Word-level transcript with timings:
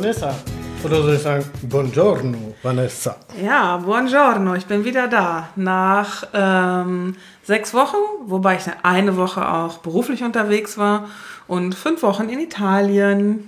Vanessa. 0.00 0.34
Oder 0.82 1.02
soll 1.02 1.14
ich 1.14 1.20
sagen, 1.20 1.44
Buongiorno, 1.60 2.54
Vanessa. 2.62 3.16
Ja, 3.44 3.76
buongiorno, 3.76 4.54
ich 4.54 4.64
bin 4.64 4.82
wieder 4.86 5.08
da. 5.08 5.50
Nach 5.56 6.24
ähm, 6.32 7.16
sechs 7.42 7.74
Wochen, 7.74 7.98
wobei 8.24 8.56
ich 8.56 8.62
eine 8.82 9.18
Woche 9.18 9.46
auch 9.46 9.78
beruflich 9.78 10.22
unterwegs 10.22 10.78
war 10.78 11.10
und 11.46 11.74
fünf 11.74 12.02
Wochen 12.02 12.30
in 12.30 12.40
Italien. 12.40 13.46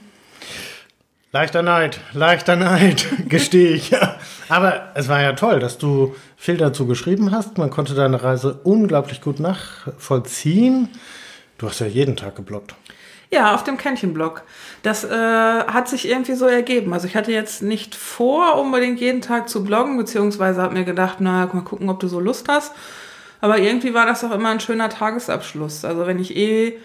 Leichter 1.32 1.62
Neid, 1.62 2.00
leichter 2.12 2.56
Neid, 2.56 3.06
gestehe 3.30 3.70
ich. 3.70 3.92
Aber 4.50 4.91
es 4.94 5.08
war 5.08 5.22
ja 5.22 5.32
toll, 5.32 5.58
dass 5.58 5.78
du 5.78 6.14
viel 6.36 6.58
dazu 6.58 6.86
geschrieben 6.86 7.30
hast. 7.30 7.56
Man 7.56 7.70
konnte 7.70 7.94
deine 7.94 8.22
Reise 8.22 8.60
unglaublich 8.62 9.22
gut 9.22 9.41
nachvollziehen. 9.41 10.91
Du 11.56 11.66
hast 11.66 11.78
ja 11.78 11.86
jeden 11.86 12.16
Tag 12.16 12.36
geblockt. 12.36 12.74
Ja, 13.32 13.54
auf 13.54 13.64
dem 13.64 13.78
Kännchen-Blog. 13.78 14.42
Das 14.82 15.04
äh, 15.04 15.09
hat 15.10 15.88
sich 15.88 16.06
irgendwie 16.06 16.34
so 16.34 16.46
ergeben. 16.46 16.92
Also 16.92 17.06
ich 17.06 17.16
hatte 17.16 17.32
jetzt 17.32 17.62
nicht 17.62 17.95
vor, 17.95 18.60
unbedingt 18.60 19.00
jeden 19.00 19.22
Tag 19.22 19.48
zu 19.48 19.64
bloggen, 19.64 19.96
beziehungsweise 19.96 20.60
habe 20.60 20.74
mir 20.74 20.84
gedacht, 20.84 21.16
na, 21.20 21.48
mal 21.50 21.62
gucken, 21.62 21.88
ob 21.88 21.98
du 21.98 22.08
so 22.08 22.20
Lust 22.20 22.50
hast. 22.50 22.74
Aber 23.41 23.56
irgendwie 23.58 23.95
war 23.95 24.05
das 24.05 24.22
auch 24.22 24.32
immer 24.32 24.50
ein 24.50 24.60
schöner 24.60 24.91
Tagesabschluss. 24.91 25.86
Also 25.86 26.06
wenn 26.06 26.18
ich 26.18 26.36
eh 26.36 26.78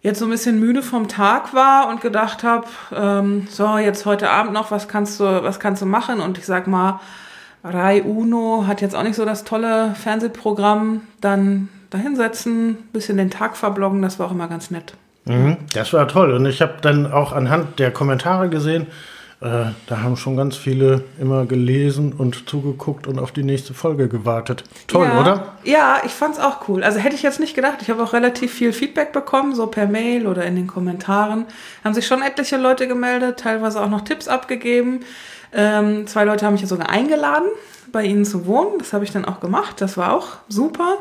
jetzt 0.00 0.20
so 0.20 0.24
ein 0.24 0.30
bisschen 0.30 0.58
müde 0.58 0.82
vom 0.82 1.06
Tag 1.06 1.52
war 1.52 1.88
und 1.88 2.00
gedacht 2.00 2.44
habe, 2.44 2.66
ähm, 2.94 3.46
so 3.50 3.76
jetzt 3.76 4.06
heute 4.06 4.30
Abend 4.30 4.54
noch, 4.54 4.70
was 4.70 4.88
kannst 4.88 5.20
du, 5.20 5.24
was 5.24 5.60
kannst 5.60 5.82
du 5.82 5.86
machen? 5.86 6.20
Und 6.20 6.38
ich 6.38 6.46
sag 6.46 6.66
mal, 6.66 6.98
Rai 7.62 8.02
Uno 8.02 8.64
hat 8.66 8.80
jetzt 8.80 8.96
auch 8.96 9.02
nicht 9.02 9.16
so 9.16 9.26
das 9.26 9.44
tolle 9.44 9.94
Fernsehprogramm, 10.02 11.02
dann 11.20 11.68
dahinsetzen, 11.90 12.88
bisschen 12.94 13.18
den 13.18 13.30
Tag 13.30 13.54
verbloggen, 13.54 14.00
das 14.00 14.18
war 14.18 14.28
auch 14.28 14.32
immer 14.32 14.48
ganz 14.48 14.70
nett. 14.70 14.94
Mhm, 15.24 15.56
das 15.72 15.92
war 15.92 16.06
toll. 16.08 16.32
Und 16.32 16.46
ich 16.46 16.60
habe 16.60 16.74
dann 16.82 17.10
auch 17.10 17.32
anhand 17.32 17.78
der 17.78 17.90
Kommentare 17.90 18.48
gesehen, 18.48 18.86
äh, 19.44 19.72
da 19.86 20.00
haben 20.02 20.16
schon 20.16 20.38
ganz 20.38 20.56
viele 20.56 21.04
immer 21.20 21.44
gelesen 21.44 22.14
und 22.14 22.48
zugeguckt 22.48 23.06
und 23.06 23.18
auf 23.18 23.30
die 23.30 23.42
nächste 23.42 23.74
Folge 23.74 24.08
gewartet. 24.08 24.64
Toll, 24.86 25.06
ja, 25.06 25.20
oder? 25.20 25.54
Ja, 25.64 25.98
ich 26.04 26.12
fand's 26.12 26.38
auch 26.38 26.66
cool. 26.68 26.82
Also 26.82 26.98
hätte 26.98 27.14
ich 27.14 27.22
jetzt 27.22 27.40
nicht 27.40 27.54
gedacht. 27.54 27.78
Ich 27.82 27.90
habe 27.90 28.02
auch 28.02 28.14
relativ 28.14 28.54
viel 28.54 28.72
Feedback 28.72 29.12
bekommen, 29.12 29.54
so 29.54 29.66
per 29.66 29.86
Mail 29.86 30.26
oder 30.26 30.44
in 30.46 30.56
den 30.56 30.66
Kommentaren. 30.66 31.44
Haben 31.84 31.94
sich 31.94 32.06
schon 32.06 32.22
etliche 32.22 32.56
Leute 32.56 32.88
gemeldet, 32.88 33.40
teilweise 33.40 33.82
auch 33.82 33.90
noch 33.90 34.00
Tipps 34.00 34.28
abgegeben. 34.28 35.00
Ähm, 35.52 36.06
zwei 36.06 36.24
Leute 36.24 36.46
haben 36.46 36.54
mich 36.54 36.66
sogar 36.66 36.88
eingeladen, 36.88 37.48
bei 37.92 38.02
ihnen 38.04 38.24
zu 38.24 38.46
wohnen. 38.46 38.78
Das 38.78 38.94
habe 38.94 39.04
ich 39.04 39.12
dann 39.12 39.26
auch 39.26 39.40
gemacht. 39.40 39.80
Das 39.80 39.98
war 39.98 40.14
auch 40.14 40.28
super. 40.48 40.98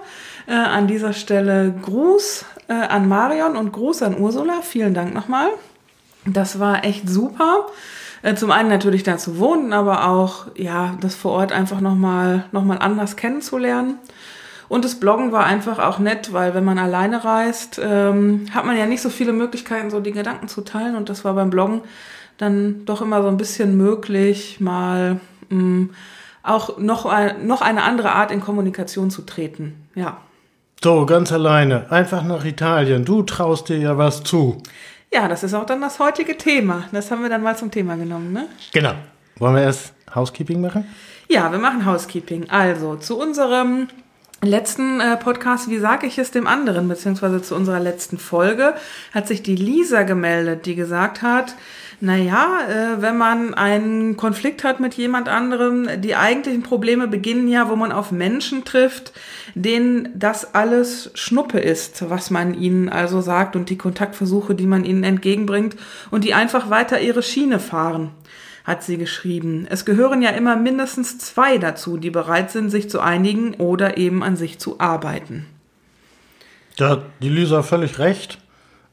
Äh, 0.48 0.54
an 0.54 0.88
dieser 0.88 1.14
Stelle 1.14 1.74
Gruß 1.82 2.44
äh, 2.68 2.74
an 2.74 3.08
Marion 3.08 3.56
und 3.58 3.72
Gruß 3.72 4.04
an 4.04 4.20
Ursula. 4.20 4.62
Vielen 4.62 4.94
Dank 4.94 5.14
nochmal. 5.14 5.50
Das 6.26 6.60
war 6.60 6.84
echt 6.84 7.10
super. 7.10 7.68
Äh, 8.22 8.36
zum 8.36 8.52
einen 8.52 8.70
natürlich 8.70 9.04
da 9.04 9.18
zu 9.18 9.38
wohnen, 9.38 9.74
aber 9.74 10.08
auch 10.08 10.48
ja, 10.56 10.96
das 11.02 11.16
vor 11.16 11.34
Ort 11.34 11.52
einfach 11.52 11.82
nochmal 11.82 12.46
noch 12.52 12.64
mal 12.64 12.78
anders 12.78 13.16
kennenzulernen. 13.16 13.96
Und 14.70 14.86
das 14.86 14.96
Bloggen 14.96 15.32
war 15.32 15.46
einfach 15.46 15.78
auch 15.78 16.00
nett, 16.00 16.34
weil 16.34 16.54
wenn 16.54 16.64
man 16.64 16.80
alleine 16.80 17.24
reist, 17.24 17.80
ähm, 17.84 18.46
hat 18.54 18.66
man 18.66 18.78
ja 18.78 18.86
nicht 18.86 19.02
so 19.02 19.10
viele 19.10 19.34
Möglichkeiten, 19.34 19.90
so 19.90 20.00
die 20.00 20.14
Gedanken 20.14 20.48
zu 20.48 20.62
teilen. 20.62 20.96
Und 20.96 21.10
das 21.10 21.26
war 21.26 21.34
beim 21.34 21.50
Bloggen 21.50 21.82
dann 22.38 22.86
doch 22.86 23.02
immer 23.02 23.22
so 23.22 23.28
ein 23.28 23.38
bisschen 23.38 23.78
möglich, 23.78 24.60
mal 24.60 25.20
mh, 25.50 25.64
mm, 25.64 25.90
auch 26.44 26.78
noch, 26.78 27.06
noch 27.42 27.62
eine 27.62 27.84
andere 27.84 28.12
Art 28.14 28.32
in 28.32 28.42
Kommunikation 28.42 29.12
zu 29.12 29.22
treten. 29.22 29.88
Ja. 29.96 30.18
So, 30.84 31.06
ganz 31.06 31.32
alleine, 31.32 31.90
einfach 31.90 32.24
nach 32.24 32.44
Italien. 32.44 33.06
Du 33.06 33.24
traust 33.24 33.70
dir 33.70 33.78
ja 33.78 33.98
was 33.98 34.22
zu. 34.22 34.62
Ja, 35.14 35.30
das 35.30 35.42
ist 35.42 35.54
auch 35.54 35.66
dann 35.66 35.80
das 35.80 35.98
heutige 35.98 36.38
Thema. 36.38 36.90
Das 36.92 37.10
haben 37.10 37.22
wir 37.22 37.30
dann 37.30 37.42
mal 37.42 37.56
zum 37.56 37.72
Thema 37.72 37.96
genommen, 37.96 38.34
ne? 38.34 38.50
Genau. 38.74 38.92
Wollen 39.38 39.56
wir 39.56 39.62
erst 39.62 39.94
Housekeeping 40.14 40.60
machen? 40.60 40.86
Ja, 41.30 41.50
wir 41.54 41.60
machen 41.60 41.86
Housekeeping. 41.86 42.50
Also, 42.50 42.98
zu 42.98 43.18
unserem 43.18 43.88
letzten 44.46 45.00
äh, 45.00 45.18
Podcast, 45.18 45.70
wie 45.70 45.80
sage 45.80 46.08
ich 46.08 46.18
es 46.18 46.32
dem 46.32 46.48
anderen, 46.48 46.88
beziehungsweise 46.88 47.42
zu 47.42 47.56
unserer 47.56 47.80
letzten 47.80 48.18
Folge, 48.18 48.76
hat 49.14 49.28
sich 49.28 49.44
die 49.44 49.56
Lisa 49.56 50.04
gemeldet, 50.04 50.66
die 50.66 50.76
gesagt 50.76 51.22
hat, 51.22 51.56
naja, 52.00 52.60
äh, 52.68 53.02
wenn 53.02 53.18
man 53.18 53.54
einen 53.54 54.18
Konflikt 54.18 54.64
hat 54.64 54.80
mit 54.80 54.96
jemand 54.96 55.30
anderem, 55.30 55.88
die 56.02 56.16
eigentlichen 56.16 56.62
Probleme 56.62 57.08
beginnen 57.08 57.48
ja, 57.48 57.70
wo 57.70 57.76
man 57.76 57.92
auf 57.92 58.12
Menschen 58.12 58.66
trifft, 58.66 59.14
denen 59.56 60.10
das 60.14 60.54
alles 60.54 61.12
Schnuppe 61.14 61.60
ist, 61.60 62.10
was 62.10 62.30
man 62.30 62.54
ihnen 62.54 62.90
also 62.90 63.22
sagt 63.22 63.56
und 63.56 63.70
die 63.70 63.78
Kontaktversuche, 63.78 64.54
die 64.54 64.68
man 64.68 64.84
ihnen 64.84 65.04
entgegenbringt 65.04 65.78
und 66.12 66.26
die 66.26 66.34
einfach 66.34 66.70
weiter 66.70 67.00
ihre 67.00 67.24
Schiene 67.24 67.60
fahren 67.60 68.12
hat 68.64 68.84
sie 68.84 68.98
geschrieben. 68.98 69.68
Es 69.70 69.86
gehören 69.86 70.22
ja 70.22 70.30
immer 70.30 70.56
mindestens 70.56 71.18
zwei 71.18 71.58
dazu, 71.58 71.98
die 71.98 72.10
bereit 72.10 72.52
sind, 72.52 72.70
sich 72.70 72.90
zu 72.90 73.00
einigen 73.00 73.56
oder 73.56 73.98
eben 73.98 74.24
an 74.24 74.36
sich 74.36 74.60
zu 74.60 74.80
arbeiten. 74.80 75.46
Da 76.78 76.90
hat 76.90 77.02
die 77.22 77.30
Lisa 77.30 77.62
völlig 77.62 78.00
recht. 78.00 78.40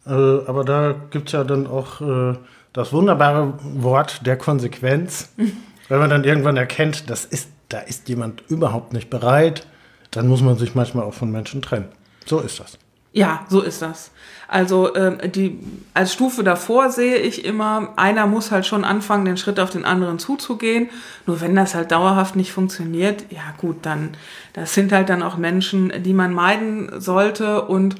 Äh, 0.06 0.10
aber 0.10 0.64
da 0.64 0.94
gibt 1.10 1.28
es 1.28 1.32
ja 1.32 1.44
dann 1.44 1.66
auch 1.66 2.00
äh, 2.00 2.36
das 2.72 2.92
wunderbare 2.92 3.54
Wort 3.62 4.26
der 4.26 4.36
Konsequenz. 4.36 5.32
Wenn 5.88 5.98
man 5.98 6.10
dann 6.10 6.24
irgendwann 6.24 6.56
erkennt, 6.56 7.10
das 7.10 7.24
ist, 7.24 7.50
da 7.68 7.78
ist 7.80 8.08
jemand 8.08 8.42
überhaupt 8.48 8.92
nicht 8.92 9.10
bereit, 9.10 9.66
dann 10.10 10.28
muss 10.28 10.42
man 10.42 10.56
sich 10.56 10.74
manchmal 10.74 11.04
auch 11.04 11.14
von 11.14 11.30
Menschen 11.30 11.62
trennen. 11.62 11.88
So 12.26 12.40
ist 12.40 12.60
das. 12.60 12.78
Ja, 13.12 13.44
so 13.48 13.60
ist 13.60 13.82
das. 13.82 14.12
Also 14.46 14.94
ähm, 14.94 15.18
die, 15.32 15.58
als 15.94 16.12
Stufe 16.12 16.44
davor 16.44 16.90
sehe 16.90 17.16
ich 17.16 17.44
immer, 17.44 17.92
einer 17.96 18.26
muss 18.26 18.50
halt 18.50 18.66
schon 18.66 18.84
anfangen, 18.84 19.24
den 19.24 19.36
Schritt 19.36 19.58
auf 19.60 19.70
den 19.70 19.84
anderen 19.84 20.18
zuzugehen. 20.18 20.88
Nur 21.26 21.40
wenn 21.40 21.54
das 21.56 21.74
halt 21.74 21.90
dauerhaft 21.90 22.36
nicht 22.36 22.52
funktioniert, 22.52 23.26
ja 23.30 23.54
gut, 23.58 23.76
dann 23.82 24.10
das 24.52 24.74
sind 24.74 24.92
halt 24.92 25.08
dann 25.08 25.22
auch 25.22 25.36
Menschen, 25.36 25.92
die 26.02 26.12
man 26.12 26.32
meiden 26.32 27.00
sollte. 27.00 27.62
Und 27.62 27.96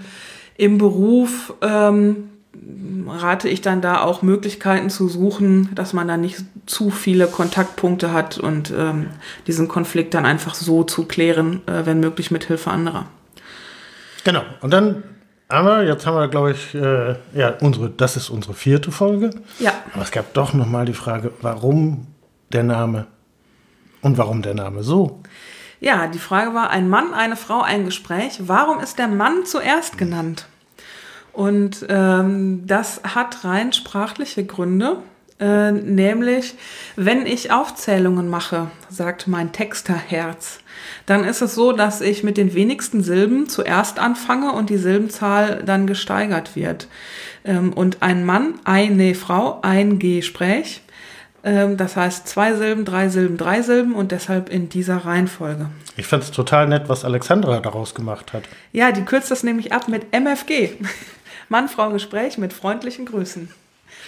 im 0.57 0.79
Beruf 0.79 1.55
ähm, 1.61 2.31
rate 3.09 3.49
ich 3.49 3.61
dann 3.61 3.81
da 3.81 4.03
auch 4.03 4.23
Möglichkeiten 4.23 4.91
zu 4.91 5.09
suchen, 5.09 5.71
dass 5.75 5.93
man 5.93 6.09
da 6.09 6.17
nicht 6.17 6.45
zu 6.67 6.91
viele 6.91 7.27
Kontaktpunkte 7.27 8.13
hat 8.13 8.39
und 8.39 8.73
ähm, 8.77 9.07
diesen 9.47 9.69
Konflikt 9.69 10.15
dann 10.15 10.27
einfach 10.27 10.55
so 10.55 10.85
zu 10.85 11.05
klären, 11.05 11.63
äh, 11.67 11.87
wenn 11.87 12.01
möglich 12.01 12.31
mit 12.31 12.45
Hilfe 12.45 12.71
anderer. 12.71 13.07
Genau. 14.25 14.43
Und 14.61 14.73
dann 14.73 15.03
haben 15.49 15.67
wir, 15.67 15.85
jetzt 15.85 16.07
haben 16.07 16.17
wir, 16.17 16.29
glaube 16.29 16.53
ich, 16.53 16.75
äh, 16.75 17.17
ja, 17.35 17.55
unsere, 17.61 17.91
das 17.91 18.17
ist 18.17 18.31
unsere 18.31 18.55
vierte 18.55 18.93
Folge. 18.93 19.31
Ja. 19.59 19.73
Aber 19.93 20.03
es 20.03 20.11
gab 20.11 20.33
doch 20.35 20.53
nochmal 20.55 20.85
die 20.85 20.95
Frage, 20.95 21.33
warum 21.41 22.07
der 22.53 22.63
Name 22.63 23.07
und 24.01 24.19
warum 24.19 24.43
der 24.43 24.55
Name 24.55 24.83
so? 24.83 25.21
Ja, 25.81 26.07
die 26.07 26.19
Frage 26.19 26.55
war, 26.55 26.71
ein 26.71 26.89
Mann, 26.89 27.15
eine 27.15 27.37
Frau, 27.37 27.63
ein 27.63 27.85
Gespräch. 27.85 28.41
Warum 28.41 28.81
ist 28.81 28.99
der 28.99 29.09
Mann 29.09 29.47
zuerst 29.47 29.97
genannt? 29.99 30.47
Und 31.33 31.87
ähm, 31.89 32.67
das 32.67 33.01
hat 33.03 33.45
rein 33.45 33.73
sprachliche 33.73 34.45
Gründe. 34.45 34.99
Äh, 35.39 35.73
nämlich, 35.73 36.55
wenn 36.97 37.25
ich 37.25 37.51
Aufzählungen 37.51 38.29
mache, 38.29 38.71
sagt 38.91 39.27
mein 39.27 39.53
Texterherz, 39.53 40.61
dann 41.11 41.25
ist 41.25 41.43
es 41.43 41.57
so, 41.57 41.73
dass 41.73 42.01
ich 42.01 42.23
mit 42.23 42.37
den 42.37 42.55
wenigsten 42.55 43.03
Silben 43.03 43.49
zuerst 43.49 43.99
anfange 43.99 44.53
und 44.53 44.71
die 44.71 44.77
Silbenzahl 44.77 45.65
dann 45.65 45.89
gesteigert 45.89 46.55
wird. 46.55 46.87
Ähm, 47.45 47.73
und 47.73 48.01
ein 48.01 48.25
Mann, 48.25 48.55
eine 48.63 49.17
Frau, 49.17 49.59
ein 49.63 49.99
Gespräch. 49.99 50.83
Ähm, 51.43 51.77
das 51.77 51.97
heißt 51.97 52.29
zwei 52.29 52.55
Silben, 52.55 52.85
drei 52.85 53.09
Silben, 53.09 53.37
drei 53.37 53.63
Silben 53.63 53.97
und 53.97 54.13
deshalb 54.13 54.51
in 54.51 54.69
dieser 54.69 54.99
Reihenfolge. 54.99 55.67
Ich 55.97 56.07
fand 56.07 56.23
es 56.23 56.31
total 56.31 56.69
nett, 56.69 56.85
was 56.89 57.05
Alexandra 57.05 57.59
daraus 57.59 57.97
gemacht 57.97 58.33
hat. 58.33 58.45
Ja, 58.71 58.93
die 58.93 59.03
kürzt 59.03 59.33
das 59.33 59.43
nämlich 59.43 59.73
ab 59.73 59.89
mit 59.89 60.13
MFG. 60.13 60.75
Mann-Frau-Gespräch 61.49 62.39
mit 62.39 62.53
freundlichen 62.53 63.07
Grüßen. 63.07 63.49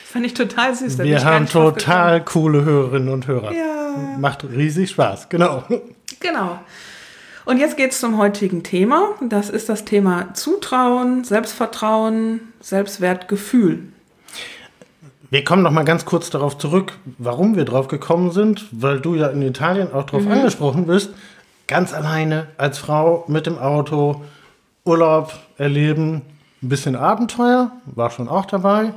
Das 0.04 0.12
fand 0.12 0.24
ich 0.24 0.34
total 0.34 0.72
süß. 0.76 0.98
Wir 0.98 1.24
haben 1.24 1.48
total 1.48 2.24
coole 2.24 2.64
Hörerinnen 2.64 3.08
und 3.08 3.26
Hörer. 3.26 3.52
Ja. 3.52 4.18
Macht 4.20 4.44
riesig 4.44 4.90
Spaß, 4.90 5.28
genau. 5.28 5.64
Genau. 6.20 6.60
Und 7.44 7.58
jetzt 7.58 7.76
geht 7.76 7.92
es 7.92 8.00
zum 8.00 8.18
heutigen 8.18 8.62
Thema. 8.62 9.10
Das 9.20 9.50
ist 9.50 9.68
das 9.68 9.84
Thema 9.84 10.32
Zutrauen, 10.34 11.24
Selbstvertrauen, 11.24 12.52
Selbstwertgefühl. 12.60 13.88
Wir 15.30 15.44
kommen 15.44 15.62
noch 15.62 15.70
mal 15.70 15.84
ganz 15.84 16.04
kurz 16.04 16.30
darauf 16.30 16.58
zurück, 16.58 16.92
warum 17.18 17.56
wir 17.56 17.64
drauf 17.64 17.88
gekommen 17.88 18.32
sind, 18.32 18.66
weil 18.70 19.00
du 19.00 19.14
ja 19.14 19.28
in 19.28 19.42
Italien 19.42 19.92
auch 19.92 20.04
darauf 20.04 20.24
mhm. 20.24 20.32
angesprochen 20.32 20.86
bist. 20.86 21.10
Ganz 21.66 21.94
alleine 21.94 22.48
als 22.58 22.78
Frau 22.78 23.24
mit 23.28 23.46
dem 23.46 23.58
Auto, 23.58 24.22
Urlaub 24.84 25.32
erleben, 25.56 26.22
ein 26.62 26.68
bisschen 26.68 26.96
Abenteuer, 26.96 27.72
war 27.86 28.10
schon 28.10 28.28
auch 28.28 28.44
dabei. 28.44 28.92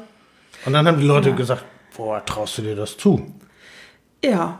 Und 0.66 0.74
dann 0.74 0.88
haben 0.88 1.00
die 1.00 1.08
Leute 1.08 1.30
ja. 1.30 1.36
gesagt, 1.36 1.64
boah, 1.96 2.24
traust 2.26 2.58
du 2.58 2.64
dir 2.64 2.76
das 2.76 2.98
zu? 2.98 3.32
Ja, 4.24 4.60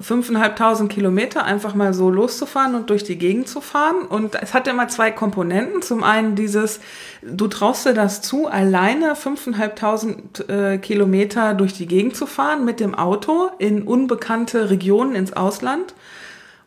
5.500 0.00 0.88
Kilometer 0.88 1.44
einfach 1.44 1.74
mal 1.74 1.92
so 1.92 2.10
loszufahren 2.10 2.74
und 2.74 2.90
durch 2.90 3.04
die 3.04 3.18
Gegend 3.18 3.48
zu 3.48 3.60
fahren. 3.60 4.02
Und 4.08 4.34
es 4.40 4.54
hatte 4.54 4.70
immer 4.70 4.88
zwei 4.88 5.10
Komponenten. 5.10 5.82
Zum 5.82 6.04
einen 6.04 6.36
dieses, 6.36 6.80
du 7.22 7.48
traust 7.48 7.86
dir 7.86 7.94
das 7.94 8.22
zu, 8.22 8.46
alleine 8.46 9.14
5.500 9.14 10.48
äh, 10.48 10.78
Kilometer 10.78 11.54
durch 11.54 11.72
die 11.72 11.86
Gegend 11.86 12.16
zu 12.16 12.26
fahren 12.26 12.64
mit 12.64 12.80
dem 12.80 12.94
Auto 12.94 13.50
in 13.58 13.82
unbekannte 13.82 14.70
Regionen 14.70 15.14
ins 15.14 15.32
Ausland. 15.32 15.94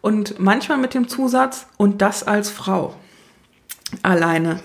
Und 0.02 0.40
manchmal 0.40 0.78
mit 0.78 0.94
dem 0.94 1.08
Zusatz, 1.08 1.68
und 1.78 2.02
das 2.02 2.28
als 2.28 2.50
Frau. 2.50 2.96
Alleine. 4.02 4.60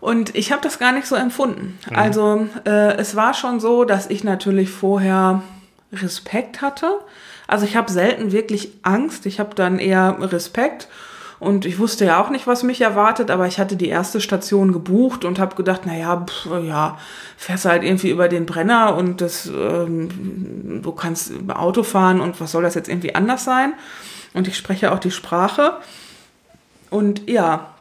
Und 0.00 0.34
ich 0.34 0.52
habe 0.52 0.60
das 0.62 0.78
gar 0.78 0.92
nicht 0.92 1.06
so 1.06 1.14
empfunden. 1.14 1.78
Mhm. 1.88 1.96
Also 1.96 2.48
äh, 2.66 2.96
es 2.96 3.16
war 3.16 3.34
schon 3.34 3.60
so, 3.60 3.84
dass 3.84 4.10
ich 4.10 4.24
natürlich 4.24 4.68
vorher 4.68 5.42
Respekt 5.92 6.60
hatte. 6.60 6.90
Also 7.52 7.66
ich 7.66 7.76
habe 7.76 7.92
selten 7.92 8.32
wirklich 8.32 8.70
Angst. 8.80 9.26
Ich 9.26 9.38
habe 9.38 9.54
dann 9.54 9.78
eher 9.78 10.16
Respekt. 10.20 10.88
Und 11.38 11.66
ich 11.66 11.78
wusste 11.78 12.06
ja 12.06 12.22
auch 12.22 12.30
nicht, 12.30 12.46
was 12.46 12.62
mich 12.62 12.80
erwartet, 12.80 13.30
aber 13.30 13.46
ich 13.46 13.58
hatte 13.58 13.76
die 13.76 13.88
erste 13.88 14.22
Station 14.22 14.72
gebucht 14.72 15.26
und 15.26 15.38
habe 15.38 15.54
gedacht, 15.54 15.84
naja, 15.84 16.24
pff, 16.24 16.46
ja, 16.64 16.96
fährst 17.36 17.66
halt 17.66 17.82
irgendwie 17.82 18.08
über 18.08 18.28
den 18.28 18.46
Brenner 18.46 18.96
und 18.96 19.20
das, 19.20 19.46
ähm, 19.46 20.80
du 20.82 20.92
kannst 20.92 21.32
Auto 21.48 21.82
fahren 21.82 22.22
und 22.22 22.40
was 22.40 22.52
soll 22.52 22.62
das 22.62 22.74
jetzt 22.74 22.88
irgendwie 22.88 23.14
anders 23.14 23.44
sein? 23.44 23.74
Und 24.32 24.48
ich 24.48 24.56
spreche 24.56 24.90
auch 24.92 25.00
die 25.00 25.10
Sprache. 25.10 25.74
Und 26.88 27.28
ja, 27.28 27.71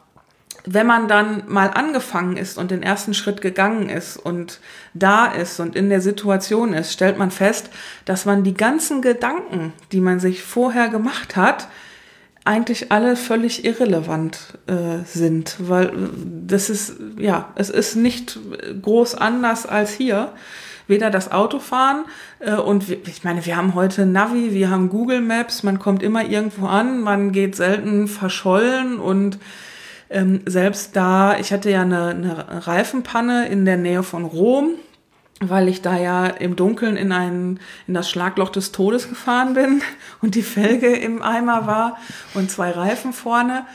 wenn 0.66 0.86
man 0.86 1.08
dann 1.08 1.44
mal 1.48 1.70
angefangen 1.70 2.38
ist 2.38 2.58
und 2.58 2.72
den 2.72 2.84
ersten 2.84 3.14
Schritt 3.14 3.42
gegangen 3.42 3.90
ist 3.90 4.18
und 4.18 4.60
da 4.94 5.26
ist 5.26 5.60
und 5.60 5.76
in 5.76 5.90
der 5.90 6.02
Situation 6.02 6.74
ist, 6.74 6.94
stellt 6.94 7.18
man 7.18 7.32
fest, 7.32 7.70
dass 8.06 8.26
man 8.26 8.44
die 8.44 8.54
ganzen 8.54 9.02
Gedanken, 9.02 9.74
die 9.92 10.02
man 10.02 10.20
sich 10.20 10.44
vorher 10.44 10.90
gemacht 10.90 11.36
hat, 11.36 11.68
eigentlich 12.44 12.92
alle 12.92 13.16
völlig 13.16 13.66
irrelevant 13.66 14.58
äh, 14.68 15.06
sind, 15.06 15.58
weil 15.60 15.88
äh, 15.88 15.92
das 16.48 16.70
ist, 16.70 16.96
ja, 17.18 17.50
es 17.56 17.70
ist 17.70 17.96
nicht 17.96 18.40
groß 18.82 19.16
anders 19.16 19.66
als 19.66 19.92
hier. 19.92 20.34
Weder 20.88 21.10
das 21.12 21.32
Autofahren 21.32 22.06
äh, 22.40 22.56
und 22.56 22.90
wir, 22.90 22.98
ich 23.06 23.24
meine, 23.24 23.46
wir 23.46 23.56
haben 23.56 23.76
heute 23.76 24.06
Navi, 24.06 24.54
wir 24.54 24.70
haben 24.70 24.90
Google 24.90 25.22
Maps, 25.22 25.64
man 25.64 25.80
kommt 25.80 26.04
immer 26.04 26.26
irgendwo 26.26 26.66
an, 26.66 27.00
man 27.02 27.32
geht 27.32 27.56
selten 27.56 28.08
verschollen 28.08 29.00
und 29.00 29.38
ähm, 30.12 30.42
selbst 30.46 30.96
da, 30.96 31.38
ich 31.38 31.52
hatte 31.54 31.72
ja 31.72 31.82
eine, 31.82 32.10
eine 32.10 32.68
Reifenpanne 32.68 33.48
in 33.48 33.66
der 33.66 33.78
Nähe 33.78 34.04
von 34.04 34.26
Rom, 34.26 34.72
weil 35.40 35.68
ich 35.68 35.82
da 35.82 35.98
ja 35.98 36.28
im 36.28 36.56
Dunkeln 36.56 36.98
in, 36.98 37.12
ein, 37.12 37.60
in 37.88 37.94
das 37.94 38.10
Schlagloch 38.10 38.50
des 38.50 38.72
Todes 38.72 39.10
gefahren 39.10 39.54
bin 39.54 39.82
und 40.22 40.36
die 40.36 40.44
Felge 40.44 40.88
im 40.96 41.22
Eimer 41.22 41.66
war 41.66 41.98
und 42.34 42.52
zwei 42.52 42.72
Reifen 42.72 43.14
vorne. 43.14 43.66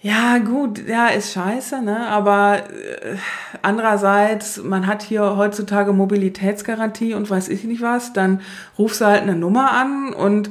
Ja, 0.00 0.38
gut, 0.38 0.86
ja, 0.86 1.08
ist 1.08 1.32
scheiße, 1.32 1.82
ne? 1.82 2.06
Aber 2.06 2.58
äh, 2.70 3.16
andererseits, 3.62 4.58
man 4.62 4.86
hat 4.86 5.02
hier 5.02 5.36
heutzutage 5.36 5.92
Mobilitätsgarantie 5.92 7.14
und 7.14 7.28
weiß 7.28 7.48
ich 7.48 7.64
nicht 7.64 7.80
was, 7.80 8.12
dann 8.12 8.40
rufst 8.78 9.00
du 9.00 9.06
halt 9.06 9.22
eine 9.22 9.34
Nummer 9.34 9.72
an 9.72 10.12
und 10.12 10.50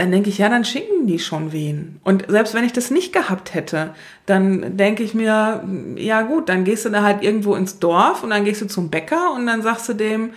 dann 0.00 0.10
denke 0.10 0.30
ich, 0.30 0.38
ja, 0.38 0.48
dann 0.48 0.64
schicken 0.64 1.06
die 1.06 1.18
schon 1.18 1.52
wen. 1.52 2.00
Und 2.04 2.24
selbst 2.28 2.54
wenn 2.54 2.64
ich 2.64 2.72
das 2.72 2.90
nicht 2.90 3.12
gehabt 3.12 3.52
hätte, 3.52 3.94
dann 4.24 4.78
denke 4.78 5.02
ich 5.02 5.12
mir, 5.12 5.62
ja 5.96 6.22
gut, 6.22 6.48
dann 6.48 6.64
gehst 6.64 6.86
du 6.86 6.88
da 6.88 7.02
halt 7.02 7.22
irgendwo 7.22 7.54
ins 7.54 7.78
Dorf 7.78 8.22
und 8.22 8.30
dann 8.30 8.46
gehst 8.46 8.62
du 8.62 8.66
zum 8.66 8.88
Bäcker 8.88 9.34
und 9.34 9.46
dann 9.46 9.60
sagst 9.60 9.88
du 9.90 9.92
dem, 9.92 10.30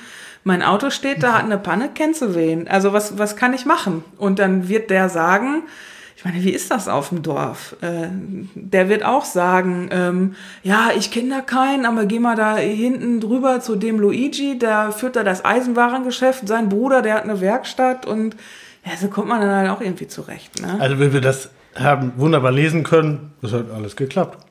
mein 0.43 0.61
Auto 0.61 0.89
steht 0.89 1.23
da, 1.23 1.35
hat 1.35 1.45
eine 1.45 1.57
Panne, 1.57 1.89
kennst 1.95 2.21
du 2.21 2.35
wen? 2.35 2.67
Also 2.67 2.91
was, 2.91 3.17
was 3.17 3.37
kann 3.37 3.53
ich 3.53 3.65
machen? 3.65 4.03
Und 4.17 4.39
dann 4.39 4.67
wird 4.67 4.89
der 4.89 5.07
sagen, 5.07 5.63
ich 6.17 6.25
meine, 6.25 6.43
wie 6.43 6.51
ist 6.51 6.69
das 6.69 6.89
auf 6.89 7.09
dem 7.09 7.21
Dorf? 7.21 7.77
Äh, 7.79 8.07
der 8.53 8.89
wird 8.89 9.05
auch 9.05 9.23
sagen, 9.23 9.87
ähm, 9.91 10.35
ja, 10.61 10.89
ich 10.97 11.09
kenne 11.09 11.29
da 11.29 11.41
keinen, 11.41 11.85
aber 11.85 12.05
geh 12.05 12.19
mal 12.19 12.35
da 12.35 12.57
hinten 12.57 13.21
drüber 13.21 13.61
zu 13.61 13.77
dem 13.77 13.97
Luigi, 13.97 14.59
der 14.59 14.91
führt 14.91 15.15
da 15.15 15.23
das 15.23 15.45
Eisenwarengeschäft, 15.45 16.49
sein 16.49 16.67
Bruder, 16.67 17.01
der 17.01 17.15
hat 17.15 17.23
eine 17.23 17.39
Werkstatt 17.39 18.05
und 18.05 18.35
ja, 18.85 18.97
so 18.97 19.07
kommt 19.07 19.27
man 19.27 19.41
dann 19.41 19.55
halt 19.55 19.69
auch 19.69 19.81
irgendwie 19.81 20.07
zurecht. 20.07 20.61
Ne? 20.61 20.77
Also, 20.79 20.99
wenn 20.99 21.13
wir 21.13 21.21
das 21.21 21.49
haben 21.75 22.13
wunderbar 22.17 22.51
lesen 22.51 22.83
können, 22.83 23.33
das 23.41 23.53
hat 23.53 23.71
alles 23.71 23.95
geklappt. 23.95 24.45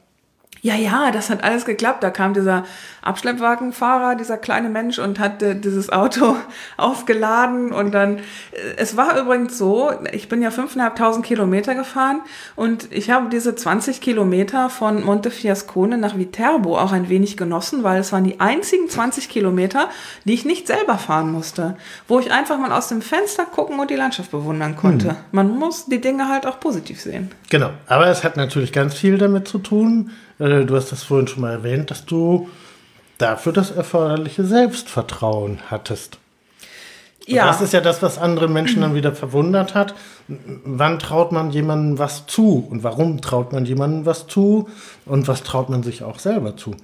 Ja, 0.65 0.77
ja, 0.77 1.11
das 1.11 1.29
hat 1.29 1.43
alles 1.43 1.65
geklappt. 1.65 2.05
Da 2.05 2.11
kam 2.11 2.35
dieser 2.35 2.65
Abschleppwagenfahrer, 3.03 4.15
dieser 4.15 4.37
kleine 4.37 4.69
Mensch 4.69 5.01
und 5.01 5.19
hat 5.19 5.43
äh, 5.43 5.57
dieses 5.57 5.91
Auto 5.91 6.37
aufgeladen 6.77 7.73
und 7.73 7.93
dann, 7.93 8.19
äh, 8.19 8.77
es 8.77 8.97
war 8.97 9.21
übrigens 9.21 9.59
so, 9.59 9.91
ich 10.13 10.29
bin 10.29 10.41
ja 10.41 10.51
5.500 10.51 11.23
Kilometer 11.23 11.75
gefahren 11.75 12.21
und 12.55 12.87
ich 12.93 13.11
habe 13.11 13.29
diese 13.29 13.57
20 13.57 14.01
Kilometer 14.01 14.71
von 14.71 15.03
Montefiascone 15.03 15.99
nach 15.99 16.17
Viterbo 16.17 16.79
auch 16.79 16.93
ein 16.93 17.09
wenig 17.09 17.37
genossen, 17.37 17.83
weil 17.83 18.01
es 18.01 18.13
waren 18.13 18.23
die 18.23 18.39
einzigen 18.39 18.89
20 18.89 19.29
Kilometer, 19.29 19.89
die 20.25 20.35
ich 20.35 20.45
nicht 20.45 20.69
selber 20.69 20.97
fahren 20.97 21.33
musste, 21.33 21.77
wo 22.07 22.21
ich 22.21 22.31
einfach 22.31 22.59
mal 22.59 22.71
aus 22.71 22.87
dem 22.87 23.03
Fenster 23.03 23.47
gucken 23.47 23.81
und 23.81 23.91
die 23.91 23.97
Landschaft 23.97 24.31
bewundern 24.31 24.77
konnte. 24.77 25.09
Hm. 25.09 25.17
Man 25.33 25.59
muss 25.59 25.87
die 25.87 26.01
Dinge 26.01 26.29
halt 26.29 26.47
auch 26.47 26.61
positiv 26.61 27.01
sehen. 27.01 27.33
Genau, 27.51 27.71
aber 27.89 28.07
es 28.07 28.23
hat 28.23 28.37
natürlich 28.37 28.73
ganz 28.73 28.95
viel 28.95 29.19
damit 29.19 29.49
zu 29.49 29.59
tun, 29.59 30.13
äh, 30.39 30.65
du 30.65 30.77
hast 30.77 30.93
das 30.93 31.03
vorhin 31.03 31.29
schon 31.29 31.43
mal 31.43 31.53
erwähnt, 31.53 31.91
dass 31.91 32.05
du 32.05 32.49
dafür 33.19 33.53
das 33.53 33.71
erforderliche 33.71 34.45
Selbstvertrauen 34.45 35.59
hattest. 35.71 36.19
Und 37.29 37.35
ja. 37.35 37.47
Das 37.47 37.61
ist 37.61 37.73
ja 37.73 37.81
das, 37.81 38.03
was 38.03 38.19
andere 38.19 38.49
Menschen 38.49 38.83
dann 38.83 38.95
wieder 38.95 39.15
verwundert 39.15 39.75
hat. 39.75 39.95
Wann 40.27 40.99
traut 40.99 41.31
man 41.31 41.51
jemandem 41.51 41.99
was 41.99 42.27
zu? 42.27 42.67
Und 42.69 42.83
warum 42.83 43.21
traut 43.21 43.53
man 43.53 43.65
jemandem 43.65 44.07
was 44.07 44.27
zu? 44.27 44.69
Und 45.07 45.29
was 45.29 45.45
traut 45.45 45.71
man 45.71 45.83
sich 45.83 46.03
auch 46.03 46.19
selber 46.19 46.57
zu? 46.57 46.75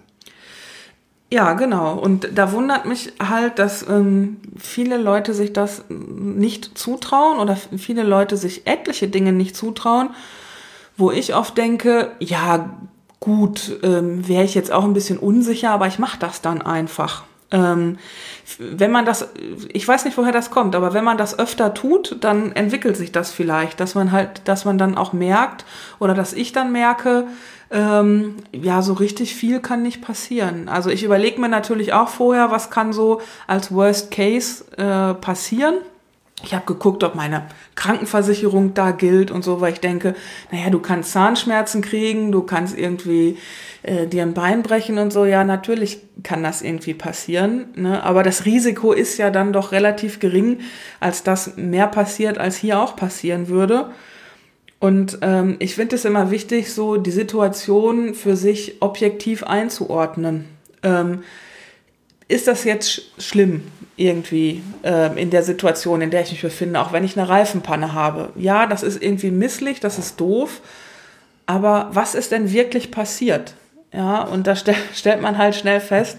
Ja, 1.30 1.52
genau. 1.54 1.94
Und 1.98 2.28
da 2.34 2.52
wundert 2.52 2.86
mich 2.86 3.12
halt, 3.20 3.58
dass 3.58 3.86
ähm, 3.86 4.38
viele 4.56 4.96
Leute 4.96 5.34
sich 5.34 5.52
das 5.52 5.84
nicht 5.88 6.78
zutrauen 6.78 7.38
oder 7.38 7.56
viele 7.56 8.02
Leute 8.02 8.36
sich 8.38 8.66
etliche 8.66 9.08
Dinge 9.08 9.32
nicht 9.32 9.54
zutrauen, 9.54 10.10
wo 10.96 11.10
ich 11.10 11.34
oft 11.34 11.58
denke, 11.58 12.12
ja, 12.18 12.70
gut, 13.20 13.78
ähm, 13.82 14.26
wäre 14.28 14.44
ich 14.44 14.54
jetzt 14.54 14.72
auch 14.72 14.84
ein 14.84 14.92
bisschen 14.92 15.18
unsicher, 15.18 15.70
aber 15.70 15.86
ich 15.86 15.98
mache 15.98 16.18
das 16.18 16.40
dann 16.40 16.62
einfach. 16.62 17.24
Ähm, 17.50 17.96
wenn 18.58 18.90
man 18.90 19.06
das, 19.06 19.28
ich 19.72 19.88
weiß 19.88 20.04
nicht, 20.04 20.18
woher 20.18 20.32
das 20.32 20.50
kommt, 20.50 20.74
aber 20.74 20.92
wenn 20.92 21.04
man 21.04 21.16
das 21.16 21.38
öfter 21.38 21.72
tut, 21.72 22.18
dann 22.20 22.52
entwickelt 22.52 22.96
sich 22.96 23.10
das 23.10 23.30
vielleicht, 23.30 23.80
dass 23.80 23.94
man 23.94 24.12
halt, 24.12 24.42
dass 24.44 24.66
man 24.66 24.76
dann 24.76 24.98
auch 24.98 25.14
merkt 25.14 25.64
oder 25.98 26.12
dass 26.12 26.34
ich 26.34 26.52
dann 26.52 26.72
merke, 26.72 27.26
ähm, 27.70 28.36
ja, 28.52 28.82
so 28.82 28.92
richtig 28.94 29.34
viel 29.34 29.60
kann 29.60 29.82
nicht 29.82 30.02
passieren. 30.02 30.68
Also 30.68 30.90
ich 30.90 31.04
überlege 31.04 31.40
mir 31.40 31.48
natürlich 31.48 31.92
auch 31.94 32.08
vorher, 32.08 32.50
was 32.50 32.70
kann 32.70 32.92
so 32.92 33.20
als 33.46 33.72
Worst 33.72 34.10
Case 34.10 34.64
äh, 34.76 35.14
passieren. 35.14 35.76
Ich 36.44 36.54
habe 36.54 36.66
geguckt, 36.66 37.02
ob 37.02 37.14
meine 37.14 37.46
Krankenversicherung 37.74 38.74
da 38.74 38.92
gilt 38.92 39.30
und 39.30 39.42
so, 39.42 39.60
weil 39.60 39.72
ich 39.72 39.80
denke, 39.80 40.14
naja, 40.52 40.70
du 40.70 40.78
kannst 40.78 41.12
Zahnschmerzen 41.12 41.82
kriegen, 41.82 42.30
du 42.30 42.42
kannst 42.42 42.78
irgendwie 42.78 43.38
äh, 43.82 44.06
dir 44.06 44.22
ein 44.22 44.34
Bein 44.34 44.62
brechen 44.62 44.98
und 44.98 45.12
so. 45.12 45.24
Ja, 45.24 45.42
natürlich 45.42 45.98
kann 46.22 46.42
das 46.42 46.62
irgendwie 46.62 46.94
passieren. 46.94 47.66
Ne? 47.74 48.02
Aber 48.04 48.22
das 48.22 48.44
Risiko 48.44 48.92
ist 48.92 49.18
ja 49.18 49.30
dann 49.30 49.52
doch 49.52 49.72
relativ 49.72 50.20
gering, 50.20 50.60
als 51.00 51.24
dass 51.24 51.56
mehr 51.56 51.88
passiert, 51.88 52.38
als 52.38 52.56
hier 52.56 52.80
auch 52.80 52.94
passieren 52.94 53.48
würde. 53.48 53.90
Und 54.80 55.18
ähm, 55.22 55.56
ich 55.58 55.74
finde 55.74 55.96
es 55.96 56.04
immer 56.04 56.30
wichtig, 56.30 56.72
so 56.72 56.96
die 56.96 57.10
Situation 57.10 58.14
für 58.14 58.36
sich 58.36 58.80
objektiv 58.80 59.42
einzuordnen. 59.42 60.44
Ähm, 60.84 61.24
ist 62.28 62.46
das 62.46 62.64
jetzt 62.64 62.90
sch 62.92 63.02
schlimm? 63.18 63.62
Irgendwie 63.98 64.62
äh, 64.84 65.20
in 65.20 65.30
der 65.30 65.42
Situation, 65.42 66.00
in 66.00 66.10
der 66.10 66.22
ich 66.22 66.30
mich 66.30 66.42
befinde, 66.42 66.80
auch 66.80 66.92
wenn 66.92 67.04
ich 67.04 67.18
eine 67.18 67.28
Reifenpanne 67.28 67.92
habe. 67.92 68.30
Ja, 68.36 68.66
das 68.66 68.82
ist 68.82 69.02
irgendwie 69.02 69.30
misslich, 69.30 69.80
das 69.80 69.98
ist 69.98 70.20
doof, 70.20 70.60
aber 71.46 71.90
was 71.92 72.14
ist 72.14 72.32
denn 72.32 72.52
wirklich 72.52 72.90
passiert? 72.90 73.54
Ja, 73.92 74.22
und 74.22 74.46
da 74.46 74.54
st 74.54 74.70
stellt 74.94 75.20
man 75.20 75.36
halt 75.36 75.56
schnell 75.56 75.80
fest, 75.80 76.18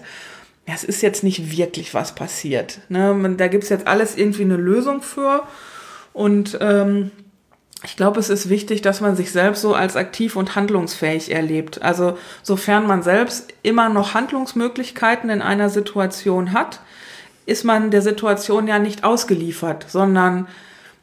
es 0.66 0.84
ist 0.84 1.02
jetzt 1.02 1.24
nicht 1.24 1.56
wirklich 1.56 1.94
was 1.94 2.14
passiert. 2.14 2.80
Ne? 2.88 3.34
Da 3.36 3.48
gibt 3.48 3.64
es 3.64 3.70
jetzt 3.70 3.86
alles 3.86 4.16
irgendwie 4.16 4.42
eine 4.42 4.56
Lösung 4.56 5.02
für 5.02 5.42
und 6.12 6.58
ähm, 6.60 7.10
ich 7.82 7.96
glaube, 7.96 8.20
es 8.20 8.28
ist 8.28 8.50
wichtig, 8.50 8.82
dass 8.82 9.00
man 9.00 9.16
sich 9.16 9.32
selbst 9.32 9.62
so 9.62 9.74
als 9.74 9.96
aktiv 9.96 10.36
und 10.36 10.54
handlungsfähig 10.54 11.30
erlebt. 11.30 11.80
Also 11.80 12.18
sofern 12.42 12.86
man 12.86 13.02
selbst 13.02 13.54
immer 13.62 13.88
noch 13.88 14.12
Handlungsmöglichkeiten 14.12 15.30
in 15.30 15.40
einer 15.40 15.70
Situation 15.70 16.52
hat, 16.52 16.80
ist 17.50 17.64
man 17.64 17.90
der 17.90 18.02
Situation 18.02 18.66
ja 18.66 18.78
nicht 18.78 19.04
ausgeliefert, 19.04 19.86
sondern 19.88 20.46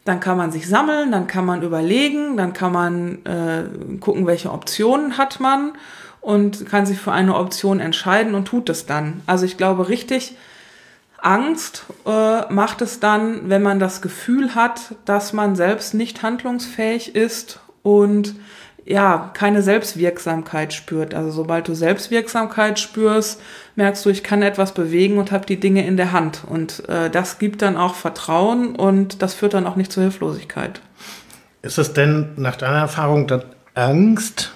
dann 0.06 0.22
kann 0.22 0.38
man 0.38 0.52
sich 0.52 0.68
sammeln, 0.68 1.12
dann 1.12 1.28
kann 1.28 1.46
man 1.46 1.62
überlegen, 1.62 2.38
dann 2.38 2.54
kann 2.54 2.72
man 2.72 3.26
äh, 3.26 3.64
gucken, 4.00 4.26
welche 4.26 4.52
Optionen 4.52 5.18
hat 5.18 5.42
man 5.42 5.74
und 6.22 6.66
kann 6.66 6.86
sich 6.86 7.00
für 7.00 7.12
eine 7.12 7.36
Option 7.36 7.82
entscheiden 7.82 8.34
und 8.34 8.46
tut 8.46 8.70
es 8.70 8.86
dann. 8.86 9.22
Also 9.26 9.46
ich 9.46 9.58
glaube, 9.58 9.90
richtig 9.90 10.38
Angst 11.18 11.86
äh, 12.06 12.54
macht 12.54 12.82
es 12.82 13.02
dann, 13.02 13.50
wenn 13.50 13.62
man 13.62 13.80
das 13.80 14.02
Gefühl 14.02 14.56
hat, 14.56 14.96
dass 15.04 15.34
man 15.34 15.56
selbst 15.58 15.94
nicht 15.94 16.24
handlungsfähig 16.24 17.16
ist 17.16 17.60
und 17.84 18.36
ja, 18.88 19.32
keine 19.34 19.62
Selbstwirksamkeit 19.62 20.74
spürt. 20.74 21.14
Also 21.14 21.30
sobald 21.30 21.68
du 21.68 21.76
Selbstwirksamkeit 21.76 22.80
spürst, 22.80 23.42
merkst 23.76 24.06
du, 24.06 24.10
ich 24.10 24.24
kann 24.24 24.42
etwas 24.42 24.74
bewegen 24.74 25.18
und 25.18 25.32
habe 25.34 25.46
die 25.46 25.60
Dinge 25.60 25.86
in 25.86 25.98
der 25.98 26.14
Hand. 26.14 26.44
Und 26.48 26.88
äh, 26.88 27.10
das 27.10 27.38
gibt 27.38 27.62
dann 27.62 27.76
auch 27.76 27.96
Vertrauen 27.96 28.76
und 28.76 29.22
das 29.22 29.34
führt 29.34 29.54
dann 29.54 29.68
auch 29.68 29.76
nicht 29.76 29.92
zur 29.92 30.04
Hilflosigkeit. 30.04 30.80
Ist 31.64 31.78
es 31.78 31.92
denn 31.92 32.30
nach 32.38 32.56
deiner 32.56 32.78
Erfahrung 32.78 33.28
dass 33.28 33.44
Angst, 33.76 34.52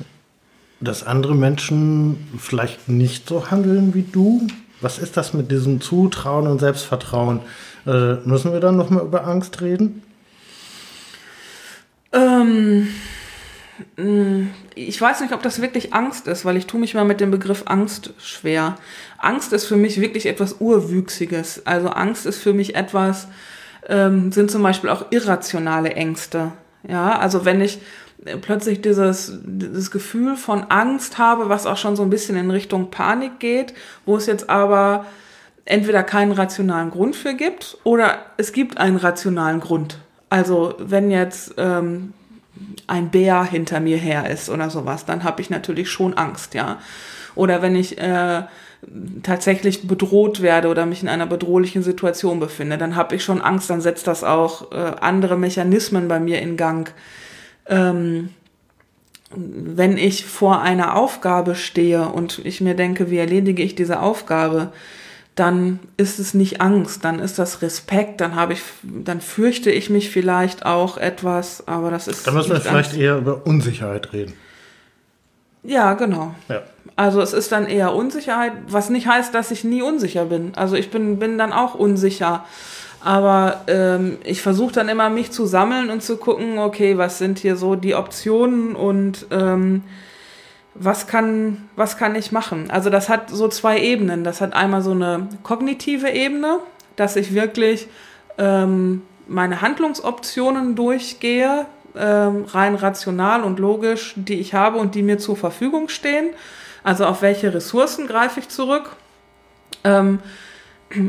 dass 0.79 1.05
andere 1.05 1.35
Menschen 1.35 2.29
vielleicht 2.39 2.87
nicht 2.87 3.27
so 3.27 3.51
handeln 3.51 3.93
wie 3.93 4.03
du? 4.03 4.47
Was 4.79 4.97
ist 4.97 5.17
das 5.17 5.33
mit 5.33 5.51
diesem 5.51 5.81
Zutrauen 5.81 6.47
und 6.47 6.59
Selbstvertrauen? 6.59 7.41
Äh, 7.85 8.13
müssen 8.23 8.53
wir 8.53 8.61
dann 8.61 8.77
nochmal 8.77 9.03
über 9.03 9.27
Angst 9.27 9.59
reden? 9.59 10.03
Ähm 12.13 12.21
hm, 12.21 12.87
ich 14.75 15.01
weiß 15.01 15.21
nicht, 15.21 15.33
ob 15.33 15.41
das 15.41 15.61
wirklich 15.61 15.93
Angst 15.93 16.27
ist, 16.27 16.45
weil 16.45 16.57
ich 16.57 16.67
tue 16.67 16.79
mich 16.79 16.93
mal 16.93 17.05
mit 17.05 17.19
dem 17.19 17.31
Begriff 17.31 17.63
Angst 17.65 18.13
schwer. 18.19 18.75
Angst 19.17 19.53
ist 19.53 19.65
für 19.65 19.75
mich 19.75 20.01
wirklich 20.01 20.25
etwas 20.25 20.57
Urwüchsiges. 20.59 21.65
Also 21.65 21.89
Angst 21.89 22.25
ist 22.25 22.39
für 22.39 22.53
mich 22.53 22.75
etwas, 22.75 23.27
ähm, 23.87 24.31
sind 24.31 24.51
zum 24.51 24.63
Beispiel 24.63 24.89
auch 24.89 25.07
irrationale 25.11 25.93
Ängste. 25.93 26.51
Ja, 26.87 27.17
also 27.19 27.45
wenn 27.45 27.61
ich 27.61 27.79
plötzlich 28.41 28.81
dieses, 28.81 29.39
dieses 29.43 29.91
Gefühl 29.91 30.35
von 30.35 30.65
Angst 30.69 31.17
habe, 31.17 31.49
was 31.49 31.65
auch 31.65 31.77
schon 31.77 31.95
so 31.95 32.03
ein 32.03 32.09
bisschen 32.09 32.35
in 32.35 32.51
Richtung 32.51 32.91
Panik 32.91 33.39
geht, 33.39 33.73
wo 34.05 34.15
es 34.15 34.25
jetzt 34.25 34.49
aber 34.49 35.05
entweder 35.65 36.03
keinen 36.03 36.31
rationalen 36.31 36.91
Grund 36.91 37.15
für 37.15 37.33
gibt 37.33 37.77
oder 37.83 38.19
es 38.37 38.51
gibt 38.51 38.77
einen 38.77 38.97
rationalen 38.97 39.59
Grund. 39.59 39.97
Also 40.29 40.75
wenn 40.79 41.11
jetzt 41.11 41.55
ähm, 41.57 42.13
ein 42.87 43.09
Bär 43.09 43.43
hinter 43.43 43.79
mir 43.79 43.97
her 43.97 44.29
ist 44.29 44.49
oder 44.49 44.69
sowas, 44.69 45.05
dann 45.05 45.23
habe 45.23 45.41
ich 45.41 45.49
natürlich 45.49 45.89
schon 45.89 46.13
Angst, 46.15 46.53
ja. 46.53 46.79
Oder 47.35 47.61
wenn 47.61 47.75
ich 47.75 47.97
äh, 47.97 48.43
tatsächlich 49.23 49.87
bedroht 49.87 50.41
werde 50.41 50.67
oder 50.67 50.85
mich 50.85 51.01
in 51.01 51.09
einer 51.09 51.27
bedrohlichen 51.27 51.83
Situation 51.83 52.39
befinde, 52.39 52.77
dann 52.77 52.95
habe 52.95 53.15
ich 53.15 53.23
schon 53.23 53.41
Angst, 53.41 53.69
dann 53.69 53.81
setzt 53.81 54.07
das 54.07 54.23
auch 54.23 54.71
äh, 54.71 54.75
andere 54.99 55.37
Mechanismen 55.37 56.07
bei 56.07 56.19
mir 56.19 56.41
in 56.41 56.57
Gang. 56.57 56.93
Ähm, 57.67 58.29
wenn 59.33 59.97
ich 59.97 60.25
vor 60.25 60.61
einer 60.61 60.95
Aufgabe 60.95 61.55
stehe 61.55 62.09
und 62.09 62.39
ich 62.43 62.59
mir 62.59 62.75
denke, 62.75 63.09
wie 63.09 63.17
erledige 63.17 63.63
ich 63.63 63.75
diese 63.75 64.01
Aufgabe, 64.01 64.73
dann 65.35 65.79
ist 65.97 66.19
es 66.19 66.33
nicht 66.33 66.61
Angst, 66.61 67.05
dann 67.05 67.19
ist 67.19 67.39
das 67.39 67.61
Respekt, 67.61 68.19
dann 68.19 68.35
habe 68.35 68.53
ich, 68.53 68.61
dann 68.83 69.21
fürchte 69.21 69.71
ich 69.71 69.89
mich 69.89 70.09
vielleicht 70.09 70.65
auch 70.65 70.97
etwas, 70.97 71.67
aber 71.67 71.89
das 71.89 72.07
ist. 72.07 72.27
Da 72.27 72.31
müssen 72.31 72.51
wir 72.51 72.59
vielleicht 72.59 72.91
Angst. 72.91 72.97
eher 72.97 73.17
über 73.17 73.45
Unsicherheit 73.45 74.11
reden. 74.13 74.33
Ja, 75.63 75.93
genau. 75.93 76.35
Ja. 76.49 76.63
Also 76.95 77.21
es 77.21 77.33
ist 77.33 77.51
dann 77.51 77.67
eher 77.67 77.93
Unsicherheit, 77.93 78.53
was 78.67 78.89
nicht 78.89 79.07
heißt, 79.07 79.33
dass 79.33 79.51
ich 79.51 79.63
nie 79.63 79.81
unsicher 79.81 80.25
bin. 80.25 80.53
Also 80.55 80.75
ich 80.75 80.91
bin, 80.91 81.19
bin 81.19 81.37
dann 81.37 81.53
auch 81.53 81.75
unsicher. 81.75 82.45
Aber 83.03 83.61
ähm, 83.67 84.17
ich 84.23 84.41
versuche 84.41 84.73
dann 84.73 84.89
immer, 84.89 85.09
mich 85.09 85.31
zu 85.31 85.45
sammeln 85.45 85.89
und 85.89 86.03
zu 86.03 86.17
gucken, 86.17 86.59
okay, 86.59 86.97
was 86.97 87.17
sind 87.17 87.39
hier 87.39 87.55
so 87.55 87.75
die 87.75 87.95
Optionen 87.95 88.75
und 88.75 89.25
ähm, 89.31 89.83
was 90.73 91.07
kann, 91.07 91.69
was 91.75 91.97
kann 91.97 92.15
ich 92.15 92.31
machen? 92.31 92.71
Also 92.71 92.89
das 92.89 93.09
hat 93.09 93.29
so 93.29 93.47
zwei 93.47 93.79
Ebenen. 93.79 94.23
Das 94.23 94.41
hat 94.41 94.53
einmal 94.53 94.81
so 94.81 94.91
eine 94.91 95.27
kognitive 95.43 96.09
Ebene, 96.09 96.59
dass 96.95 97.15
ich 97.15 97.33
wirklich 97.33 97.87
ähm, 98.37 99.01
meine 99.27 99.61
Handlungsoptionen 99.61 100.75
durchgehe, 100.75 101.65
ähm, 101.95 102.45
rein 102.47 102.75
rational 102.75 103.43
und 103.43 103.59
logisch, 103.59 104.13
die 104.15 104.39
ich 104.39 104.53
habe 104.53 104.77
und 104.77 104.95
die 104.95 105.03
mir 105.03 105.17
zur 105.17 105.35
Verfügung 105.35 105.89
stehen. 105.89 106.29
Also 106.83 107.05
auf 107.05 107.21
welche 107.21 107.53
Ressourcen 107.53 108.07
greife 108.07 108.39
ich 108.39 108.49
zurück? 108.49 108.95
Ähm, 109.83 110.19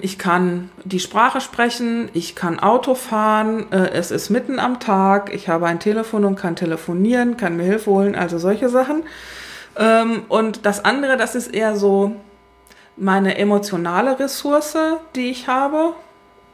ich 0.01 0.19
kann 0.19 0.71
die 0.85 1.01
Sprache 1.01 1.41
sprechen, 1.41 2.09
ich 2.15 2.37
kann 2.37 2.61
Auto 2.61 2.95
fahren, 2.95 3.71
äh, 3.73 3.91
es 3.91 4.11
ist 4.11 4.31
mitten 4.31 4.59
am 4.59 4.81
Tag, 4.81 5.33
ich 5.35 5.49
habe 5.49 5.67
ein 5.67 5.81
Telefon 5.81 6.25
und 6.25 6.37
kann 6.37 6.57
telefonieren, 6.57 7.37
kann 7.37 7.57
mir 7.57 7.65
Hilfe 7.65 7.91
holen, 7.91 8.15
also 8.15 8.39
solche 8.39 8.69
Sachen. 8.69 9.03
Ähm, 9.77 10.23
und 10.29 10.67
das 10.67 10.85
andere, 10.85 11.17
das 11.17 11.35
ist 11.35 11.49
eher 11.49 11.77
so 11.77 12.17
meine 12.97 13.39
emotionale 13.39 14.19
Ressource, 14.19 14.77
die 15.17 15.31
ich 15.31 15.49
habe, 15.49 15.95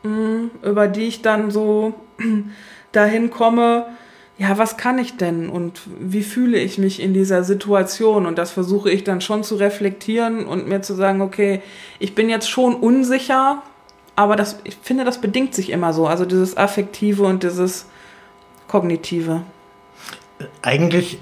mh, 0.02 0.10
mm, 0.10 0.50
über 0.62 0.88
die 0.88 1.04
ich 1.04 1.22
dann 1.22 1.50
so 1.50 1.94
dahin 2.92 3.30
komme, 3.30 3.86
ja, 4.38 4.56
was 4.56 4.76
kann 4.76 4.98
ich 4.98 5.16
denn 5.16 5.48
und 5.48 5.80
wie 5.98 6.22
fühle 6.22 6.58
ich 6.58 6.78
mich 6.78 7.02
in 7.02 7.12
dieser 7.12 7.42
Situation? 7.42 8.24
Und 8.24 8.38
das 8.38 8.52
versuche 8.52 8.88
ich 8.88 9.02
dann 9.02 9.20
schon 9.20 9.42
zu 9.42 9.56
reflektieren 9.56 10.46
und 10.46 10.68
mir 10.68 10.80
zu 10.80 10.94
sagen, 10.94 11.20
okay, 11.22 11.60
ich 11.98 12.14
bin 12.14 12.30
jetzt 12.30 12.48
schon 12.48 12.76
unsicher, 12.76 13.62
aber 14.14 14.36
das, 14.36 14.60
ich 14.62 14.76
finde, 14.80 15.04
das 15.04 15.20
bedingt 15.20 15.54
sich 15.54 15.70
immer 15.70 15.92
so. 15.92 16.06
Also 16.06 16.24
dieses 16.24 16.56
Affektive 16.56 17.24
und 17.24 17.42
dieses 17.42 17.86
Kognitive. 18.68 19.42
Eigentlich 20.62 21.18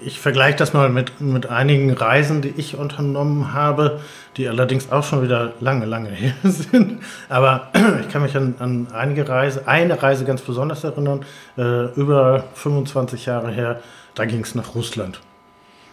ich 0.00 0.20
vergleiche 0.20 0.56
das 0.56 0.72
mal 0.72 0.88
mit, 0.88 1.20
mit 1.20 1.46
einigen 1.46 1.92
Reisen, 1.92 2.42
die 2.42 2.54
ich 2.56 2.76
unternommen 2.76 3.52
habe, 3.52 4.00
die 4.36 4.48
allerdings 4.48 4.90
auch 4.92 5.04
schon 5.04 5.22
wieder 5.22 5.52
lange, 5.60 5.86
lange 5.86 6.08
her 6.10 6.34
sind. 6.44 7.02
Aber 7.28 7.68
ich 8.00 8.08
kann 8.08 8.22
mich 8.22 8.36
an, 8.36 8.54
an 8.58 8.88
einige 8.92 9.28
Reise, 9.28 9.66
eine 9.66 10.00
Reise 10.02 10.24
ganz 10.24 10.42
besonders 10.42 10.84
erinnern, 10.84 11.24
äh, 11.56 11.92
über 11.94 12.44
25 12.54 13.26
Jahre 13.26 13.50
her, 13.50 13.80
da 14.14 14.24
ging 14.24 14.40
es 14.40 14.54
nach 14.54 14.74
Russland. 14.74 15.20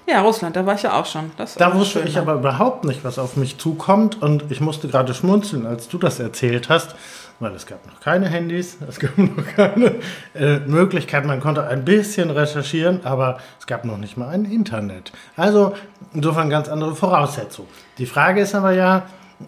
Ja, 0.07 0.21
Russland, 0.21 0.55
da 0.55 0.65
war 0.65 0.75
ich 0.75 0.83
ja 0.83 0.99
auch 0.99 1.05
schon. 1.05 1.31
da 1.57 1.75
wusste 1.75 2.01
ich 2.01 2.17
aber 2.17 2.35
überhaupt 2.35 2.85
nicht, 2.85 3.03
was 3.03 3.17
auf 3.17 3.37
mich 3.37 3.57
zukommt. 3.57 4.21
Und 4.21 4.51
ich 4.51 4.61
musste 4.61 4.87
gerade 4.87 5.13
schmunzeln, 5.13 5.65
als 5.65 5.87
du 5.87 5.97
das 5.97 6.19
erzählt 6.19 6.69
hast, 6.69 6.95
weil 7.39 7.53
es 7.53 7.65
gab 7.65 7.85
noch 7.87 7.99
keine 8.01 8.27
Handys, 8.27 8.77
es 8.87 8.99
gab 8.99 9.17
noch 9.17 9.45
keine 9.55 9.95
äh, 10.35 10.59
Möglichkeit, 10.59 11.25
man 11.25 11.39
konnte 11.39 11.65
ein 11.67 11.83
bisschen 11.85 12.29
recherchieren, 12.29 13.01
aber 13.03 13.39
es 13.59 13.65
gab 13.65 13.83
noch 13.83 13.97
nicht 13.97 14.15
mal 14.15 14.29
ein 14.29 14.45
Internet. 14.45 15.11
Also 15.35 15.73
insofern 16.13 16.49
ganz 16.49 16.69
andere 16.69 16.95
Voraussetzungen. 16.95 17.69
Die 17.97 18.05
Frage 18.05 18.41
ist 18.41 18.53
aber 18.53 18.71
ja, 18.71 19.03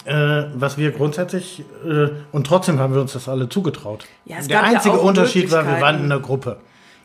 äh, 0.05 0.45
was 0.55 0.77
wir 0.77 0.91
grundsätzlich, 0.91 1.63
äh, 1.85 2.09
und 2.31 2.47
trotzdem 2.47 2.79
haben 2.79 2.93
wir 2.93 3.01
uns 3.01 3.13
das 3.13 3.29
alle 3.29 3.47
zugetraut. 3.47 4.05
Ja, 4.25 4.37
Der 4.41 4.63
einzige 4.63 4.95
ja 4.95 5.01
Unterschied 5.01 5.51
war, 5.51 5.65
wir 5.65 5.79
waren 5.79 5.99
in 5.99 6.05
einer 6.05 6.19
Gruppe. 6.19 6.57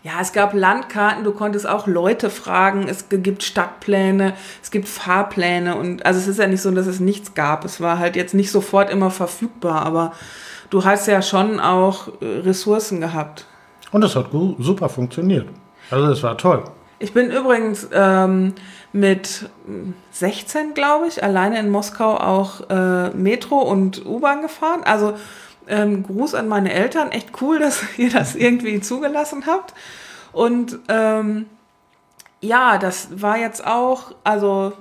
Ja, 0.05 0.15
es 0.21 0.33
gab 0.33 0.53
Landkarten, 0.53 1.23
du 1.23 1.33
konntest 1.33 1.69
auch 1.69 1.87
Leute 1.87 2.29
fragen, 2.29 2.89
es 2.89 3.09
gibt 3.09 3.45
Stadtpläne, 3.45 4.35
es 4.61 4.73
gibt 4.73 4.89
Fahrpläne 4.89 5.77
und 5.77 6.05
also 6.05 6.19
es 6.19 6.27
ist 6.27 6.41
ja 6.41 6.49
nicht 6.49 6.61
so, 6.61 6.73
dass 6.73 6.87
es 6.87 6.99
nichts 6.99 7.35
gab. 7.35 7.65
Es 7.65 7.81
war 7.81 8.01
halt 8.01 8.17
jetzt 8.17 8.35
nicht 8.35 8.51
sofort 8.51 8.91
immer 8.91 9.11
verfügbar, 9.11 9.87
aber 9.87 10.13
du 10.71 10.85
hast 10.85 11.07
ja 11.07 11.23
schon 11.23 11.61
auch 11.61 12.09
äh, 12.21 12.41
Ressourcen 12.41 13.01
gehabt. 13.01 13.47
Und 13.93 14.01
das 14.01 14.17
hat 14.17 14.31
super 14.59 14.89
funktioniert. 14.89 15.47
Also 15.91 16.09
das 16.09 16.23
war 16.25 16.37
toll. 16.37 16.65
Ich 16.99 17.13
bin 17.13 17.31
übrigens 17.31 17.89
ähm, 17.93 18.55
mit 18.93 19.49
16, 20.11 20.75
glaube 20.75 21.07
ich, 21.07 21.23
alleine 21.23 21.61
in 21.61 21.71
Moskau 21.71 22.17
auch 22.17 22.69
äh, 22.71 23.11
Metro 23.11 23.59
und 23.59 24.05
U-Bahn 24.07 24.43
gefahren. 24.43 24.83
Also 24.85 25.15
ähm, 25.69 26.03
Gruß 26.03 26.35
an 26.35 26.49
meine 26.49 26.73
Eltern. 26.73 27.13
Echt 27.13 27.31
cool, 27.41 27.59
dass 27.59 27.83
ihr 27.97 28.11
das 28.11 28.35
irgendwie 28.35 28.81
zugelassen 28.81 29.45
habt. 29.47 29.75
Und 30.33 30.79
ähm, 30.89 31.47
ja, 32.41 32.79
das 32.79 33.09
war 33.23 33.39
jetzt 33.39 33.67
auch, 33.67 34.15
also 34.25 34.73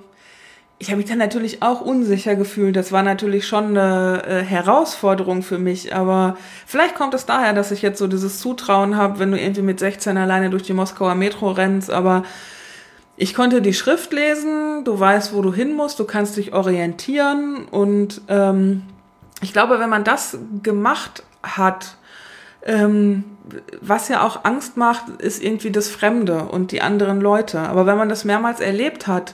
ich 0.82 0.88
habe 0.88 0.98
mich 0.98 1.06
dann 1.06 1.20
natürlich 1.20 1.62
auch 1.62 1.82
unsicher 1.82 2.36
gefühlt. 2.36 2.76
Das 2.76 2.92
war 2.92 3.04
natürlich 3.04 3.48
schon 3.48 3.78
eine 3.78 4.24
äh, 4.26 4.42
Herausforderung 4.42 5.44
für 5.44 5.60
mich. 5.60 5.94
Aber 5.94 6.38
vielleicht 6.66 6.96
kommt 6.96 7.14
es 7.14 7.28
daher, 7.28 7.54
dass 7.54 7.70
ich 7.70 7.84
jetzt 7.84 8.00
so 8.00 8.08
dieses 8.08 8.40
Zutrauen 8.40 8.98
habe, 8.98 9.20
wenn 9.20 9.32
du 9.32 9.40
irgendwie 9.40 9.62
mit 9.62 9.80
16 9.80 10.18
alleine 10.18 10.50
durch 10.50 10.64
die 10.64 10.74
Moskauer 10.74 11.14
Metro 11.14 11.52
rennst. 11.52 11.92
Aber 11.92 12.24
ich 13.16 13.36
konnte 13.36 13.62
die 13.62 13.76
Schrift 13.76 14.12
lesen, 14.12 14.84
du 14.84 15.00
weißt, 15.00 15.36
wo 15.36 15.44
du 15.44 15.54
hin 15.54 15.76
musst, 15.76 16.00
du 16.00 16.06
kannst 16.06 16.38
dich 16.38 16.52
orientieren. 16.52 17.66
Und 17.70 18.22
ähm, 18.28 18.82
ich 19.42 19.54
glaube, 19.54 19.80
wenn 19.80 19.90
man 19.90 20.04
das 20.04 20.38
gemacht 20.64 21.24
hat, 21.44 21.98
ähm, 22.64 23.24
was 23.82 24.08
ja 24.08 24.24
auch 24.24 24.46
Angst 24.46 24.78
macht, 24.78 25.10
ist 25.20 25.44
irgendwie 25.44 25.72
das 25.72 25.90
Fremde 25.90 26.44
und 26.44 26.72
die 26.72 26.82
anderen 26.82 27.20
Leute. 27.20 27.60
Aber 27.60 27.86
wenn 27.86 27.98
man 27.98 28.10
das 28.10 28.24
mehrmals 28.24 28.60
erlebt 28.60 29.08
hat, 29.08 29.34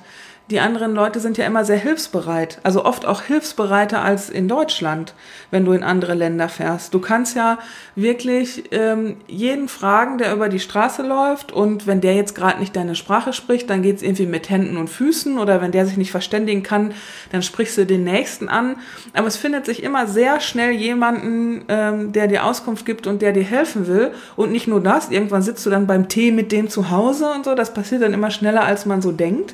die 0.50 0.62
anderen 0.62 0.94
Leute 0.94 1.20
sind 1.20 1.38
ja 1.38 1.46
immer 1.46 1.66
sehr 1.66 1.78
hilfsbereit. 1.78 2.60
Also 2.64 2.86
oft 2.86 3.06
auch 3.06 3.22
hilfsbereiter 3.22 4.02
als 4.02 4.30
in 4.30 4.48
Deutschland, 4.48 5.14
wenn 5.52 5.66
du 5.66 5.74
in 5.74 5.84
andere 5.84 6.14
Länder 6.14 6.48
fährst. 6.48 6.94
Du 6.94 7.00
kannst 7.00 7.36
ja 7.36 7.60
wirklich 7.96 8.64
ähm, 8.72 9.18
jeden 9.28 9.68
fragen, 9.68 10.18
der 10.18 10.32
über 10.32 10.48
die 10.48 10.62
Straße 10.62 11.02
läuft. 11.06 11.52
Und 11.52 11.86
wenn 11.86 12.00
der 12.00 12.16
jetzt 12.16 12.34
gerade 12.34 12.60
nicht 12.60 12.76
deine 12.78 12.96
Sprache 12.96 13.34
spricht, 13.34 13.70
dann 13.70 13.82
geht's 13.82 14.02
irgendwie 14.02 14.26
mit 14.26 14.50
Händen 14.50 14.78
und 14.78 14.90
Füßen. 14.90 15.38
Oder 15.38 15.62
wenn 15.62 15.74
der 15.74 15.86
sich 15.86 15.98
nicht 15.98 16.12
verständigen 16.12 16.64
kann, 16.64 16.94
dann 17.34 17.44
sprichst 17.44 17.78
du 17.78 17.86
den 17.86 18.06
Nächsten 18.06 18.48
an. 18.48 18.78
Aber 19.14 19.28
es 19.28 19.36
findet 19.36 19.66
sich 19.66 19.84
immer 19.84 20.08
sehr 20.08 20.40
schnell 20.40 20.72
jemanden, 20.72 21.66
ähm, 21.68 22.14
der 22.14 22.28
dir 22.28 22.46
Auskunft 22.46 22.86
gibt 22.86 23.06
und 23.06 23.22
der 23.22 23.34
dir 23.34 23.44
helfen 23.44 23.88
will. 23.88 24.12
Und 24.38 24.54
nicht 24.54 24.68
nur 24.68 24.82
das, 24.82 25.10
irgendwann 25.10 25.42
sitzt 25.42 25.66
du 25.66 25.70
dann 25.70 25.88
beim 25.88 26.08
Tee 26.08 26.32
mit 26.32 26.54
dem 26.54 26.70
zu 26.70 26.90
Hause 26.90 27.30
und 27.36 27.44
so. 27.44 27.54
Das 27.54 27.74
passiert 27.74 28.02
dann 28.02 28.14
immer 28.14 28.32
schneller, 28.32 28.64
als 28.64 28.86
man 28.86 29.02
so 29.02 29.12
denkt. 29.12 29.54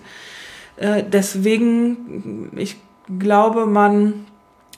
Äh, 0.84 1.04
deswegen, 1.08 2.50
ich 2.58 2.76
glaube, 3.20 3.66
man 3.66 4.26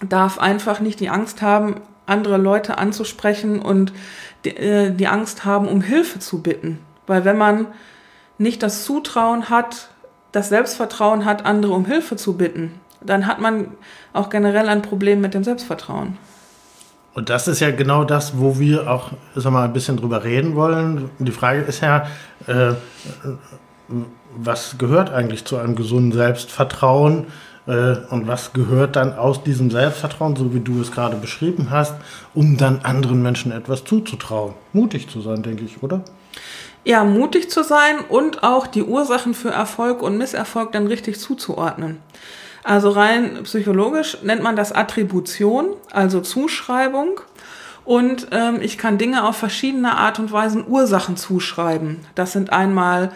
darf 0.08 0.38
einfach 0.38 0.80
nicht 0.80 1.00
die 1.00 1.10
Angst 1.10 1.42
haben, 1.42 1.82
andere 2.06 2.38
Leute 2.38 2.78
anzusprechen 2.78 3.60
und 3.60 3.92
die, 4.46 4.56
äh, 4.56 4.92
die 4.92 5.08
Angst 5.08 5.46
haben, 5.46 5.68
um 5.68 5.82
Hilfe 5.82 6.20
zu 6.20 6.44
bitten. 6.44 6.80
Weil 7.08 7.26
wenn 7.26 7.40
man 7.40 7.68
nicht 8.38 8.62
das 8.62 8.86
Zutrauen 8.86 9.50
hat, 9.50 9.90
das 10.32 10.50
Selbstvertrauen 10.50 11.26
hat, 11.26 11.44
andere 11.44 11.74
um 11.74 11.86
Hilfe 11.86 12.18
zu 12.18 12.38
bitten, 12.38 12.80
dann 13.02 13.26
hat 13.26 13.42
man 13.42 13.70
auch 14.14 14.30
generell 14.30 14.70
ein 14.70 14.84
Problem 14.84 15.22
mit 15.22 15.34
dem 15.34 15.44
Selbstvertrauen. 15.44 16.20
Und 17.16 17.32
das 17.32 17.48
ist 17.48 17.62
ja 17.62 17.72
genau 17.72 18.04
das, 18.04 18.38
wo 18.38 18.60
wir 18.60 18.92
auch 18.92 19.12
sag 19.34 19.52
mal, 19.52 19.64
ein 19.64 19.74
bisschen 19.74 19.98
drüber 19.98 20.24
reden 20.24 20.54
wollen. 20.54 21.10
Die 21.18 21.32
Frage 21.32 21.62
ist 21.62 21.82
ja, 21.82 22.06
äh, 22.46 22.74
was 24.38 24.78
gehört 24.78 25.12
eigentlich 25.12 25.46
zu 25.46 25.58
einem 25.58 25.76
gesunden 25.76 26.12
Selbstvertrauen 26.12 27.28
äh, 27.68 27.96
und 28.10 28.28
was 28.28 28.54
gehört 28.54 28.96
dann 28.96 29.18
aus 29.18 29.44
diesem 29.44 29.72
Selbstvertrauen, 29.72 30.36
so 30.36 30.54
wie 30.54 30.60
du 30.60 30.82
es 30.82 30.92
gerade 30.92 31.18
beschrieben 31.18 31.70
hast, 31.70 31.96
um 32.34 32.58
dann 32.58 32.82
anderen 32.84 33.22
Menschen 33.22 33.52
etwas 33.52 33.84
zuzutrauen. 33.84 34.54
Mutig 34.74 35.10
zu 35.10 35.22
sein, 35.22 35.44
denke 35.44 35.64
ich, 35.64 35.82
oder? 35.82 36.02
Ja, 36.84 37.04
mutig 37.04 37.50
zu 37.50 37.64
sein 37.64 38.00
und 38.10 38.44
auch 38.44 38.68
die 38.68 38.84
Ursachen 38.84 39.34
für 39.34 39.50
Erfolg 39.50 40.04
und 40.04 40.18
Misserfolg 40.18 40.72
dann 40.72 40.86
richtig 40.86 41.20
zuzuordnen. 41.20 41.98
Also 42.64 42.90
rein 42.90 43.40
psychologisch 43.44 44.18
nennt 44.24 44.44
man 44.44 44.56
das 44.56 44.72
Attribution, 44.72 45.68
also 45.92 46.22
Zuschreibung. 46.22 47.22
Und 47.86 48.28
ähm, 48.32 48.60
ich 48.62 48.80
kann 48.80 48.98
Dinge 48.98 49.28
auf 49.28 49.38
verschiedene 49.38 49.96
Art 49.96 50.18
und 50.18 50.32
Weisen 50.32 50.66
Ursachen 50.68 51.18
zuschreiben. 51.18 52.00
Das 52.16 52.32
sind 52.32 52.52
einmal 52.52 53.12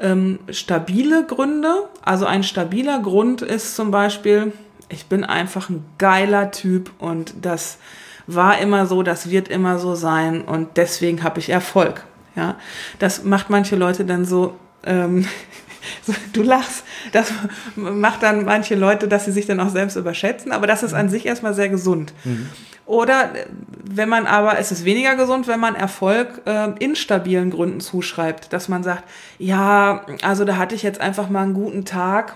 ähm, 0.00 0.38
stabile 0.50 1.26
Gründe. 1.26 1.88
Also 2.02 2.26
ein 2.26 2.42
stabiler 2.42 3.00
Grund 3.00 3.42
ist 3.42 3.76
zum 3.76 3.90
Beispiel, 3.90 4.52
ich 4.88 5.06
bin 5.06 5.24
einfach 5.24 5.68
ein 5.68 5.84
geiler 5.98 6.50
Typ 6.50 6.90
und 6.98 7.34
das 7.42 7.78
war 8.26 8.58
immer 8.58 8.86
so, 8.86 9.02
das 9.02 9.30
wird 9.30 9.48
immer 9.48 9.78
so 9.78 9.94
sein 9.94 10.42
und 10.42 10.76
deswegen 10.76 11.22
habe 11.22 11.40
ich 11.40 11.50
Erfolg. 11.50 12.04
Ja, 12.36 12.56
das 12.98 13.24
macht 13.24 13.50
manche 13.50 13.76
Leute 13.76 14.04
dann 14.04 14.24
so. 14.24 14.54
Ähm, 14.84 15.26
du 16.32 16.42
lachst, 16.42 16.84
das 17.12 17.32
macht 17.76 18.22
dann 18.22 18.44
manche 18.44 18.74
Leute, 18.74 19.08
dass 19.08 19.24
sie 19.24 19.32
sich 19.32 19.46
dann 19.46 19.60
auch 19.60 19.70
selbst 19.70 19.96
überschätzen, 19.96 20.52
aber 20.52 20.66
das 20.66 20.82
ist 20.82 20.94
an 20.94 21.08
sich 21.08 21.26
erstmal 21.26 21.54
sehr 21.54 21.68
gesund. 21.68 22.12
Mhm. 22.24 22.48
Oder 22.86 23.30
wenn 23.84 24.08
man 24.08 24.26
aber, 24.26 24.58
es 24.58 24.72
ist 24.72 24.86
weniger 24.86 25.14
gesund, 25.14 25.46
wenn 25.46 25.60
man 25.60 25.74
Erfolg 25.74 26.40
äh, 26.46 26.70
instabilen 26.78 27.50
Gründen 27.50 27.80
zuschreibt, 27.80 28.50
dass 28.54 28.68
man 28.68 28.82
sagt, 28.82 29.04
ja, 29.38 30.06
also 30.22 30.46
da 30.46 30.56
hatte 30.56 30.74
ich 30.74 30.82
jetzt 30.82 30.98
einfach 30.98 31.28
mal 31.28 31.42
einen 31.42 31.52
guten 31.52 31.84
Tag, 31.84 32.34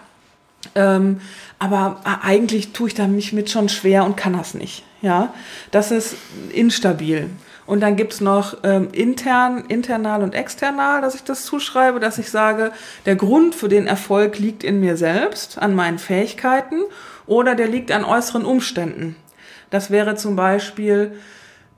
ähm, 0.74 1.20
aber 1.58 2.00
eigentlich 2.22 2.72
tue 2.72 2.88
ich 2.88 2.94
da 2.94 3.06
mich 3.06 3.32
mit 3.32 3.50
schon 3.50 3.70
schwer 3.70 4.04
und 4.04 4.16
kann 4.16 4.34
das 4.34 4.52
nicht. 4.52 4.84
Ja, 5.00 5.32
das 5.70 5.90
ist 5.90 6.16
instabil. 6.52 7.30
Und 7.66 7.80
dann 7.80 7.96
gibt's 7.96 8.20
noch 8.20 8.58
ähm, 8.64 8.88
intern, 8.92 9.64
internal 9.68 10.22
und 10.22 10.34
external, 10.34 11.00
dass 11.00 11.14
ich 11.14 11.22
das 11.22 11.44
zuschreibe, 11.44 12.00
dass 12.00 12.18
ich 12.18 12.30
sage, 12.30 12.72
der 13.06 13.16
Grund 13.16 13.54
für 13.54 13.68
den 13.68 13.86
Erfolg 13.86 14.38
liegt 14.38 14.64
in 14.64 14.80
mir 14.80 14.96
selbst, 14.96 15.58
an 15.58 15.74
meinen 15.74 15.98
Fähigkeiten 15.98 16.80
oder 17.26 17.54
der 17.54 17.68
liegt 17.68 17.92
an 17.92 18.04
äußeren 18.04 18.44
Umständen. 18.44 19.16
Das 19.70 19.90
wäre 19.90 20.16
zum 20.16 20.34
Beispiel, 20.36 21.12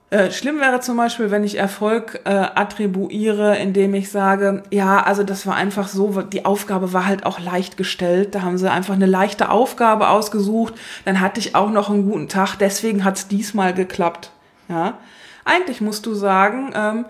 äh, 0.09 0.31
schlimm 0.31 0.59
wäre 0.59 0.79
zum 0.81 0.97
Beispiel, 0.97 1.29
wenn 1.29 1.43
ich 1.43 1.57
Erfolg 1.57 2.21
äh, 2.25 2.29
attribuiere, 2.29 3.57
indem 3.57 3.93
ich 3.93 4.11
sage, 4.11 4.63
ja, 4.71 5.01
also 5.03 5.23
das 5.23 5.45
war 5.45 5.55
einfach 5.55 5.87
so, 5.87 6.21
die 6.21 6.45
Aufgabe 6.45 6.93
war 6.93 7.05
halt 7.05 7.25
auch 7.25 7.39
leicht 7.39 7.77
gestellt. 7.77 8.33
Da 8.33 8.41
haben 8.41 8.57
sie 8.57 8.69
einfach 8.69 8.95
eine 8.95 9.05
leichte 9.05 9.49
Aufgabe 9.49 10.09
ausgesucht. 10.09 10.73
Dann 11.05 11.21
hatte 11.21 11.39
ich 11.39 11.55
auch 11.55 11.69
noch 11.69 11.89
einen 11.89 12.09
guten 12.09 12.27
Tag, 12.27 12.55
deswegen 12.55 13.03
hat 13.03 13.17
es 13.17 13.27
diesmal 13.27 13.73
geklappt. 13.73 14.31
Ja, 14.67 14.97
eigentlich 15.45 15.79
musst 15.79 16.05
du 16.05 16.13
sagen, 16.13 16.73
ähm, 16.75 17.05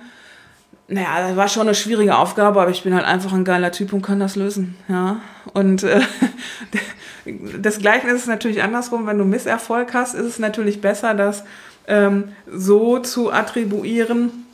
naja, 0.87 1.27
das 1.27 1.35
war 1.35 1.47
schon 1.47 1.63
eine 1.63 1.73
schwierige 1.73 2.15
Aufgabe, 2.15 2.61
aber 2.61 2.69
ich 2.69 2.83
bin 2.83 2.93
halt 2.93 3.05
einfach 3.05 3.33
ein 3.33 3.43
geiler 3.43 3.71
Typ 3.71 3.91
und 3.91 4.03
kann 4.03 4.19
das 4.19 4.35
lösen. 4.35 4.75
Ja. 4.87 5.21
Und 5.53 5.83
äh, 5.83 6.01
das 7.59 7.79
Gleiche 7.79 8.07
ist 8.07 8.21
es 8.21 8.27
natürlich 8.27 8.61
andersrum, 8.61 9.07
wenn 9.07 9.17
du 9.17 9.25
Misserfolg 9.25 9.93
hast, 9.93 10.13
ist 10.13 10.25
es 10.25 10.39
natürlich 10.39 10.81
besser, 10.81 11.15
das 11.15 11.43
ähm, 11.87 12.29
so 12.51 12.99
zu 12.99 13.31
attribuieren, 13.31 14.45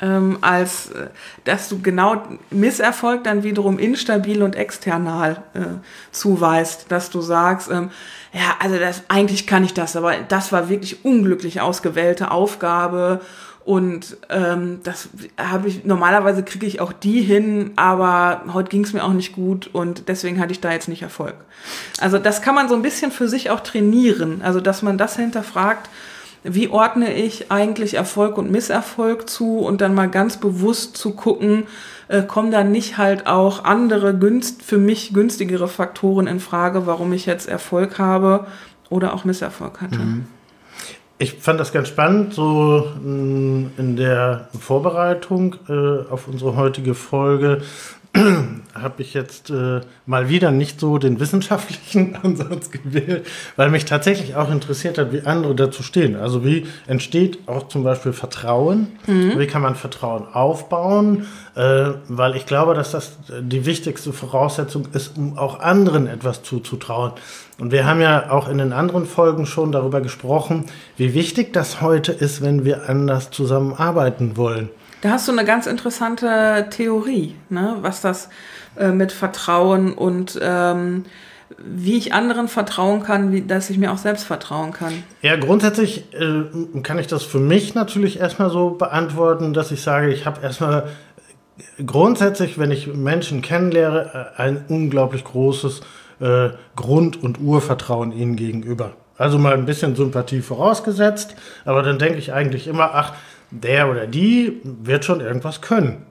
ähm, 0.00 0.38
als 0.42 0.90
äh, 0.90 1.08
dass 1.44 1.70
du 1.70 1.80
genau 1.80 2.22
Misserfolg 2.50 3.24
dann 3.24 3.42
wiederum 3.42 3.78
instabil 3.78 4.42
und 4.42 4.56
external 4.56 5.42
äh, 5.54 5.60
zuweist, 6.10 6.86
dass 6.90 7.08
du 7.08 7.22
sagst, 7.22 7.70
ähm, 7.70 7.90
ja, 8.36 8.56
also 8.58 8.78
das, 8.78 9.02
eigentlich 9.08 9.46
kann 9.46 9.64
ich 9.64 9.72
das, 9.72 9.96
aber 9.96 10.14
das 10.28 10.52
war 10.52 10.68
wirklich 10.68 11.06
unglücklich 11.06 11.62
ausgewählte 11.62 12.30
Aufgabe 12.32 13.22
und 13.64 14.18
ähm, 14.28 14.80
das 14.84 15.08
habe 15.38 15.68
ich, 15.68 15.86
normalerweise 15.86 16.42
kriege 16.42 16.66
ich 16.66 16.82
auch 16.82 16.92
die 16.92 17.22
hin, 17.22 17.70
aber 17.76 18.44
heute 18.52 18.68
ging 18.68 18.84
es 18.84 18.92
mir 18.92 19.02
auch 19.02 19.14
nicht 19.14 19.34
gut 19.34 19.70
und 19.72 20.08
deswegen 20.08 20.38
hatte 20.38 20.52
ich 20.52 20.60
da 20.60 20.70
jetzt 20.70 20.86
nicht 20.86 21.00
Erfolg. 21.00 21.34
Also 21.98 22.18
das 22.18 22.42
kann 22.42 22.54
man 22.54 22.68
so 22.68 22.74
ein 22.74 22.82
bisschen 22.82 23.10
für 23.10 23.26
sich 23.26 23.48
auch 23.48 23.60
trainieren. 23.60 24.42
Also 24.42 24.60
dass 24.60 24.82
man 24.82 24.98
das 24.98 25.16
hinterfragt, 25.16 25.88
wie 26.48 26.68
ordne 26.68 27.12
ich 27.14 27.50
eigentlich 27.50 27.94
Erfolg 27.94 28.38
und 28.38 28.50
Misserfolg 28.50 29.28
zu 29.28 29.58
und 29.58 29.80
dann 29.80 29.94
mal 29.94 30.08
ganz 30.08 30.38
bewusst 30.38 30.96
zu 30.96 31.12
gucken, 31.12 31.64
äh, 32.08 32.22
kommen 32.22 32.50
da 32.50 32.64
nicht 32.64 32.98
halt 32.98 33.26
auch 33.26 33.64
andere 33.64 34.14
günst, 34.14 34.62
für 34.62 34.78
mich 34.78 35.12
günstigere 35.12 35.68
Faktoren 35.68 36.26
in 36.26 36.40
Frage, 36.40 36.86
warum 36.86 37.12
ich 37.12 37.26
jetzt 37.26 37.48
Erfolg 37.48 37.98
habe 37.98 38.46
oder 38.88 39.14
auch 39.14 39.24
Misserfolg 39.24 39.80
hatte. 39.80 39.98
Mhm. 39.98 40.26
Ich 41.18 41.32
fand 41.32 41.58
das 41.58 41.72
ganz 41.72 41.88
spannend, 41.88 42.34
so 42.34 42.92
mm, 43.02 43.70
in 43.78 43.96
der 43.96 44.48
Vorbereitung 44.60 45.56
äh, 45.66 46.10
auf 46.10 46.28
unsere 46.28 46.56
heutige 46.56 46.94
Folge 46.94 47.62
habe 48.74 49.02
ich 49.02 49.14
jetzt 49.14 49.50
äh, 49.50 49.80
mal 50.06 50.28
wieder 50.28 50.50
nicht 50.50 50.80
so 50.80 50.98
den 50.98 51.20
wissenschaftlichen 51.20 52.16
Ansatz 52.22 52.70
gewählt, 52.70 53.26
weil 53.56 53.70
mich 53.70 53.84
tatsächlich 53.84 54.36
auch 54.36 54.50
interessiert 54.50 54.98
hat, 54.98 55.12
wie 55.12 55.22
andere 55.22 55.54
dazu 55.54 55.82
stehen. 55.82 56.16
Also 56.16 56.44
wie 56.44 56.66
entsteht 56.86 57.40
auch 57.46 57.68
zum 57.68 57.84
Beispiel 57.84 58.12
Vertrauen? 58.12 58.88
Mhm. 59.06 59.38
Wie 59.38 59.46
kann 59.46 59.62
man 59.62 59.74
Vertrauen 59.74 60.24
aufbauen? 60.32 61.26
Äh, 61.54 61.90
weil 62.08 62.36
ich 62.36 62.46
glaube, 62.46 62.74
dass 62.74 62.92
das 62.92 63.16
die 63.40 63.66
wichtigste 63.66 64.12
Voraussetzung 64.12 64.88
ist, 64.92 65.16
um 65.16 65.38
auch 65.38 65.60
anderen 65.60 66.06
etwas 66.06 66.42
zuzutrauen. 66.42 67.12
Und 67.58 67.72
wir 67.72 67.86
haben 67.86 68.00
ja 68.00 68.30
auch 68.30 68.48
in 68.48 68.58
den 68.58 68.72
anderen 68.72 69.06
Folgen 69.06 69.46
schon 69.46 69.72
darüber 69.72 70.00
gesprochen, 70.00 70.66
wie 70.96 71.14
wichtig 71.14 71.52
das 71.52 71.80
heute 71.80 72.12
ist, 72.12 72.42
wenn 72.42 72.64
wir 72.64 72.88
anders 72.88 73.30
zusammenarbeiten 73.30 74.36
wollen. 74.36 74.68
Da 75.00 75.10
hast 75.10 75.28
du 75.28 75.32
eine 75.32 75.44
ganz 75.44 75.66
interessante 75.66 76.66
Theorie, 76.70 77.34
ne? 77.48 77.76
was 77.80 78.00
das 78.00 78.28
äh, 78.78 78.88
mit 78.88 79.12
Vertrauen 79.12 79.92
und 79.92 80.38
ähm, 80.42 81.04
wie 81.58 81.96
ich 81.96 82.12
anderen 82.12 82.48
vertrauen 82.48 83.02
kann, 83.02 83.32
wie, 83.32 83.42
dass 83.42 83.70
ich 83.70 83.78
mir 83.78 83.92
auch 83.92 83.98
selbst 83.98 84.24
vertrauen 84.24 84.72
kann. 84.72 85.04
Ja, 85.22 85.36
grundsätzlich 85.36 86.12
äh, 86.12 86.80
kann 86.82 86.98
ich 86.98 87.06
das 87.06 87.22
für 87.22 87.38
mich 87.38 87.74
natürlich 87.74 88.18
erstmal 88.18 88.50
so 88.50 88.70
beantworten, 88.70 89.54
dass 89.54 89.70
ich 89.70 89.82
sage, 89.82 90.12
ich 90.12 90.26
habe 90.26 90.42
erstmal 90.42 90.88
grundsätzlich, 91.84 92.58
wenn 92.58 92.70
ich 92.70 92.88
Menschen 92.88 93.42
kennenlehre, 93.42 94.32
äh, 94.36 94.42
ein 94.42 94.64
unglaublich 94.68 95.24
großes 95.24 95.82
äh, 96.20 96.50
Grund- 96.74 97.22
und 97.22 97.40
Urvertrauen 97.40 98.12
ihnen 98.12 98.36
gegenüber. 98.36 98.92
Also 99.18 99.38
mal 99.38 99.54
ein 99.54 99.66
bisschen 99.66 99.96
Sympathie 99.96 100.42
vorausgesetzt, 100.42 101.36
aber 101.64 101.82
dann 101.82 101.98
denke 101.98 102.18
ich 102.18 102.32
eigentlich 102.32 102.66
immer, 102.66 102.90
ach, 102.94 103.14
der 103.50 103.90
oder 103.90 104.06
die 104.06 104.60
wird 104.64 105.04
schon 105.04 105.20
irgendwas 105.20 105.60
können. 105.60 106.06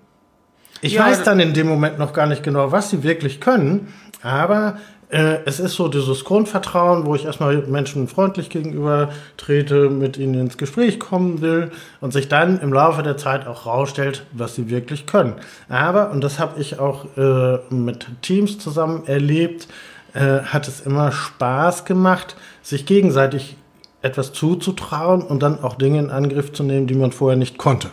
Ich 0.82 0.94
ja, 0.94 1.06
weiß 1.06 1.24
dann 1.24 1.40
in 1.40 1.54
dem 1.54 1.68
Moment 1.68 1.98
noch 2.00 2.14
gar 2.14 2.28
nicht 2.28 2.44
genau, 2.44 2.72
was 2.72 2.90
sie 2.90 3.04
wirklich 3.04 3.40
können, 3.42 3.94
Aber 4.22 4.78
äh, 5.10 5.38
es 5.46 5.60
ist 5.60 5.76
so 5.76 5.88
dieses 5.88 6.26
Grundvertrauen, 6.26 7.06
wo 7.06 7.16
ich 7.16 7.26
erstmal 7.26 7.58
Menschen 7.68 8.08
freundlich 8.08 8.50
gegenüber 8.50 9.10
trete, 9.38 9.90
mit 9.90 10.18
ihnen 10.18 10.34
ins 10.34 10.58
Gespräch 10.58 11.00
kommen 11.00 11.42
will 11.42 11.72
und 12.02 12.12
sich 12.12 12.28
dann 12.28 12.60
im 12.60 12.74
Laufe 12.74 13.04
der 13.04 13.18
Zeit 13.18 13.48
auch 13.48 13.66
rausstellt, 13.66 14.26
was 14.32 14.56
sie 14.56 14.70
wirklich 14.70 15.06
können. 15.06 15.34
Aber, 15.70 16.12
und 16.12 16.24
das 16.24 16.40
habe 16.40 16.60
ich 16.60 16.80
auch 16.80 17.06
äh, 17.18 17.60
mit 17.70 18.08
Teams 18.22 18.58
zusammen 18.58 19.04
erlebt, 19.06 19.68
äh, 20.14 20.40
hat 20.42 20.68
es 20.68 20.82
immer 20.82 21.12
Spaß 21.12 21.86
gemacht, 21.86 22.36
sich 22.64 22.86
gegenseitig 22.86 23.58
etwas 24.06 24.32
zuzutrauen 24.32 25.22
und 25.24 25.42
dann 25.42 25.62
auch 25.64 25.76
Dinge 25.76 26.00
in 26.00 26.10
Angriff 26.12 26.54
zu 26.54 26.64
nehmen, 26.64 26.88
die 26.88 26.96
man 26.96 27.12
vorher 27.12 27.38
nicht 27.38 27.58
konnte. 27.58 27.90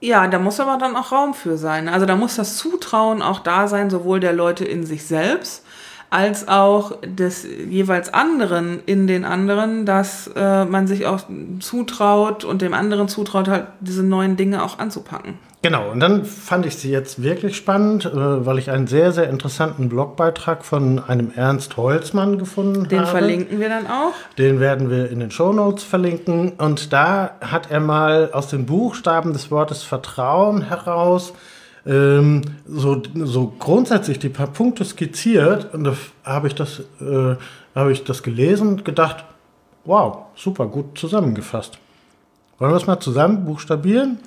Ja, 0.00 0.26
da 0.26 0.40
muss 0.40 0.58
aber 0.58 0.78
dann 0.78 0.96
auch 0.96 1.12
Raum 1.12 1.32
für 1.32 1.56
sein. 1.56 1.88
Also 1.88 2.06
da 2.06 2.16
muss 2.16 2.34
das 2.34 2.56
Zutrauen 2.56 3.22
auch 3.22 3.38
da 3.38 3.68
sein, 3.68 3.88
sowohl 3.88 4.18
der 4.18 4.32
Leute 4.32 4.64
in 4.64 4.84
sich 4.84 5.06
selbst 5.06 5.64
als 6.10 6.46
auch 6.46 6.98
des 7.02 7.44
jeweils 7.44 8.12
anderen 8.12 8.82
in 8.84 9.06
den 9.06 9.24
anderen, 9.24 9.86
dass 9.86 10.26
äh, 10.36 10.66
man 10.66 10.86
sich 10.86 11.06
auch 11.06 11.20
zutraut 11.60 12.44
und 12.44 12.60
dem 12.60 12.74
anderen 12.74 13.08
zutraut, 13.08 13.48
halt 13.48 13.68
diese 13.80 14.02
neuen 14.02 14.36
Dinge 14.36 14.62
auch 14.62 14.78
anzupacken. 14.78 15.38
Genau, 15.62 15.92
und 15.92 16.00
dann 16.00 16.24
fand 16.24 16.66
ich 16.66 16.76
sie 16.76 16.90
jetzt 16.90 17.22
wirklich 17.22 17.56
spannend, 17.56 18.04
äh, 18.04 18.10
weil 18.14 18.58
ich 18.58 18.68
einen 18.68 18.88
sehr, 18.88 19.12
sehr 19.12 19.30
interessanten 19.30 19.88
Blogbeitrag 19.88 20.64
von 20.64 20.98
einem 20.98 21.30
Ernst 21.36 21.76
Holzmann 21.76 22.36
gefunden 22.36 22.88
Den 22.88 22.98
habe. 22.98 23.10
Den 23.10 23.18
verlinken 23.18 23.60
wir 23.60 23.68
dann 23.68 23.86
auch. 23.86 24.12
Den 24.36 24.58
werden 24.58 24.90
wir 24.90 25.08
in 25.08 25.20
den 25.20 25.30
Show 25.30 25.52
Notes 25.52 25.84
verlinken. 25.84 26.54
Und 26.58 26.92
da 26.92 27.36
hat 27.40 27.70
er 27.70 27.78
mal 27.78 28.30
aus 28.32 28.48
den 28.48 28.66
Buchstaben 28.66 29.32
des 29.32 29.52
Wortes 29.52 29.84
Vertrauen 29.84 30.62
heraus 30.62 31.32
ähm, 31.86 32.42
so, 32.66 33.00
so 33.14 33.54
grundsätzlich 33.56 34.18
die 34.18 34.30
paar 34.30 34.48
Punkte 34.48 34.84
skizziert. 34.84 35.72
Und 35.72 35.84
da 35.84 35.94
habe 36.24 36.48
ich, 36.48 36.56
das, 36.56 36.80
äh, 37.00 37.36
hab 37.76 37.88
ich 37.88 38.02
das 38.02 38.24
gelesen 38.24 38.68
und 38.68 38.84
gedacht, 38.84 39.24
wow, 39.84 40.24
super, 40.34 40.66
gut 40.66 40.98
zusammengefasst. 40.98 41.78
Wollen 42.58 42.72
wir 42.72 42.76
es 42.76 42.86
mal 42.88 42.98
zusammen 42.98 43.44
buchstabieren? 43.44 44.18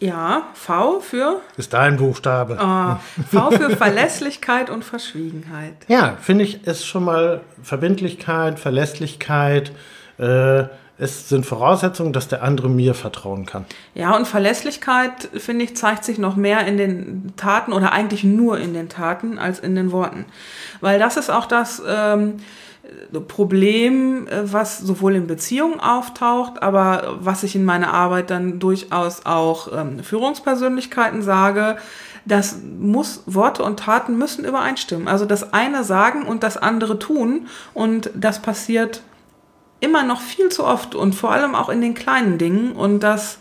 Ja, 0.00 0.48
V 0.54 1.00
für? 1.00 1.42
Ist 1.58 1.74
dein 1.74 1.98
Buchstabe. 1.98 2.58
Oh, 2.58 2.96
v 3.30 3.50
für 3.50 3.76
Verlässlichkeit 3.76 4.70
und 4.70 4.82
Verschwiegenheit. 4.82 5.74
Ja, 5.88 6.16
finde 6.20 6.44
ich, 6.44 6.66
ist 6.66 6.86
schon 6.86 7.04
mal 7.04 7.42
Verbindlichkeit, 7.62 8.58
Verlässlichkeit. 8.58 9.72
Äh, 10.18 10.64
es 10.96 11.28
sind 11.28 11.44
Voraussetzungen, 11.46 12.12
dass 12.14 12.28
der 12.28 12.42
andere 12.42 12.68
mir 12.68 12.94
vertrauen 12.94 13.44
kann. 13.46 13.66
Ja, 13.94 14.16
und 14.16 14.26
Verlässlichkeit, 14.26 15.28
finde 15.34 15.64
ich, 15.64 15.76
zeigt 15.76 16.04
sich 16.04 16.18
noch 16.18 16.36
mehr 16.36 16.66
in 16.66 16.78
den 16.78 17.32
Taten 17.36 17.72
oder 17.72 17.92
eigentlich 17.92 18.24
nur 18.24 18.58
in 18.58 18.72
den 18.72 18.88
Taten 18.88 19.38
als 19.38 19.58
in 19.58 19.74
den 19.74 19.92
Worten. 19.92 20.24
Weil 20.80 20.98
das 20.98 21.16
ist 21.18 21.30
auch 21.30 21.46
das. 21.46 21.82
Ähm, 21.86 22.36
Problem, 23.26 24.26
äh, 24.26 24.52
was 24.52 24.78
sowohl 24.78 25.16
in 25.16 25.26
Beziehungen 25.26 25.80
auftaucht, 25.80 26.62
aber 26.62 27.18
was 27.20 27.42
ich 27.42 27.54
in 27.54 27.64
meiner 27.64 27.92
Arbeit 27.92 28.30
dann 28.30 28.58
durchaus 28.58 29.26
auch 29.26 29.68
ähm, 29.72 30.02
Führungspersönlichkeiten 30.02 31.22
sage, 31.22 31.76
das 32.24 32.58
muss, 32.78 33.22
Worte 33.26 33.62
und 33.62 33.80
Taten 33.80 34.18
müssen 34.18 34.44
übereinstimmen. 34.44 35.08
Also 35.08 35.24
das 35.24 35.52
eine 35.52 35.84
sagen 35.84 36.24
und 36.24 36.42
das 36.42 36.56
andere 36.56 36.98
tun 36.98 37.48
und 37.74 38.10
das 38.14 38.42
passiert 38.42 39.02
immer 39.80 40.02
noch 40.02 40.20
viel 40.20 40.50
zu 40.50 40.64
oft 40.64 40.94
und 40.94 41.14
vor 41.14 41.32
allem 41.32 41.54
auch 41.54 41.70
in 41.70 41.80
den 41.80 41.94
kleinen 41.94 42.38
Dingen 42.38 42.72
und 42.72 43.00
das 43.00 43.38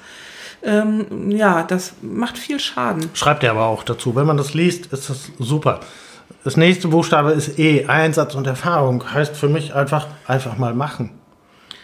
ähm, 0.62 1.32
ja, 1.32 1.64
das 1.64 1.94
macht 2.02 2.38
viel 2.38 2.60
Schaden. 2.60 3.10
Schreibt 3.14 3.44
er 3.44 3.52
aber 3.52 3.68
auch 3.68 3.84
dazu. 3.84 4.16
Wenn 4.16 4.28
man 4.28 4.38
das 4.38 4.54
liest, 4.54 4.92
ist 4.92 5.10
das 5.10 5.32
super. 5.40 5.80
Das 6.44 6.58
nächste 6.58 6.88
Buchstabe 6.88 7.32
ist 7.32 7.60
E, 7.60 7.86
Einsatz 7.88 8.36
und 8.36 8.48
Erfahrung. 8.48 9.04
Heißt 9.14 9.36
für 9.36 9.50
mich 9.50 9.74
einfach, 9.74 10.08
einfach 10.26 10.58
mal 10.58 10.74
machen. 10.74 11.19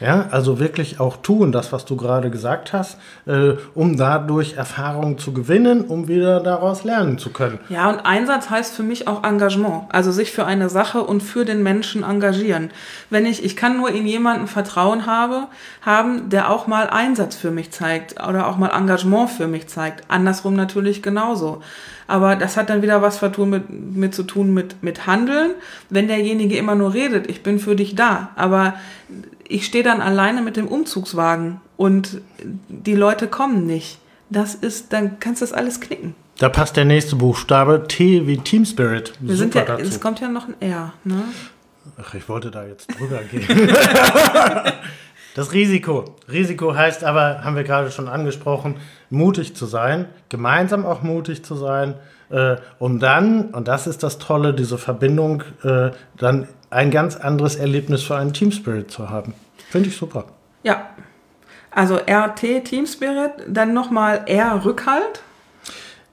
Ja, 0.01 0.27
also 0.31 0.59
wirklich 0.59 0.99
auch 0.99 1.17
tun, 1.17 1.51
das, 1.51 1.71
was 1.71 1.85
du 1.85 1.95
gerade 1.95 2.29
gesagt 2.29 2.73
hast, 2.73 2.97
äh, 3.25 3.53
um 3.73 3.95
dadurch 3.95 4.53
Erfahrungen 4.53 5.17
zu 5.17 5.31
gewinnen, 5.31 5.85
um 5.85 6.07
wieder 6.07 6.41
daraus 6.41 6.83
lernen 6.83 7.17
zu 7.17 7.29
können. 7.29 7.59
Ja, 7.69 7.89
und 7.89 7.99
Einsatz 7.99 8.49
heißt 8.49 8.75
für 8.75 8.83
mich 8.83 9.07
auch 9.07 9.23
Engagement. 9.23 9.83
Also 9.89 10.11
sich 10.11 10.31
für 10.31 10.45
eine 10.45 10.69
Sache 10.69 11.01
und 11.01 11.23
für 11.23 11.45
den 11.45 11.63
Menschen 11.63 12.03
engagieren. 12.03 12.71
Wenn 13.09 13.25
ich, 13.25 13.43
ich 13.45 13.55
kann 13.55 13.77
nur 13.77 13.89
in 13.89 14.05
jemanden 14.05 14.47
Vertrauen 14.47 15.05
habe, 15.05 15.47
haben, 15.81 16.29
der 16.29 16.51
auch 16.51 16.67
mal 16.67 16.89
Einsatz 16.89 17.35
für 17.35 17.51
mich 17.51 17.71
zeigt 17.71 18.21
oder 18.27 18.47
auch 18.47 18.57
mal 18.57 18.69
Engagement 18.77 19.29
für 19.29 19.47
mich 19.47 19.67
zeigt. 19.67 20.03
Andersrum 20.09 20.55
natürlich 20.55 21.01
genauso. 21.01 21.61
Aber 22.07 22.35
das 22.35 22.57
hat 22.57 22.69
dann 22.69 22.81
wieder 22.81 23.01
was 23.01 23.21
mit, 23.21 23.69
mit 23.69 24.13
zu 24.13 24.23
tun 24.23 24.53
mit, 24.53 24.83
mit 24.83 25.07
Handeln. 25.07 25.51
Wenn 25.89 26.07
derjenige 26.07 26.57
immer 26.57 26.75
nur 26.75 26.93
redet, 26.93 27.27
ich 27.29 27.41
bin 27.41 27.59
für 27.59 27.75
dich 27.75 27.95
da. 27.95 28.29
Aber 28.35 28.75
ich 29.47 29.65
stehe 29.65 29.83
dann 29.83 30.01
alleine 30.01 30.41
mit 30.41 30.57
dem 30.57 30.67
Umzugswagen 30.67 31.61
und 31.77 32.21
die 32.67 32.95
Leute 32.95 33.27
kommen 33.27 33.65
nicht. 33.65 33.99
Das 34.29 34.55
ist, 34.55 34.91
dann 34.91 35.19
kannst 35.19 35.41
du 35.41 35.45
das 35.45 35.53
alles 35.53 35.79
knicken. 35.81 36.15
Da 36.39 36.49
passt 36.49 36.75
der 36.75 36.85
nächste 36.85 37.15
Buchstabe 37.15 37.87
T 37.87 38.27
wie 38.27 38.37
Team 38.37 38.65
Spirit. 38.65 39.13
Wir 39.19 39.37
sind 39.37 39.55
ja, 39.55 39.63
dazu. 39.63 39.83
es 39.83 40.01
kommt 40.01 40.19
ja 40.19 40.27
noch 40.27 40.47
ein 40.47 40.55
R, 40.59 40.93
ne? 41.03 41.23
Ach, 41.97 42.13
ich 42.13 42.27
wollte 42.27 42.51
da 42.51 42.65
jetzt 42.65 42.87
drüber 42.99 43.21
gehen. 43.23 43.45
das 45.35 45.53
Risiko. 45.53 46.15
Risiko 46.29 46.75
heißt 46.75 47.03
aber, 47.03 47.43
haben 47.43 47.55
wir 47.55 47.63
gerade 47.63 47.91
schon 47.91 48.09
angesprochen, 48.09 48.75
mutig 49.09 49.55
zu 49.55 49.65
sein, 49.65 50.07
gemeinsam 50.27 50.85
auch 50.85 51.03
mutig 51.03 51.45
zu 51.45 51.55
sein, 51.55 51.93
äh, 52.29 52.57
um 52.79 52.99
dann, 52.99 53.45
und 53.51 53.67
das 53.67 53.87
ist 53.87 54.03
das 54.03 54.17
Tolle, 54.17 54.53
diese 54.53 54.77
Verbindung, 54.77 55.43
äh, 55.63 55.91
dann 56.17 56.47
ein 56.69 56.91
ganz 56.91 57.15
anderes 57.15 57.55
Erlebnis 57.55 58.03
für 58.03 58.15
einen 58.15 58.33
Team 58.33 58.51
Spirit 58.51 58.91
zu 58.91 59.09
haben. 59.09 59.33
Finde 59.69 59.89
ich 59.89 59.97
super. 59.97 60.25
Ja. 60.63 60.89
Also 61.71 61.95
RT 61.95 62.63
Team 62.63 62.85
Spirit, 62.85 63.31
dann 63.47 63.73
nochmal 63.73 64.21
R 64.27 64.63
Rückhalt. 64.63 65.21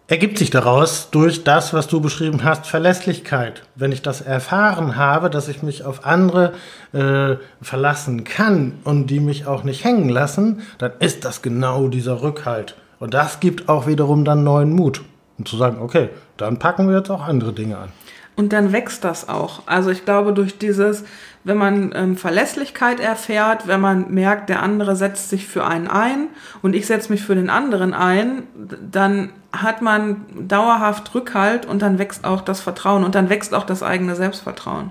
Ergibt 0.09 0.37
sich 0.37 0.51
daraus 0.51 1.09
durch 1.11 1.45
das, 1.45 1.73
was 1.73 1.87
du 1.87 2.01
beschrieben 2.01 2.45
hast, 2.45 2.67
Verlässlichkeit. 2.67 3.63
Wenn 3.77 3.93
ich 3.93 4.03
das 4.03 4.21
erfahren 4.21 4.97
habe, 4.97 5.31
dass 5.31 5.49
ich 5.49 5.63
mich 5.63 5.85
auf 5.85 6.05
andere 6.05 6.53
äh, 6.93 7.37
verlassen 7.63 8.25
kann 8.25 8.81
und 8.85 9.07
die 9.07 9.21
mich 9.21 9.47
auch 9.47 9.65
nicht 9.65 9.85
hängen 9.85 10.09
lassen, 10.09 10.63
dann 10.79 10.93
ist 10.99 11.25
das 11.25 11.41
genau 11.41 11.89
dieser 11.89 12.21
Rückhalt. 12.21 12.75
Und 12.99 13.15
das 13.15 13.41
gibt 13.41 13.69
auch 13.69 13.87
wiederum 13.87 14.25
dann 14.25 14.45
neuen 14.45 14.73
Mut. 14.73 15.03
Und 15.39 15.49
zu 15.49 15.57
sagen, 15.57 15.81
okay, 15.81 16.11
dann 16.37 16.59
packen 16.59 16.89
wir 16.89 16.99
jetzt 16.99 17.11
auch 17.11 17.23
andere 17.23 17.53
Dinge 17.53 17.79
an. 17.79 17.89
Und 18.35 18.53
dann 18.53 18.73
wächst 18.73 19.05
das 19.05 19.29
auch. 19.29 19.63
Also 19.67 19.91
ich 19.91 20.05
glaube, 20.05 20.33
durch 20.33 20.59
dieses, 20.59 21.05
wenn 21.45 21.59
man 21.59 21.93
ähm, 21.95 22.17
Verlässlichkeit 22.17 22.99
erfährt, 22.99 23.67
wenn 23.67 23.81
man 23.81 24.13
merkt, 24.13 24.49
der 24.49 24.63
andere 24.63 24.97
setzt 24.97 25.29
sich 25.29 25.47
für 25.47 25.67
einen 25.67 25.87
ein 25.87 26.29
und 26.63 26.75
ich 26.75 26.87
setze 26.87 27.13
mich 27.13 27.23
für 27.23 27.35
den 27.35 27.51
anderen 27.51 27.93
ein, 27.93 28.45
dann 28.91 29.31
hat 29.53 29.83
man 29.83 30.25
dauerhaft 30.49 31.15
Rückhalt 31.15 31.67
und 31.67 31.83
dann 31.83 31.99
wächst 31.99 32.25
auch 32.25 32.41
das 32.41 32.61
Vertrauen 32.61 33.05
und 33.05 33.15
dann 33.15 33.29
wächst 33.29 33.55
auch 33.55 33.65
das 33.65 33.83
eigene 33.83 34.17
Selbstvertrauen. 34.17 34.91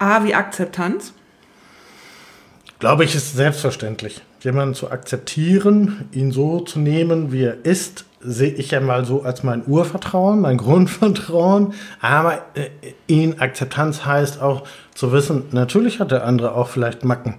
A 0.00 0.24
wie 0.24 0.34
Akzeptanz. 0.34 1.12
Glaube 2.80 3.04
ich, 3.04 3.14
ist 3.14 3.36
selbstverständlich. 3.36 4.22
Jemanden 4.40 4.74
zu 4.74 4.90
akzeptieren, 4.90 6.08
ihn 6.12 6.32
so 6.32 6.60
zu 6.60 6.78
nehmen, 6.78 7.32
wie 7.32 7.44
er 7.44 7.64
ist, 7.64 8.04
sehe 8.20 8.52
ich 8.52 8.70
ja 8.70 8.80
mal 8.80 9.04
so 9.04 9.22
als 9.22 9.42
mein 9.42 9.66
Urvertrauen, 9.66 10.40
mein 10.40 10.56
Grundvertrauen. 10.58 11.74
Aber 12.00 12.44
äh, 12.54 12.70
ihn 13.06 13.38
Akzeptanz 13.40 14.04
heißt 14.04 14.40
auch 14.40 14.64
zu 14.94 15.12
wissen, 15.12 15.44
natürlich 15.52 16.00
hat 16.00 16.10
der 16.10 16.24
andere 16.24 16.54
auch 16.54 16.68
vielleicht 16.68 17.04
Macken. 17.04 17.38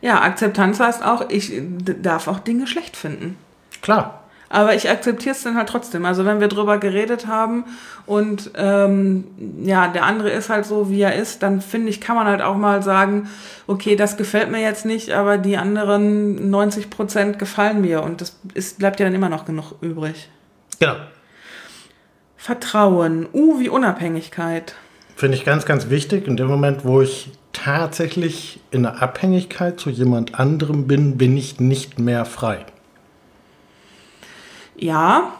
Ja, 0.00 0.22
Akzeptanz 0.22 0.80
heißt 0.80 1.04
auch, 1.04 1.28
ich 1.28 1.52
darf 2.02 2.26
auch 2.26 2.38
Dinge 2.38 2.66
schlecht 2.66 2.96
finden. 2.96 3.36
Klar. 3.82 4.19
Aber 4.52 4.74
ich 4.74 4.90
akzeptiere 4.90 5.32
es 5.32 5.44
dann 5.44 5.56
halt 5.56 5.68
trotzdem. 5.68 6.04
Also 6.04 6.24
wenn 6.24 6.40
wir 6.40 6.48
drüber 6.48 6.78
geredet 6.78 7.28
haben 7.28 7.64
und 8.04 8.50
ähm, 8.56 9.24
ja, 9.62 9.86
der 9.86 10.04
andere 10.04 10.30
ist 10.30 10.50
halt 10.50 10.66
so, 10.66 10.90
wie 10.90 11.00
er 11.00 11.14
ist, 11.14 11.44
dann 11.44 11.60
finde 11.60 11.88
ich, 11.88 12.00
kann 12.00 12.16
man 12.16 12.26
halt 12.26 12.42
auch 12.42 12.56
mal 12.56 12.82
sagen, 12.82 13.30
okay, 13.68 13.94
das 13.94 14.16
gefällt 14.16 14.50
mir 14.50 14.60
jetzt 14.60 14.84
nicht, 14.84 15.12
aber 15.12 15.38
die 15.38 15.56
anderen 15.56 16.50
90 16.50 16.90
Prozent 16.90 17.38
gefallen 17.38 17.80
mir 17.80 18.02
und 18.02 18.20
das 18.20 18.36
ist, 18.52 18.80
bleibt 18.80 18.98
ja 18.98 19.06
dann 19.06 19.14
immer 19.14 19.28
noch 19.28 19.44
genug 19.44 19.74
übrig. 19.82 20.28
Genau. 20.80 20.96
Vertrauen. 22.36 23.28
U 23.32 23.60
wie 23.60 23.68
Unabhängigkeit. 23.68 24.74
Finde 25.14 25.36
ich 25.36 25.44
ganz, 25.44 25.64
ganz 25.64 25.90
wichtig. 25.90 26.26
In 26.26 26.36
dem 26.36 26.48
Moment, 26.48 26.84
wo 26.84 27.02
ich 27.02 27.30
tatsächlich 27.52 28.58
in 28.72 28.82
der 28.82 29.00
Abhängigkeit 29.00 29.78
zu 29.78 29.90
jemand 29.90 30.40
anderem 30.40 30.88
bin, 30.88 31.18
bin 31.18 31.36
ich 31.36 31.60
nicht 31.60 32.00
mehr 32.00 32.24
frei. 32.24 32.66
Ja, 34.82 35.34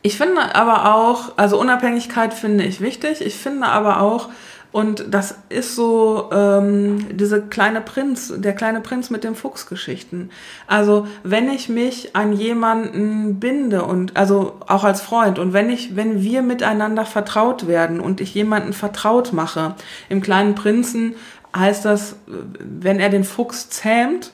ich 0.00 0.16
finde 0.16 0.54
aber 0.54 0.94
auch, 0.94 1.32
also 1.36 1.60
Unabhängigkeit 1.60 2.32
finde 2.34 2.64
ich 2.64 2.80
wichtig. 2.80 3.20
Ich 3.20 3.36
finde 3.36 3.66
aber 3.66 4.00
auch, 4.00 4.30
Und 4.74 5.04
das 5.14 5.36
ist 5.50 5.76
so 5.76 6.30
ähm, 6.32 7.06
diese 7.16 7.42
kleine 7.42 7.80
Prinz, 7.80 8.32
der 8.36 8.54
kleine 8.54 8.80
Prinz 8.80 9.08
mit 9.08 9.22
den 9.22 9.36
Fuchsgeschichten. 9.36 10.32
Also 10.66 11.06
wenn 11.22 11.48
ich 11.48 11.68
mich 11.68 12.16
an 12.16 12.32
jemanden 12.32 13.38
binde 13.38 13.84
und 13.84 14.16
also 14.16 14.56
auch 14.66 14.82
als 14.82 15.00
Freund 15.00 15.38
und 15.38 15.52
wenn 15.52 15.70
ich, 15.70 15.94
wenn 15.94 16.22
wir 16.22 16.42
miteinander 16.42 17.06
vertraut 17.06 17.68
werden 17.68 18.00
und 18.00 18.20
ich 18.20 18.34
jemanden 18.34 18.72
vertraut 18.72 19.32
mache, 19.32 19.76
im 20.08 20.20
kleinen 20.20 20.56
Prinzen 20.56 21.14
heißt 21.56 21.84
das, 21.84 22.16
wenn 22.26 22.98
er 22.98 23.10
den 23.10 23.22
Fuchs 23.22 23.70
zähmt, 23.70 24.32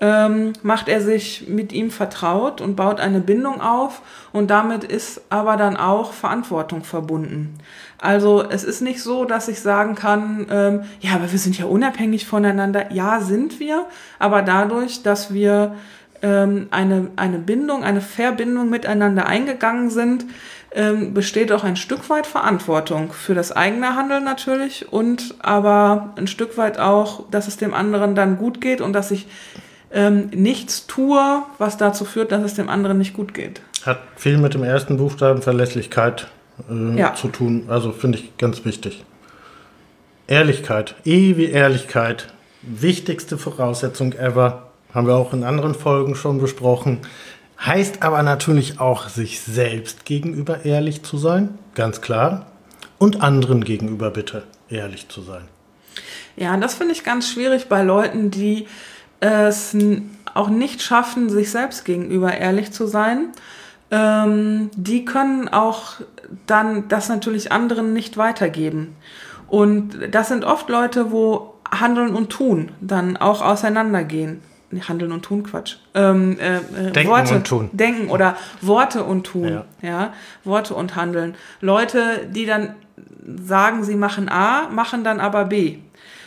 ähm, 0.00 0.54
macht 0.62 0.88
er 0.88 1.00
sich 1.02 1.46
mit 1.48 1.72
ihm 1.72 1.90
vertraut 1.90 2.60
und 2.60 2.74
baut 2.74 3.00
eine 3.00 3.20
Bindung 3.20 3.60
auf 3.60 4.00
und 4.32 4.50
damit 4.50 4.82
ist 4.84 5.20
aber 5.28 5.56
dann 5.56 5.76
auch 5.76 6.12
Verantwortung 6.12 6.84
verbunden. 6.84 7.58
Also 7.98 8.42
es 8.48 8.64
ist 8.64 8.80
nicht 8.80 9.02
so, 9.02 9.26
dass 9.26 9.48
ich 9.48 9.60
sagen 9.60 9.94
kann, 9.94 10.46
ähm, 10.50 10.82
ja, 11.00 11.14
aber 11.14 11.30
wir 11.30 11.38
sind 11.38 11.58
ja 11.58 11.66
unabhängig 11.66 12.26
voneinander. 12.26 12.92
Ja, 12.92 13.20
sind 13.20 13.60
wir, 13.60 13.86
aber 14.18 14.40
dadurch, 14.40 15.02
dass 15.02 15.34
wir 15.34 15.74
ähm, 16.22 16.68
eine, 16.70 17.08
eine 17.16 17.38
Bindung, 17.38 17.84
eine 17.84 18.00
Verbindung 18.00 18.70
miteinander 18.70 19.26
eingegangen 19.26 19.90
sind, 19.90 20.24
ähm, 20.72 21.12
besteht 21.12 21.52
auch 21.52 21.64
ein 21.64 21.76
Stück 21.76 22.08
weit 22.08 22.26
Verantwortung 22.26 23.12
für 23.12 23.34
das 23.34 23.52
eigene 23.52 23.96
Handeln 23.96 24.24
natürlich 24.24 24.90
und 24.90 25.34
aber 25.40 26.14
ein 26.16 26.26
Stück 26.26 26.56
weit 26.56 26.78
auch, 26.78 27.28
dass 27.30 27.48
es 27.48 27.58
dem 27.58 27.74
anderen 27.74 28.14
dann 28.14 28.38
gut 28.38 28.60
geht 28.62 28.80
und 28.80 28.92
dass 28.94 29.10
ich 29.10 29.26
ähm, 29.92 30.30
nichts 30.34 30.86
tue, 30.86 31.42
was 31.58 31.76
dazu 31.76 32.04
führt, 32.04 32.32
dass 32.32 32.42
es 32.42 32.54
dem 32.54 32.68
anderen 32.68 32.98
nicht 32.98 33.14
gut 33.14 33.34
geht. 33.34 33.60
Hat 33.84 34.00
viel 34.16 34.38
mit 34.38 34.54
dem 34.54 34.62
ersten 34.62 34.96
Buchstaben 34.96 35.42
Verlässlichkeit 35.42 36.28
äh, 36.70 36.98
ja. 36.98 37.14
zu 37.14 37.28
tun. 37.28 37.64
Also 37.68 37.92
finde 37.92 38.18
ich 38.18 38.36
ganz 38.36 38.64
wichtig. 38.64 39.04
Ehrlichkeit. 40.26 40.94
E 41.04 41.36
wie 41.36 41.46
Ehrlichkeit. 41.46 42.32
Wichtigste 42.62 43.38
Voraussetzung 43.38 44.12
ever. 44.12 44.70
Haben 44.94 45.06
wir 45.06 45.16
auch 45.16 45.32
in 45.32 45.44
anderen 45.44 45.74
Folgen 45.74 46.14
schon 46.14 46.40
besprochen. 46.40 46.98
Heißt 47.64 48.02
aber 48.02 48.22
natürlich 48.22 48.80
auch, 48.80 49.08
sich 49.08 49.40
selbst 49.40 50.04
gegenüber 50.04 50.64
ehrlich 50.64 51.02
zu 51.02 51.18
sein. 51.18 51.58
Ganz 51.74 52.00
klar. 52.00 52.46
Und 52.98 53.22
anderen 53.22 53.64
gegenüber 53.64 54.10
bitte 54.10 54.44
ehrlich 54.68 55.08
zu 55.08 55.22
sein. 55.22 55.48
Ja, 56.36 56.56
das 56.56 56.74
finde 56.74 56.92
ich 56.92 57.04
ganz 57.04 57.28
schwierig 57.30 57.68
bei 57.68 57.82
Leuten, 57.82 58.30
die 58.30 58.66
es 59.20 59.76
auch 60.34 60.48
nicht 60.48 60.82
schaffen, 60.82 61.28
sich 61.28 61.50
selbst 61.50 61.84
gegenüber 61.84 62.36
ehrlich 62.36 62.72
zu 62.72 62.86
sein. 62.86 63.28
Ähm, 63.90 64.70
die 64.76 65.04
können 65.04 65.48
auch 65.48 65.94
dann 66.46 66.88
das 66.88 67.08
natürlich 67.08 67.52
anderen 67.52 67.92
nicht 67.92 68.16
weitergeben. 68.16 68.96
Und 69.48 69.98
das 70.12 70.28
sind 70.28 70.44
oft 70.44 70.68
Leute, 70.68 71.10
wo 71.10 71.54
Handeln 71.70 72.14
und 72.14 72.30
Tun 72.30 72.70
dann 72.80 73.16
auch 73.16 73.42
auseinandergehen. 73.42 74.42
Handeln 74.88 75.10
und 75.10 75.22
Tun, 75.22 75.42
Quatsch. 75.42 75.76
Ähm, 75.94 76.38
äh, 76.38 76.92
Denken 76.92 77.10
Worte, 77.10 77.34
und 77.34 77.46
Tun. 77.46 77.70
Denken 77.72 78.08
oder 78.08 78.36
Worte 78.60 79.02
und 79.02 79.24
Tun. 79.24 79.48
Ja. 79.48 79.64
ja. 79.82 80.12
Worte 80.44 80.74
und 80.74 80.94
Handeln. 80.94 81.34
Leute, 81.60 82.28
die 82.30 82.46
dann 82.46 82.76
sagen, 83.26 83.82
sie 83.82 83.96
machen 83.96 84.28
A, 84.28 84.68
machen 84.68 85.02
dann 85.02 85.18
aber 85.18 85.46
B. 85.46 85.78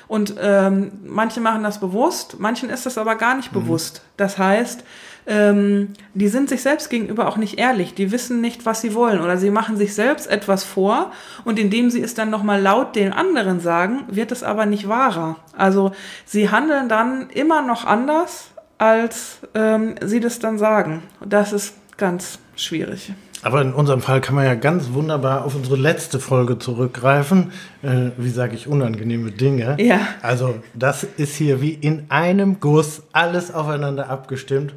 Und 0.08 0.36
ähm, 0.40 0.92
manche 1.06 1.40
machen 1.40 1.64
das 1.64 1.80
bewusst, 1.80 2.40
manchen 2.40 2.70
ist 2.70 2.86
das 2.86 2.98
aber 2.98 3.16
gar 3.16 3.36
nicht 3.36 3.54
mhm. 3.54 3.62
bewusst. 3.62 4.02
Das 4.18 4.38
heißt, 4.38 4.84
ähm, 5.26 5.94
die 6.14 6.28
sind 6.28 6.50
sich 6.50 6.62
selbst 6.62 6.90
gegenüber 6.90 7.28
auch 7.28 7.38
nicht 7.38 7.58
ehrlich. 7.58 7.94
Die 7.94 8.12
wissen 8.12 8.42
nicht, 8.42 8.66
was 8.66 8.82
sie 8.82 8.94
wollen 8.94 9.22
oder 9.22 9.38
sie 9.38 9.52
machen 9.52 9.78
sich 9.78 9.96
selbst 9.96 10.28
etwas 10.28 10.64
vor 10.64 11.12
und 11.46 11.60
indem 11.60 11.90
sie 11.90 12.02
es 12.02 12.14
dann 12.14 12.30
nochmal 12.30 12.62
laut 12.62 12.96
den 12.96 13.14
anderen 13.14 13.60
sagen, 13.60 14.04
wird 14.08 14.32
es 14.32 14.44
aber 14.44 14.66
nicht 14.66 14.88
wahrer. 14.88 15.38
Also 15.56 15.92
sie 16.26 16.50
handeln 16.50 16.90
dann 16.90 17.30
immer 17.30 17.62
noch 17.62 17.86
anders, 17.86 18.52
als 18.78 19.40
ähm, 19.56 19.96
sie 20.04 20.20
das 20.20 20.40
dann 20.40 20.58
sagen. 20.58 21.04
Das 21.26 21.54
ist 21.54 21.76
ganz 21.98 22.40
schwierig. 22.56 23.14
Aber 23.44 23.62
in 23.62 23.74
unserem 23.74 24.02
Fall 24.02 24.22
kann 24.22 24.36
man 24.36 24.46
ja 24.46 24.56
ganz 24.56 24.94
wunderbar 24.94 25.44
auf 25.44 25.54
unsere 25.56 25.76
letzte 25.76 26.20
Folge 26.20 26.60
zurückgreifen. 26.60 27.52
Äh, 27.82 28.12
wie 28.18 28.30
sage 28.30 28.56
ich, 28.56 28.68
unangenehme 28.68 29.32
Dinge. 29.32 29.76
Ja. 29.80 30.00
Also 30.22 30.56
das 30.74 31.04
ist 31.04 31.36
hier 31.36 31.62
wie 31.62 31.74
in 31.74 32.06
einem 32.10 32.62
Guss 32.62 33.04
alles 33.12 33.54
aufeinander 33.54 34.10
abgestimmt. 34.10 34.74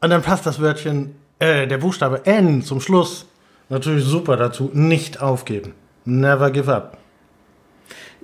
Und 0.00 0.10
dann 0.10 0.22
passt 0.22 0.46
das 0.46 0.60
Wörtchen, 0.60 1.14
äh, 1.38 1.66
der 1.66 1.78
Buchstabe 1.78 2.24
N 2.24 2.62
zum 2.62 2.80
Schluss 2.80 3.26
natürlich 3.68 4.04
super 4.04 4.36
dazu. 4.36 4.70
Nicht 4.72 5.20
aufgeben. 5.20 5.74
Never 6.06 6.50
give 6.50 6.72
up. 6.72 6.96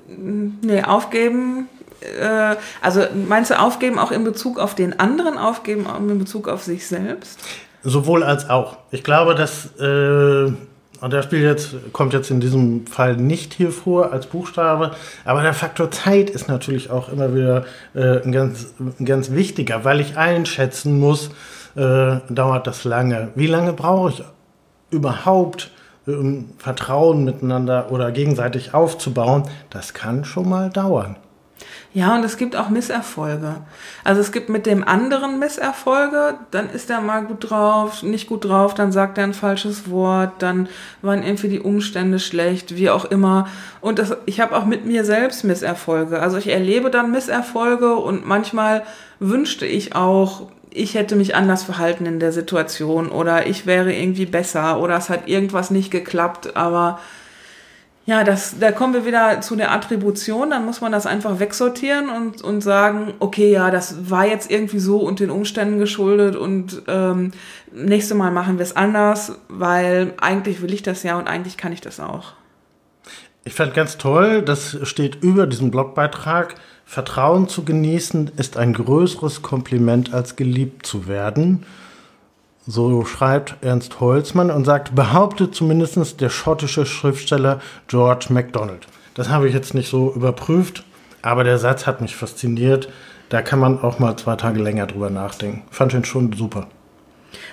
Nee, 0.09 0.83
aufgeben. 0.83 1.69
Äh, 2.01 2.57
also 2.81 3.03
meinst 3.29 3.51
du 3.51 3.59
aufgeben 3.59 3.99
auch 3.99 4.13
in 4.13 4.25
Bezug 4.25 4.59
auf 4.59 4.75
den 4.75 4.99
anderen, 4.99 5.37
aufgeben 5.37 5.87
auch 5.87 5.99
in 5.99 6.19
Bezug 6.19 6.49
auf 6.49 6.63
sich 6.63 6.87
selbst? 6.87 7.39
Sowohl 7.83 8.23
als 8.23 8.51
auch. 8.51 8.77
Ich 8.91 9.03
glaube, 9.03 9.35
dass, 9.35 9.67
äh, 9.79 10.53
und 11.01 11.13
der 11.13 11.23
Spiel 11.23 11.41
jetzt, 11.41 11.77
kommt 11.93 12.13
jetzt 12.13 12.31
in 12.31 12.41
diesem 12.41 12.87
Fall 12.87 13.17
nicht 13.17 13.55
hier 13.55 13.71
vor 13.71 14.13
als 14.13 14.27
Buchstabe, 14.27 14.93
aber 15.25 15.43
der 15.43 15.55
Faktor 15.55 15.91
Zeit 15.91 16.29
ist 16.29 16.49
natürlich 16.49 16.91
auch 16.91 17.11
immer 17.11 17.35
wieder 17.35 17.65
äh, 17.95 18.23
ein, 18.23 18.33
ganz, 18.33 18.75
ein 18.79 19.05
ganz 19.07 19.31
wichtiger, 19.31 19.85
weil 19.85 20.01
ich 20.01 20.19
einschätzen 20.19 21.01
muss, 21.01 21.31
äh, 21.75 22.17
dauert 22.29 22.67
das 22.67 22.85
lange. 22.85 23.29
Wie 23.35 23.47
lange 23.47 23.73
brauche 23.73 24.11
ich 24.11 24.25
überhaupt, 24.91 25.71
um 26.07 26.51
Vertrauen 26.59 27.25
miteinander 27.25 27.91
oder 27.91 28.11
gegenseitig 28.11 28.75
aufzubauen? 28.75 29.45
Das 29.71 29.95
kann 29.95 30.25
schon 30.25 30.49
mal 30.49 30.69
dauern. 30.69 31.17
Ja, 31.93 32.15
und 32.15 32.25
es 32.25 32.37
gibt 32.37 32.55
auch 32.55 32.69
Misserfolge. 32.69 33.57
Also 34.05 34.21
es 34.21 34.31
gibt 34.31 34.49
mit 34.49 34.65
dem 34.65 34.87
anderen 34.87 35.41
Misserfolge, 35.41 36.39
dann 36.53 36.71
ist 36.71 36.89
er 36.89 37.01
mal 37.01 37.25
gut 37.25 37.51
drauf, 37.51 38.05
nicht 38.05 38.29
gut 38.29 38.45
drauf, 38.45 38.75
dann 38.75 38.93
sagt 38.93 39.19
er 39.19 39.25
ein 39.25 39.35
falsches 39.35 39.91
Wort, 39.91 40.35
dann 40.39 40.69
waren 41.03 41.25
irgendwie 41.25 41.49
die 41.49 41.61
Umstände 41.61 42.21
schlecht, 42.21 42.77
wie 42.77 42.91
auch 42.91 43.05
immer. 43.07 43.49
Und 43.81 43.99
das, 43.99 44.17
ich 44.27 44.41
habe 44.41 44.57
auch 44.57 44.67
mit 44.67 44.87
mir 44.87 45.05
selbst 45.05 45.43
Misserfolge. 45.43 46.21
Also 46.21 46.37
ich 46.37 46.49
erlebe 46.49 46.91
dann 46.91 47.11
Misserfolge 47.11 47.97
und 47.97 48.25
manchmal 48.27 48.85
wünschte 49.19 49.67
ich 49.67 49.97
auch, 49.97 50.47
ich 50.73 50.95
hätte 50.95 51.17
mich 51.17 51.35
anders 51.35 51.65
verhalten 51.65 52.07
in 52.07 52.21
der 52.21 52.31
Situation 52.31 53.09
oder 53.09 53.49
ich 53.49 53.67
wäre 53.67 53.93
irgendwie 53.93 54.27
besser 54.27 54.81
oder 54.81 54.97
es 54.97 55.09
hat 55.09 55.29
irgendwas 55.29 55.73
nicht 55.73 55.91
geklappt, 55.91 56.57
aber 56.57 57.01
ja, 58.07 58.25
das, 58.25 58.59
da 58.59 58.73
kommen 58.73 58.95
wir 58.95 59.05
wieder 59.05 59.41
zu 59.41 59.57
der 59.57 59.73
Attribution, 59.73 60.51
dann 60.51 60.65
muss 60.65 60.81
man 60.81 60.91
das 60.91 61.07
einfach 61.07 61.39
wegsortieren 61.39 62.09
und, 62.09 62.43
und 62.43 62.61
sagen, 62.61 63.15
okay, 63.21 63.53
ja, 63.53 63.71
das 63.71 64.11
war 64.11 64.27
jetzt 64.27 64.51
irgendwie 64.51 64.81
so 64.81 64.99
und 64.99 65.21
den 65.21 65.31
Umständen 65.31 65.79
geschuldet 65.79 66.35
und 66.35 66.83
ähm, 66.89 67.33
nächstes 67.73 68.17
Mal 68.17 68.31
machen 68.31 68.59
wir 68.59 68.65
es 68.65 68.75
anders, 68.75 69.39
weil 69.49 70.15
eigentlich 70.21 70.63
will 70.63 70.73
ich 70.73 70.83
das 70.83 71.03
ja 71.03 71.19
und 71.19 71.29
eigentlich 71.29 71.57
kann 71.57 71.73
ich 71.73 71.81
das 71.81 72.01
auch. 72.01 72.33
Ich 73.45 73.55
fand 73.55 73.75
ganz 73.75 73.97
toll, 73.97 74.43
das 74.43 74.77
steht 74.83 75.23
über 75.23 75.47
diesem 75.47 75.71
Blogbeitrag, 75.71 76.57
Vertrauen 76.85 77.49
zu 77.49 77.65
genießen 77.65 78.33
ist 78.37 78.57
ein 78.57 78.73
größeres 78.73 79.43
Kompliment 79.43 80.13
als 80.13 80.35
geliebt 80.35 80.85
zu 80.85 81.07
werden. 81.07 81.65
So 82.73 83.05
schreibt 83.05 83.57
Ernst 83.63 83.99
Holzmann 83.99 84.49
und 84.53 84.65
sagt, 84.65 84.95
behauptet 84.95 85.57
zumindest 85.57 86.21
der 86.21 86.29
schottische 86.29 86.87
Schriftsteller 86.87 87.61
George 87.89 88.27
MacDonald. 88.29 88.87
Das 89.15 89.29
habe 89.29 89.49
ich 89.49 89.55
jetzt 89.55 89.75
nicht 89.75 89.91
so 89.91 90.13
überprüft, 90.15 90.85
aber 91.21 91.43
der 91.43 91.59
Satz 91.59 91.89
hat 91.89 92.01
mich 92.01 92.15
fasziniert. 92.15 92.89
Da 93.29 93.43
kann 93.43 93.59
man 93.59 93.81
auch 93.81 93.99
mal 93.99 94.17
zwei 94.17 94.37
Tage 94.37 94.63
länger 94.63 94.87
drüber 94.87 95.11
nachdenken. 95.11 95.65
Fand 95.73 95.95
ihn 95.95 96.05
schon 96.05 96.33
super. 96.33 96.69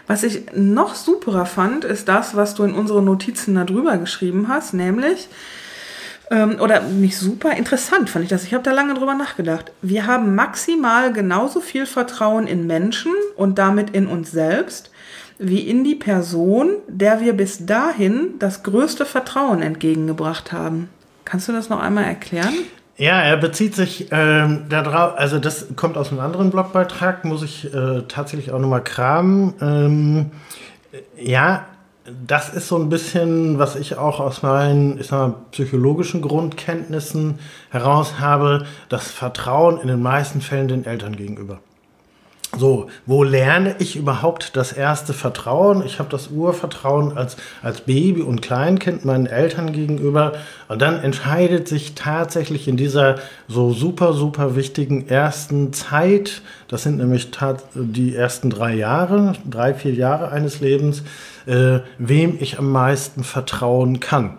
Was 0.05 0.21
ich 0.21 0.43
noch 0.53 0.93
superer 0.93 1.47
fand, 1.47 1.83
ist 1.83 2.07
das, 2.07 2.35
was 2.35 2.53
du 2.53 2.61
in 2.61 2.75
unsere 2.75 3.01
Notizen 3.01 3.55
da 3.55 3.63
drüber 3.63 3.97
geschrieben 3.97 4.47
hast, 4.49 4.75
nämlich, 4.75 5.29
ähm, 6.29 6.57
oder 6.59 6.81
nicht 6.81 7.17
super, 7.17 7.55
interessant 7.55 8.09
fand 8.09 8.23
ich 8.23 8.29
das. 8.29 8.43
Ich 8.43 8.53
habe 8.53 8.63
da 8.63 8.71
lange 8.71 8.93
drüber 8.93 9.15
nachgedacht. 9.15 9.71
Wir 9.81 10.07
haben 10.07 10.35
maximal 10.35 11.13
genauso 11.13 11.61
viel 11.61 11.85
Vertrauen 11.85 12.47
in 12.47 12.67
Menschen 12.67 13.13
und 13.35 13.57
damit 13.57 13.91
in 13.91 14.07
uns 14.07 14.31
selbst, 14.31 14.91
wie 15.39 15.59
in 15.59 15.83
die 15.83 15.95
Person, 15.95 16.77
der 16.87 17.21
wir 17.21 17.33
bis 17.33 17.65
dahin 17.65 18.39
das 18.39 18.63
größte 18.63 19.05
Vertrauen 19.05 19.61
entgegengebracht 19.61 20.51
haben. 20.51 20.89
Kannst 21.23 21.47
du 21.47 21.51
das 21.53 21.69
noch 21.69 21.81
einmal 21.81 22.05
erklären? 22.05 22.53
Ja, 22.97 23.21
er 23.21 23.37
bezieht 23.37 23.75
sich 23.75 24.07
ähm, 24.11 24.65
darauf, 24.69 25.17
also 25.17 25.37
das 25.37 25.67
kommt 25.75 25.97
aus 25.97 26.09
einem 26.09 26.19
anderen 26.19 26.49
Blogbeitrag, 26.49 27.25
muss 27.25 27.43
ich 27.43 27.71
äh, 27.71 28.01
tatsächlich 28.07 28.51
auch 28.51 28.59
nochmal 28.59 28.83
kramen. 28.83 29.53
Ähm, 29.61 30.31
ja, 31.15 31.67
das 32.25 32.49
ist 32.49 32.67
so 32.67 32.77
ein 32.77 32.89
bisschen, 32.89 33.59
was 33.59 33.75
ich 33.75 33.97
auch 33.97 34.19
aus 34.19 34.41
meinen 34.41 34.99
ich 34.99 35.07
sag 35.07 35.27
mal, 35.29 35.35
psychologischen 35.51 36.21
Grundkenntnissen 36.21 37.39
heraus 37.69 38.19
habe, 38.19 38.65
das 38.89 39.07
Vertrauen 39.09 39.79
in 39.81 39.87
den 39.87 40.01
meisten 40.01 40.41
Fällen 40.41 40.67
den 40.67 40.85
Eltern 40.85 41.15
gegenüber. 41.15 41.59
So, 42.57 42.87
wo 43.05 43.23
lerne 43.23 43.75
ich 43.79 43.97
überhaupt 43.97 44.55
das 44.55 44.71
erste 44.71 45.13
Vertrauen? 45.13 45.85
Ich 45.85 45.99
habe 45.99 46.09
das 46.09 46.29
Urvertrauen 46.29 47.15
als, 47.17 47.35
als 47.61 47.81
Baby 47.81 48.21
und 48.21 48.41
Kleinkind 48.41 49.03
meinen 49.03 49.25
Eltern 49.25 49.73
gegenüber. 49.73 50.31
Und 50.69 50.81
dann 50.81 51.03
entscheidet 51.03 51.67
sich 51.67 51.93
tatsächlich 51.93 52.69
in 52.69 52.77
dieser 52.77 53.17
so 53.49 53.73
super, 53.73 54.13
super 54.13 54.55
wichtigen 54.55 55.09
ersten 55.09 55.73
Zeit, 55.73 56.41
das 56.69 56.83
sind 56.83 56.97
nämlich 56.97 57.29
die 57.75 58.15
ersten 58.15 58.49
drei 58.49 58.75
Jahre, 58.75 59.33
drei, 59.47 59.73
vier 59.73 59.93
Jahre 59.93 60.29
eines 60.29 60.61
Lebens, 60.61 61.03
äh, 61.47 61.79
wem 61.97 62.37
ich 62.39 62.59
am 62.59 62.71
meisten 62.71 63.23
vertrauen 63.23 63.99
kann. 63.99 64.37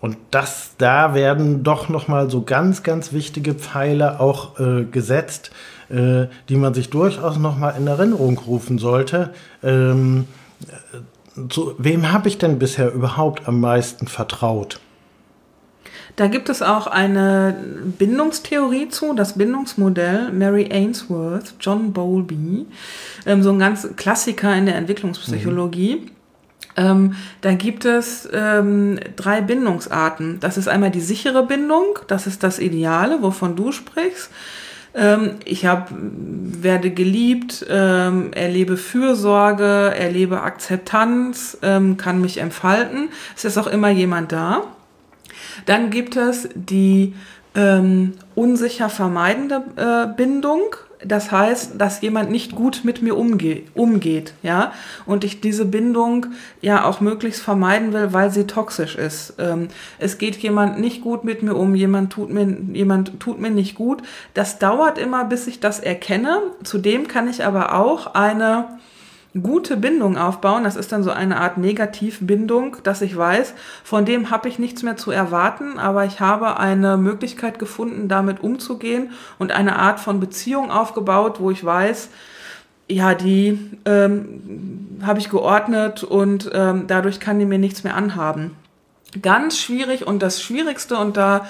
Und 0.00 0.18
das, 0.30 0.72
da 0.78 1.14
werden 1.14 1.62
doch 1.62 1.88
nochmal 1.88 2.30
so 2.30 2.42
ganz, 2.42 2.82
ganz 2.82 3.12
wichtige 3.12 3.54
Pfeile 3.54 4.20
auch 4.20 4.60
äh, 4.60 4.84
gesetzt, 4.84 5.50
äh, 5.88 6.26
die 6.48 6.56
man 6.56 6.74
sich 6.74 6.90
durchaus 6.90 7.38
nochmal 7.38 7.74
in 7.78 7.86
Erinnerung 7.86 8.38
rufen 8.38 8.78
sollte. 8.78 9.32
Ähm, 9.62 10.26
zu 11.48 11.74
wem 11.78 12.12
habe 12.12 12.28
ich 12.28 12.38
denn 12.38 12.58
bisher 12.58 12.92
überhaupt 12.92 13.48
am 13.48 13.60
meisten 13.60 14.06
vertraut? 14.06 14.80
Da 16.16 16.28
gibt 16.28 16.48
es 16.48 16.62
auch 16.62 16.86
eine 16.86 17.54
Bindungstheorie 17.98 18.88
zu, 18.88 19.12
das 19.12 19.34
Bindungsmodell 19.36 20.32
Mary 20.32 20.68
Ainsworth, 20.72 21.54
John 21.60 21.92
Bowlby, 21.92 22.66
ähm, 23.26 23.42
so 23.42 23.50
ein 23.50 23.58
ganz 23.58 23.86
Klassiker 23.96 24.56
in 24.56 24.64
der 24.64 24.76
Entwicklungspsychologie. 24.76 25.96
Mhm. 25.96 26.15
Ähm, 26.76 27.14
da 27.40 27.54
gibt 27.54 27.84
es 27.84 28.28
ähm, 28.32 29.00
drei 29.16 29.40
Bindungsarten. 29.40 30.40
Das 30.40 30.58
ist 30.58 30.68
einmal 30.68 30.90
die 30.90 31.00
sichere 31.00 31.44
Bindung, 31.44 31.98
das 32.06 32.26
ist 32.26 32.42
das 32.42 32.58
Ideale, 32.58 33.22
wovon 33.22 33.56
du 33.56 33.72
sprichst. 33.72 34.30
Ähm, 34.94 35.36
ich 35.44 35.66
hab, 35.66 35.90
werde 35.90 36.90
geliebt, 36.90 37.66
ähm, 37.68 38.32
erlebe 38.32 38.76
Fürsorge, 38.76 39.94
erlebe 39.94 40.42
Akzeptanz, 40.42 41.58
ähm, 41.62 41.96
kann 41.96 42.20
mich 42.20 42.38
entfalten. 42.38 43.10
Es 43.36 43.44
ist 43.44 43.58
auch 43.58 43.66
immer 43.66 43.90
jemand 43.90 44.32
da. 44.32 44.62
Dann 45.66 45.90
gibt 45.90 46.16
es 46.16 46.48
die 46.54 47.14
ähm, 47.54 48.12
unsicher 48.34 48.88
vermeidende 48.88 49.62
äh, 49.76 50.14
Bindung. 50.14 50.76
Das 51.06 51.30
heißt, 51.30 51.80
dass 51.80 52.00
jemand 52.00 52.30
nicht 52.30 52.54
gut 52.54 52.80
mit 52.84 53.02
mir 53.02 53.16
umge 53.16 53.62
umgeht, 53.74 54.34
ja, 54.42 54.72
und 55.04 55.24
ich 55.24 55.40
diese 55.40 55.64
Bindung 55.64 56.26
ja 56.60 56.84
auch 56.84 57.00
möglichst 57.00 57.42
vermeiden 57.42 57.92
will, 57.92 58.12
weil 58.12 58.30
sie 58.30 58.46
toxisch 58.46 58.96
ist. 58.96 59.34
Ähm, 59.38 59.68
es 59.98 60.18
geht 60.18 60.36
jemand 60.36 60.80
nicht 60.80 61.02
gut 61.02 61.24
mit 61.24 61.42
mir 61.42 61.54
um, 61.54 61.74
jemand 61.74 62.12
tut 62.12 62.30
mir, 62.30 62.56
jemand 62.72 63.20
tut 63.20 63.40
mir 63.40 63.50
nicht 63.50 63.74
gut. 63.74 64.02
Das 64.34 64.58
dauert 64.58 64.98
immer, 64.98 65.24
bis 65.24 65.46
ich 65.46 65.60
das 65.60 65.80
erkenne. 65.80 66.42
Zudem 66.64 67.08
kann 67.08 67.28
ich 67.28 67.44
aber 67.44 67.74
auch 67.74 68.14
eine 68.14 68.78
gute 69.42 69.76
Bindung 69.76 70.16
aufbauen. 70.16 70.64
Das 70.64 70.76
ist 70.76 70.92
dann 70.92 71.02
so 71.02 71.10
eine 71.10 71.38
Art 71.38 71.58
Negativbindung, 71.58 72.76
dass 72.82 73.02
ich 73.02 73.16
weiß, 73.16 73.54
von 73.84 74.04
dem 74.04 74.30
habe 74.30 74.48
ich 74.48 74.58
nichts 74.58 74.82
mehr 74.82 74.96
zu 74.96 75.10
erwarten, 75.10 75.78
aber 75.78 76.04
ich 76.04 76.20
habe 76.20 76.58
eine 76.58 76.96
Möglichkeit 76.96 77.58
gefunden, 77.58 78.08
damit 78.08 78.40
umzugehen 78.40 79.10
und 79.38 79.52
eine 79.52 79.76
Art 79.76 80.00
von 80.00 80.20
Beziehung 80.20 80.70
aufgebaut, 80.70 81.40
wo 81.40 81.50
ich 81.50 81.64
weiß, 81.64 82.10
ja, 82.88 83.14
die 83.14 83.58
ähm, 83.84 85.00
habe 85.02 85.18
ich 85.18 85.28
geordnet 85.28 86.04
und 86.04 86.50
ähm, 86.54 86.84
dadurch 86.86 87.18
kann 87.18 87.38
die 87.38 87.46
mir 87.46 87.58
nichts 87.58 87.82
mehr 87.82 87.96
anhaben. 87.96 88.52
Ganz 89.22 89.58
schwierig 89.58 90.06
und 90.06 90.22
das 90.22 90.42
Schwierigste 90.42 90.96
und 90.96 91.16
da 91.16 91.46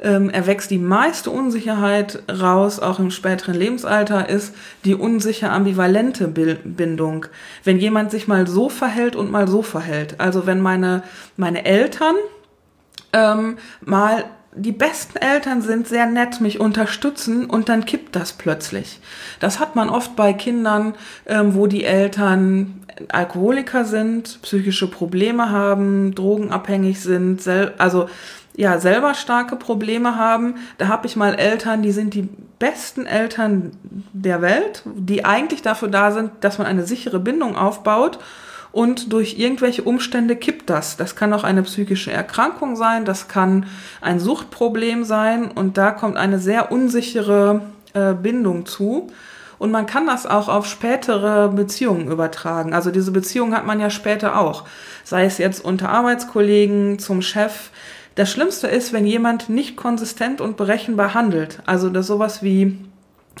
ähm, 0.00 0.30
erwächst 0.30 0.70
die 0.70 0.78
meiste 0.78 1.30
Unsicherheit 1.30 2.22
raus, 2.30 2.78
auch 2.78 2.98
im 2.98 3.10
späteren 3.10 3.54
Lebensalter, 3.54 4.28
ist 4.28 4.54
die 4.84 4.94
unsicher 4.94 5.52
ambivalente 5.52 6.28
Bindung. 6.28 7.26
Wenn 7.64 7.78
jemand 7.78 8.10
sich 8.10 8.28
mal 8.28 8.46
so 8.46 8.68
verhält 8.68 9.16
und 9.16 9.30
mal 9.30 9.48
so 9.48 9.62
verhält. 9.62 10.20
Also 10.20 10.46
wenn 10.46 10.60
meine, 10.60 11.02
meine 11.36 11.64
Eltern 11.64 12.14
ähm, 13.12 13.56
mal 13.80 14.24
die 14.54 14.72
besten 14.72 15.18
Eltern 15.18 15.62
sind 15.62 15.86
sehr 15.86 16.06
nett, 16.06 16.40
mich 16.40 16.58
unterstützen 16.58 17.46
und 17.46 17.68
dann 17.68 17.84
kippt 17.84 18.16
das 18.16 18.32
plötzlich. 18.32 18.98
Das 19.40 19.60
hat 19.60 19.76
man 19.76 19.88
oft 19.88 20.16
bei 20.16 20.32
Kindern, 20.32 20.94
ähm, 21.26 21.54
wo 21.54 21.66
die 21.66 21.84
Eltern 21.84 22.84
Alkoholiker 23.08 23.84
sind, 23.84 24.40
psychische 24.42 24.88
Probleme 24.88 25.50
haben, 25.50 26.14
drogenabhängig 26.14 27.00
sind, 27.00 27.46
also 27.78 28.08
ja 28.58 28.80
selber 28.80 29.14
starke 29.14 29.54
Probleme 29.54 30.16
haben. 30.16 30.56
Da 30.78 30.88
habe 30.88 31.06
ich 31.06 31.14
mal 31.14 31.36
Eltern, 31.36 31.80
die 31.80 31.92
sind 31.92 32.12
die 32.12 32.28
besten 32.58 33.06
Eltern 33.06 33.70
der 34.12 34.42
Welt, 34.42 34.82
die 34.84 35.24
eigentlich 35.24 35.62
dafür 35.62 35.86
da 35.86 36.10
sind, 36.10 36.32
dass 36.40 36.58
man 36.58 36.66
eine 36.66 36.84
sichere 36.84 37.20
Bindung 37.20 37.56
aufbaut 37.56 38.18
und 38.72 39.12
durch 39.12 39.38
irgendwelche 39.38 39.82
Umstände 39.82 40.34
kippt 40.34 40.68
das. 40.68 40.96
Das 40.96 41.14
kann 41.14 41.32
auch 41.32 41.44
eine 41.44 41.62
psychische 41.62 42.10
Erkrankung 42.10 42.74
sein, 42.74 43.04
das 43.04 43.28
kann 43.28 43.66
ein 44.00 44.18
Suchtproblem 44.18 45.04
sein 45.04 45.52
und 45.52 45.78
da 45.78 45.92
kommt 45.92 46.16
eine 46.16 46.40
sehr 46.40 46.72
unsichere 46.72 47.62
äh, 47.94 48.12
Bindung 48.12 48.66
zu. 48.66 49.06
Und 49.60 49.70
man 49.70 49.86
kann 49.86 50.06
das 50.06 50.26
auch 50.26 50.48
auf 50.48 50.66
spätere 50.66 51.48
Beziehungen 51.48 52.10
übertragen. 52.10 52.74
Also 52.74 52.90
diese 52.90 53.12
Beziehung 53.12 53.54
hat 53.54 53.66
man 53.66 53.80
ja 53.80 53.90
später 53.90 54.38
auch. 54.38 54.64
Sei 55.04 55.24
es 55.24 55.38
jetzt 55.38 55.64
unter 55.64 55.90
Arbeitskollegen, 55.90 56.98
zum 56.98 57.22
Chef, 57.22 57.70
das 58.18 58.32
Schlimmste 58.32 58.66
ist, 58.66 58.92
wenn 58.92 59.06
jemand 59.06 59.48
nicht 59.48 59.76
konsistent 59.76 60.40
und 60.40 60.56
berechenbar 60.56 61.14
handelt. 61.14 61.60
Also 61.66 61.88
das 61.88 62.08
sowas 62.08 62.42
wie 62.42 62.76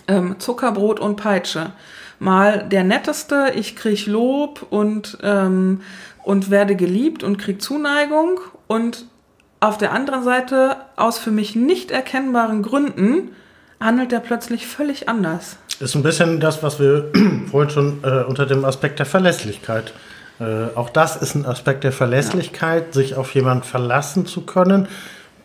ähm, 0.06 0.36
Zuckerbrot 0.38 1.00
und 1.00 1.16
Peitsche. 1.16 1.72
Mal 2.20 2.68
der 2.68 2.84
netteste, 2.84 3.52
ich 3.56 3.74
krieg 3.74 4.06
Lob 4.06 4.64
und, 4.70 5.18
ähm, 5.24 5.80
und 6.22 6.50
werde 6.50 6.76
geliebt 6.76 7.24
und 7.24 7.38
krieg 7.38 7.60
Zuneigung. 7.60 8.38
Und 8.68 9.06
auf 9.58 9.78
der 9.78 9.92
anderen 9.92 10.22
Seite, 10.22 10.76
aus 10.94 11.18
für 11.18 11.32
mich 11.32 11.56
nicht 11.56 11.90
erkennbaren 11.90 12.62
Gründen, 12.62 13.32
handelt 13.80 14.12
er 14.12 14.20
plötzlich 14.20 14.68
völlig 14.68 15.08
anders. 15.08 15.56
Ist 15.80 15.96
ein 15.96 16.04
bisschen 16.04 16.38
das, 16.38 16.62
was 16.62 16.78
wir 16.78 17.10
vorhin 17.50 17.70
schon 17.70 18.04
äh, 18.04 18.22
unter 18.22 18.46
dem 18.46 18.64
Aspekt 18.64 19.00
der 19.00 19.06
Verlässlichkeit 19.06 19.92
äh, 20.40 20.76
auch 20.76 20.90
das 20.90 21.16
ist 21.16 21.34
ein 21.34 21.46
Aspekt 21.46 21.84
der 21.84 21.92
Verlässlichkeit, 21.92 22.86
ja. 22.86 22.92
sich 22.92 23.16
auf 23.16 23.34
jemanden 23.34 23.64
verlassen 23.64 24.26
zu 24.26 24.42
können. 24.42 24.88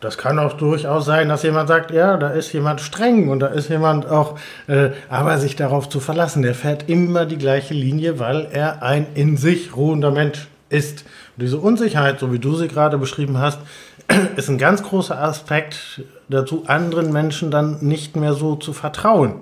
Das 0.01 0.17
kann 0.17 0.37
auch 0.37 0.53
durchaus 0.53 1.05
sein, 1.05 1.29
dass 1.29 1.43
jemand 1.43 1.69
sagt, 1.69 1.91
ja, 1.91 2.17
da 2.17 2.27
ist 2.27 2.51
jemand 2.51 2.81
streng 2.81 3.29
und 3.29 3.39
da 3.39 3.47
ist 3.47 3.69
jemand 3.69 4.05
auch, 4.05 4.37
äh, 4.67 4.89
aber 5.09 5.37
sich 5.37 5.55
darauf 5.55 5.87
zu 5.87 6.01
verlassen, 6.01 6.41
der 6.41 6.55
fährt 6.55 6.89
immer 6.89 7.25
die 7.25 7.37
gleiche 7.37 7.73
Linie, 7.73 8.19
weil 8.19 8.47
er 8.51 8.83
ein 8.83 9.07
in 9.15 9.37
sich 9.37 9.75
ruhender 9.75 10.11
Mensch 10.11 10.47
ist. 10.69 11.05
Und 11.37 11.43
diese 11.43 11.57
Unsicherheit, 11.57 12.19
so 12.19 12.33
wie 12.33 12.39
du 12.39 12.55
sie 12.55 12.67
gerade 12.67 12.97
beschrieben 12.97 13.37
hast, 13.37 13.59
ist 14.35 14.49
ein 14.49 14.57
ganz 14.57 14.83
großer 14.83 15.19
Aspekt 15.19 16.01
dazu, 16.27 16.65
anderen 16.67 17.13
Menschen 17.13 17.49
dann 17.49 17.77
nicht 17.79 18.17
mehr 18.17 18.33
so 18.33 18.55
zu 18.55 18.73
vertrauen 18.73 19.35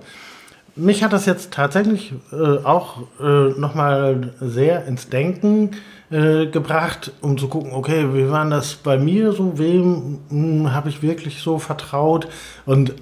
mich 0.75 1.03
hat 1.03 1.13
das 1.13 1.25
jetzt 1.25 1.51
tatsächlich 1.51 2.13
äh, 2.31 2.63
auch 2.63 2.99
äh, 3.19 3.59
nochmal 3.59 4.33
sehr 4.39 4.85
ins 4.85 5.09
Denken 5.09 5.71
äh, 6.11 6.47
gebracht, 6.47 7.11
um 7.21 7.37
zu 7.37 7.47
gucken, 7.47 7.73
okay, 7.73 8.13
wie 8.13 8.29
war 8.29 8.49
das 8.49 8.75
bei 8.75 8.97
mir 8.97 9.31
so, 9.31 9.57
wem 9.57 10.19
hm, 10.29 10.73
habe 10.73 10.89
ich 10.89 11.01
wirklich 11.01 11.41
so 11.41 11.59
vertraut? 11.59 12.27
Und 12.65 12.93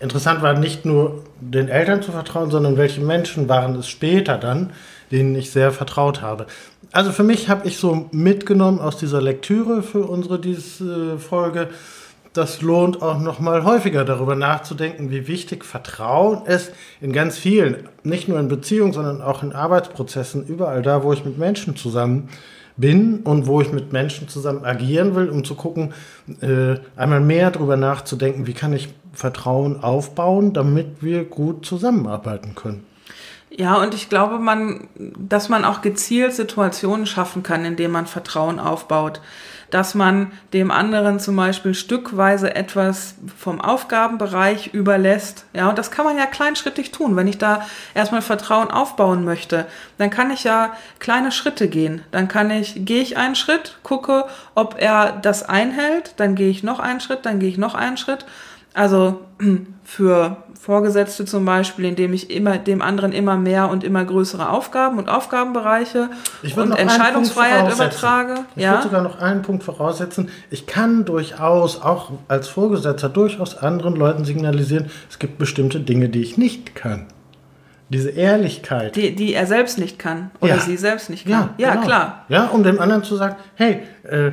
interessant 0.00 0.42
war 0.42 0.54
nicht 0.58 0.84
nur 0.84 1.24
den 1.40 1.68
Eltern 1.68 2.02
zu 2.02 2.12
vertrauen, 2.12 2.50
sondern 2.50 2.76
welche 2.76 3.00
Menschen 3.00 3.48
waren 3.48 3.74
es 3.76 3.88
später 3.88 4.38
dann, 4.38 4.70
denen 5.10 5.34
ich 5.34 5.50
sehr 5.50 5.72
vertraut 5.72 6.22
habe. 6.22 6.46
Also 6.92 7.12
für 7.12 7.22
mich 7.22 7.48
habe 7.48 7.66
ich 7.66 7.76
so 7.76 8.08
mitgenommen 8.12 8.80
aus 8.80 8.96
dieser 8.96 9.20
Lektüre 9.20 9.82
für 9.82 10.06
unsere 10.06 10.38
diese 10.38 11.14
äh, 11.14 11.18
Folge, 11.18 11.68
das 12.38 12.62
lohnt 12.62 13.02
auch 13.02 13.18
noch 13.18 13.40
mal 13.40 13.64
häufiger 13.64 14.04
darüber 14.04 14.36
nachzudenken, 14.36 15.10
wie 15.10 15.26
wichtig 15.26 15.64
Vertrauen 15.64 16.46
ist 16.46 16.72
in 17.00 17.12
ganz 17.12 17.36
vielen, 17.36 17.88
nicht 18.04 18.28
nur 18.28 18.38
in 18.38 18.48
Beziehungen, 18.48 18.92
sondern 18.92 19.20
auch 19.20 19.42
in 19.42 19.52
Arbeitsprozessen, 19.52 20.46
überall 20.46 20.82
da, 20.82 21.02
wo 21.02 21.12
ich 21.12 21.24
mit 21.24 21.36
Menschen 21.36 21.76
zusammen 21.76 22.28
bin 22.76 23.20
und 23.24 23.46
wo 23.48 23.60
ich 23.60 23.72
mit 23.72 23.92
Menschen 23.92 24.28
zusammen 24.28 24.64
agieren 24.64 25.16
will, 25.16 25.28
um 25.28 25.44
zu 25.44 25.56
gucken, 25.56 25.92
äh, 26.40 26.76
einmal 26.96 27.20
mehr 27.20 27.50
darüber 27.50 27.76
nachzudenken, 27.76 28.46
wie 28.46 28.54
kann 28.54 28.72
ich 28.72 28.88
Vertrauen 29.12 29.82
aufbauen, 29.82 30.52
damit 30.52 31.02
wir 31.02 31.24
gut 31.24 31.66
zusammenarbeiten 31.66 32.54
können. 32.54 32.86
Ja, 33.50 33.76
und 33.76 33.94
ich 33.94 34.08
glaube, 34.08 34.38
man, 34.38 34.88
dass 34.96 35.48
man 35.48 35.64
auch 35.64 35.80
gezielt 35.80 36.34
Situationen 36.34 37.06
schaffen 37.06 37.42
kann, 37.42 37.64
in 37.64 37.76
denen 37.76 37.92
man 37.92 38.06
Vertrauen 38.06 38.58
aufbaut 38.60 39.20
dass 39.70 39.94
man 39.94 40.32
dem 40.52 40.70
anderen 40.70 41.20
zum 41.20 41.36
Beispiel 41.36 41.74
stückweise 41.74 42.54
etwas 42.54 43.16
vom 43.36 43.60
Aufgabenbereich 43.60 44.68
überlässt. 44.72 45.44
Ja, 45.52 45.68
und 45.68 45.78
das 45.78 45.90
kann 45.90 46.06
man 46.06 46.16
ja 46.16 46.26
kleinschrittig 46.26 46.90
tun. 46.90 47.16
Wenn 47.16 47.26
ich 47.26 47.38
da 47.38 47.66
erstmal 47.94 48.22
Vertrauen 48.22 48.70
aufbauen 48.70 49.24
möchte, 49.24 49.66
dann 49.98 50.10
kann 50.10 50.30
ich 50.30 50.44
ja 50.44 50.72
kleine 50.98 51.32
Schritte 51.32 51.68
gehen. 51.68 52.02
Dann 52.10 52.28
kann 52.28 52.50
ich, 52.50 52.86
gehe 52.86 53.02
ich 53.02 53.16
einen 53.16 53.34
Schritt, 53.34 53.78
gucke, 53.82 54.24
ob 54.54 54.76
er 54.78 55.12
das 55.12 55.42
einhält, 55.42 56.14
dann 56.16 56.34
gehe 56.34 56.50
ich 56.50 56.62
noch 56.62 56.80
einen 56.80 57.00
Schritt, 57.00 57.26
dann 57.26 57.38
gehe 57.38 57.50
ich 57.50 57.58
noch 57.58 57.74
einen 57.74 57.96
Schritt. 57.96 58.24
Also 58.78 59.20
für 59.84 60.36
Vorgesetzte 60.60 61.24
zum 61.24 61.44
Beispiel, 61.44 61.84
indem 61.84 62.12
ich 62.12 62.30
immer 62.30 62.58
dem 62.58 62.80
anderen 62.80 63.12
immer 63.12 63.36
mehr 63.36 63.70
und 63.70 63.82
immer 63.82 64.04
größere 64.04 64.50
Aufgaben 64.50 64.98
und 64.98 65.08
Aufgabenbereiche 65.08 66.10
und 66.54 66.76
Entscheidungsfreiheit 66.76 67.72
übertrage. 67.72 68.44
Ich 68.54 68.62
ja? 68.62 68.72
würde 68.72 68.82
sogar 68.84 69.02
noch 69.02 69.18
einen 69.18 69.42
Punkt 69.42 69.64
voraussetzen. 69.64 70.28
Ich 70.50 70.66
kann 70.66 71.04
durchaus 71.04 71.80
auch 71.80 72.12
als 72.28 72.48
Vorgesetzter 72.48 73.08
durchaus 73.08 73.56
anderen 73.56 73.96
Leuten 73.96 74.24
signalisieren, 74.24 74.90
es 75.08 75.18
gibt 75.18 75.38
bestimmte 75.38 75.80
Dinge, 75.80 76.08
die 76.08 76.20
ich 76.20 76.36
nicht 76.36 76.74
kann. 76.74 77.06
Diese 77.88 78.10
Ehrlichkeit. 78.10 78.94
Die, 78.94 79.14
die 79.14 79.32
er 79.32 79.46
selbst 79.46 79.78
nicht 79.78 79.98
kann 79.98 80.30
oder 80.40 80.56
ja. 80.56 80.60
sie 80.60 80.76
selbst 80.76 81.08
nicht 81.08 81.24
kann. 81.24 81.50
Ja, 81.56 81.68
ja 81.68 81.74
genau. 81.74 81.86
klar. 81.86 82.24
Ja, 82.28 82.46
um 82.48 82.62
dem 82.62 82.78
anderen 82.80 83.02
zu 83.02 83.16
sagen, 83.16 83.36
hey, 83.54 83.80
äh, 84.02 84.30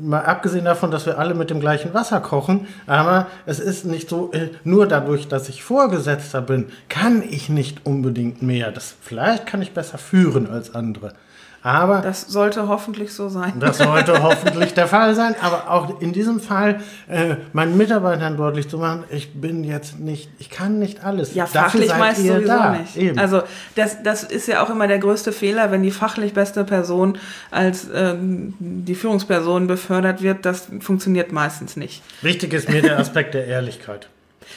mal 0.00 0.24
abgesehen 0.24 0.64
davon, 0.64 0.90
dass 0.90 1.06
wir 1.06 1.18
alle 1.18 1.34
mit 1.34 1.50
dem 1.50 1.60
gleichen 1.60 1.94
Wasser 1.94 2.20
kochen, 2.20 2.66
aber 2.86 3.26
es 3.46 3.60
ist 3.60 3.84
nicht 3.84 4.08
so, 4.08 4.32
äh, 4.32 4.50
nur 4.64 4.86
dadurch, 4.86 5.28
dass 5.28 5.48
ich 5.48 5.62
Vorgesetzter 5.62 6.40
bin, 6.42 6.66
kann 6.88 7.22
ich 7.22 7.48
nicht 7.48 7.86
unbedingt 7.86 8.42
mehr. 8.42 8.72
Das, 8.72 8.94
vielleicht 9.00 9.46
kann 9.46 9.62
ich 9.62 9.72
besser 9.72 9.98
führen 9.98 10.48
als 10.48 10.74
andere. 10.74 11.14
Aber 11.62 12.00
das 12.00 12.22
sollte 12.22 12.68
hoffentlich 12.68 13.12
so 13.12 13.28
sein. 13.28 13.54
Das 13.58 13.78
sollte 13.78 14.22
hoffentlich 14.22 14.74
der 14.74 14.86
Fall 14.86 15.14
sein. 15.14 15.34
Aber 15.42 15.70
auch 15.70 16.00
in 16.00 16.12
diesem 16.12 16.40
Fall 16.40 16.80
äh, 17.08 17.36
meinen 17.52 17.76
Mitarbeitern 17.76 18.36
deutlich 18.36 18.68
zu 18.68 18.78
machen, 18.78 19.04
ich 19.10 19.34
bin 19.34 19.64
jetzt 19.64 19.98
nicht, 19.98 20.30
ich 20.38 20.50
kann 20.50 20.78
nicht 20.78 21.04
alles. 21.04 21.34
Ja, 21.34 21.46
fachlich 21.46 21.94
meist 21.96 22.24
sowieso 22.24 22.46
da. 22.46 22.70
nicht. 22.72 22.96
Eben. 22.96 23.18
Also 23.18 23.42
das, 23.74 24.02
das 24.02 24.22
ist 24.22 24.46
ja 24.46 24.62
auch 24.62 24.70
immer 24.70 24.86
der 24.86 24.98
größte 24.98 25.32
Fehler, 25.32 25.70
wenn 25.70 25.82
die 25.82 25.90
fachlich 25.90 26.32
beste 26.32 26.64
Person 26.64 27.18
als 27.50 27.88
ähm, 27.92 28.54
die 28.58 28.94
Führungsperson 28.94 29.66
befördert 29.66 30.22
wird. 30.22 30.46
Das 30.46 30.68
funktioniert 30.80 31.32
meistens 31.32 31.76
nicht. 31.76 32.02
Wichtig 32.22 32.52
ist 32.52 32.68
mir 32.68 32.82
der 32.82 32.98
Aspekt 32.98 33.34
der 33.34 33.46
Ehrlichkeit. 33.46 34.08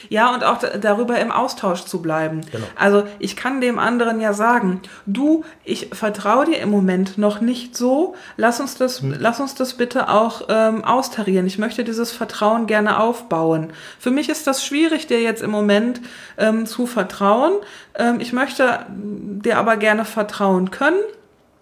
Ja, 0.10 0.34
und 0.34 0.44
auch 0.44 0.60
darüber 0.80 1.20
im 1.20 1.32
Austausch 1.32 1.86
zu 1.86 2.02
bleiben. 2.02 2.42
Genau. 2.52 2.66
Also 2.76 3.04
ich 3.20 3.36
kann 3.36 3.62
dem 3.62 3.80
anderen 3.80 4.22
ja 4.22 4.34
sagen, 4.34 4.82
du, 5.06 5.44
ich 5.64 5.90
vertraue 5.94 6.46
dir 6.46 6.60
im 6.60 6.70
Moment 6.70 7.18
noch 7.18 7.42
nicht 7.42 7.76
so, 7.76 8.16
lass 8.38 8.60
uns 8.60 8.76
das, 8.76 9.02
hm. 9.02 9.16
lass 9.20 9.40
uns 9.40 9.56
das 9.56 9.74
bitte 9.74 10.10
auch 10.10 10.44
ähm, 10.50 10.84
austarieren. 10.84 11.48
Ich 11.48 11.58
möchte 11.58 11.84
dieses 11.84 12.12
Vertrauen 12.12 12.68
gerne 12.68 13.00
aufbauen. 13.00 13.72
Für 14.00 14.12
mich 14.12 14.30
ist 14.30 14.48
das 14.48 14.66
schwierig, 14.66 15.08
dir 15.08 15.22
jetzt 15.22 15.42
im 15.42 15.52
Moment 15.52 16.02
ähm, 16.38 16.66
zu 16.66 16.86
vertrauen. 16.88 17.54
Ähm, 17.96 18.20
ich 18.20 18.34
möchte 18.34 18.86
dir 18.90 19.58
aber 19.58 19.78
gerne 19.78 20.06
vertrauen 20.06 20.72
können 20.72 21.00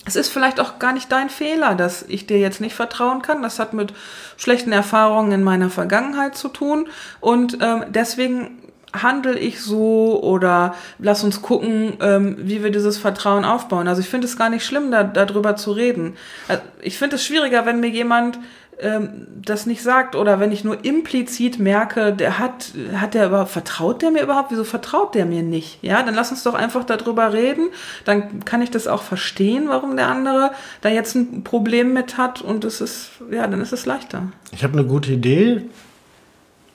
es 0.09 0.15
ist 0.15 0.29
vielleicht 0.29 0.59
auch 0.59 0.79
gar 0.79 0.91
nicht 0.91 1.11
dein 1.11 1.29
Fehler, 1.29 1.75
dass 1.75 2.01
ich 2.07 2.25
dir 2.25 2.39
jetzt 2.39 2.61
nicht 2.61 2.73
vertrauen 2.73 3.21
kann. 3.21 3.43
Das 3.43 3.59
hat 3.59 3.73
mit 3.73 3.93
schlechten 4.37 4.71
Erfahrungen 4.71 5.31
in 5.31 5.43
meiner 5.43 5.69
Vergangenheit 5.69 6.35
zu 6.35 6.47
tun. 6.47 6.89
Und 7.19 7.59
ähm, 7.61 7.85
deswegen 7.89 8.57
handle 8.91 9.37
ich 9.37 9.61
so 9.61 10.19
oder 10.23 10.73
lass 10.97 11.23
uns 11.23 11.43
gucken, 11.43 11.93
ähm, 12.01 12.37
wie 12.39 12.63
wir 12.63 12.71
dieses 12.71 12.97
Vertrauen 12.97 13.45
aufbauen. 13.45 13.87
Also 13.87 14.01
ich 14.01 14.09
finde 14.09 14.25
es 14.25 14.35
gar 14.35 14.49
nicht 14.49 14.65
schlimm, 14.65 14.89
da, 14.89 15.03
darüber 15.03 15.55
zu 15.55 15.73
reden. 15.73 16.17
Also 16.47 16.63
ich 16.81 16.97
finde 16.97 17.17
es 17.17 17.23
schwieriger, 17.23 17.67
wenn 17.67 17.79
mir 17.79 17.89
jemand 17.89 18.39
ähm, 18.81 19.27
das 19.35 19.65
nicht 19.65 19.83
sagt 19.83 20.15
oder 20.15 20.39
wenn 20.39 20.51
ich 20.51 20.63
nur 20.63 20.85
implizit 20.85 21.59
merke, 21.59 22.13
der 22.13 22.39
hat, 22.39 22.71
hat 22.95 23.13
der 23.13 23.27
überhaupt, 23.27 23.51
vertraut 23.51 24.01
der 24.01 24.11
mir 24.11 24.23
überhaupt? 24.23 24.51
Wieso 24.51 24.63
vertraut 24.63 25.15
der 25.15 25.25
mir 25.25 25.43
nicht? 25.43 25.79
Ja, 25.81 26.01
dann 26.03 26.15
lass 26.15 26.31
uns 26.31 26.43
doch 26.43 26.53
einfach 26.53 26.83
darüber 26.83 27.33
reden. 27.33 27.69
Dann 28.05 28.45
kann 28.45 28.61
ich 28.61 28.71
das 28.71 28.87
auch 28.87 29.01
verstehen, 29.01 29.67
warum 29.67 29.95
der 29.95 30.07
andere 30.07 30.51
da 30.81 30.89
jetzt 30.89 31.15
ein 31.15 31.43
Problem 31.43 31.93
mit 31.93 32.17
hat 32.17 32.41
und 32.41 32.63
es 32.63 32.81
ist, 32.81 33.11
ja, 33.31 33.47
dann 33.47 33.61
ist 33.61 33.73
es 33.73 33.85
leichter. 33.85 34.23
Ich 34.51 34.63
habe 34.63 34.73
eine 34.73 34.87
gute 34.87 35.11
Idee. 35.11 35.63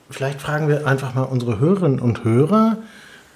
Vielleicht 0.09 0.41
fragen 0.41 0.67
wir 0.67 0.85
einfach 0.85 1.15
mal 1.15 1.23
unsere 1.23 1.59
Hörerinnen 1.59 1.99
und 1.99 2.23
Hörer, 2.23 2.77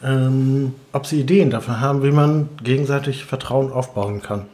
ähm, 0.04 0.76
ob 0.94 1.08
sie 1.08 1.22
Ideen 1.22 1.50
dafür 1.50 1.80
haben, 1.80 2.04
wie 2.04 2.12
man 2.12 2.50
gegenseitig 2.64 3.26
Vertrauen 3.26 3.72
aufbauen 3.72 4.22
kann. 4.22 4.46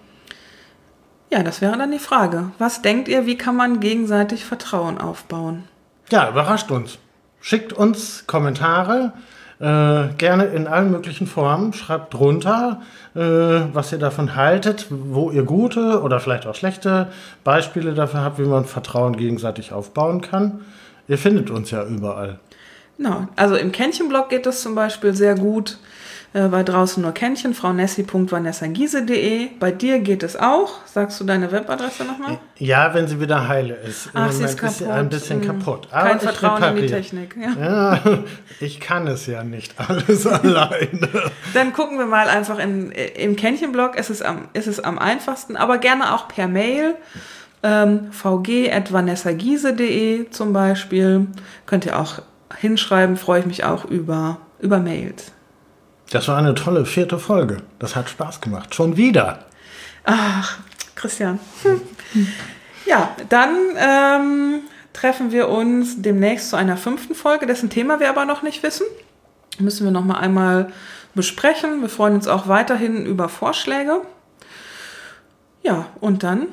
Ja, 1.32 1.43
das 1.43 1.61
wäre 1.61 1.78
dann 1.78 1.91
die 1.91 1.99
Frage. 1.99 2.51
Was 2.59 2.82
denkt 2.82 3.07
ihr, 3.07 3.26
wie 3.26 3.38
kann 3.38 3.55
man 3.55 3.80
gegenseitig 3.80 4.45
Vertrauen 4.45 4.99
aufbauen? 4.99 5.63
Ja, 6.09 6.30
überrascht 6.30 6.69
uns. 6.71 6.97
Schickt 7.41 7.73
uns 7.73 8.26
Kommentare, 8.28 9.13
äh, 9.59 10.13
gerne 10.17 10.45
in 10.53 10.67
allen 10.67 10.91
möglichen 10.91 11.28
Formen. 11.28 11.73
Schreibt 11.73 12.13
drunter, 12.13 12.82
äh, 13.15 13.19
was 13.19 13.91
ihr 13.91 13.97
davon 13.97 14.36
haltet, 14.36 14.88
wo 14.89 15.32
ihr 15.32 15.43
gute 15.43 16.01
oder 16.01 16.19
vielleicht 16.19 16.45
auch 16.45 16.55
schlechte 16.55 17.07
Beispiele 17.43 17.93
dafür 17.93 18.21
habt, 18.21 18.39
wie 18.39 18.43
man 18.43 18.65
Vertrauen 18.65 19.15
gegenseitig 19.15 19.73
aufbauen 19.73 20.21
kann. 20.21 20.61
Ihr 21.07 21.17
findet 21.17 21.49
uns 21.49 21.71
ja 21.71 21.84
überall. 21.86 22.39
Genau. 22.97 23.28
Also 23.36 23.55
im 23.55 23.71
Kännchenblog 23.71 24.30
geht 24.30 24.45
das 24.45 24.61
zum 24.61 24.76
Beispiel 24.76 25.13
sehr 25.13 25.36
gut 25.36 25.78
äh, 26.36 26.47
bei 26.49 26.63
draußen 26.63 27.01
nur 27.01 27.13
Kännchen, 27.13 27.53
fraunessi.vanessagiese.de. 27.53 29.51
Bei 29.57 29.71
dir 29.71 29.99
geht 29.99 30.21
es 30.21 30.36
auch. 30.36 30.86
Sagst 30.86 31.21
du 31.21 31.23
deine 31.23 31.49
Webadresse 31.49 32.03
nochmal? 32.03 32.39
Ja, 32.57 32.93
wenn 32.93 33.07
sie 33.07 33.21
wieder 33.21 33.47
heile 33.47 33.75
ist. 33.75 34.09
Ach, 34.13 34.29
sie 34.33 34.43
ist 34.43 34.57
kaputt. 34.57 34.81
Ist 34.81 34.89
ein 34.89 35.07
bisschen 35.07 35.39
hm. 35.39 35.47
kaputt. 35.47 35.88
Aber 35.91 36.09
Kein 36.09 36.19
Vertrauen 36.19 36.61
in 36.61 36.75
die 36.75 36.88
Technik. 36.88 37.38
Ja. 37.41 38.01
ja. 38.03 38.19
ich 38.59 38.81
kann 38.81 39.07
es 39.07 39.27
ja 39.27 39.45
nicht 39.45 39.75
alles 39.79 40.27
alleine. 40.27 41.07
Dann 41.53 41.71
gucken 41.71 41.99
wir 41.99 42.05
mal 42.05 42.27
einfach 42.27 42.59
in, 42.59 42.91
im 42.91 43.38
Kännchen-Blog. 43.38 43.93
Es 43.95 44.09
ist, 44.09 44.21
am, 44.21 44.49
ist 44.51 44.67
es 44.67 44.81
am 44.81 44.99
einfachsten, 44.99 45.55
aber 45.55 45.77
gerne 45.77 46.13
auch 46.13 46.27
per 46.27 46.49
Mail. 46.49 46.95
Ähm, 47.63 48.11
vg.vanessagiese.de 48.11 50.29
zum 50.31 50.51
Beispiel. 50.51 51.27
Könnt 51.65 51.86
ihr 51.86 51.97
auch 51.97 52.21
hinschreiben, 52.57 53.15
freue 53.15 53.39
ich 53.39 53.45
mich 53.45 53.63
auch 53.63 53.86
über, 53.86 54.39
über 54.59 54.79
Mails. 54.79 55.31
Das 56.09 56.27
war 56.27 56.37
eine 56.37 56.53
tolle 56.53 56.85
vierte 56.85 57.19
Folge. 57.19 57.57
Das 57.79 57.95
hat 57.95 58.09
Spaß 58.09 58.41
gemacht. 58.41 58.75
Schon 58.75 58.97
wieder. 58.97 59.45
Ach, 60.03 60.59
Christian. 60.95 61.39
Hm. 61.63 61.81
Ja, 62.85 63.15
dann 63.29 63.57
ähm, 63.77 64.59
treffen 64.93 65.31
wir 65.31 65.49
uns 65.49 66.01
demnächst 66.01 66.49
zu 66.49 66.55
einer 66.55 66.77
fünften 66.77 67.15
Folge, 67.15 67.47
dessen 67.47 67.69
Thema 67.69 67.99
wir 67.99 68.09
aber 68.09 68.25
noch 68.25 68.43
nicht 68.43 68.63
wissen. 68.63 68.85
Müssen 69.57 69.85
wir 69.85 69.91
noch 69.91 70.05
mal 70.05 70.19
einmal 70.19 70.71
besprechen. 71.15 71.81
Wir 71.81 71.89
freuen 71.89 72.15
uns 72.15 72.27
auch 72.27 72.47
weiterhin 72.47 73.05
über 73.05 73.29
Vorschläge. 73.29 74.01
Ja, 75.63 75.87
und 75.99 76.23
dann 76.23 76.47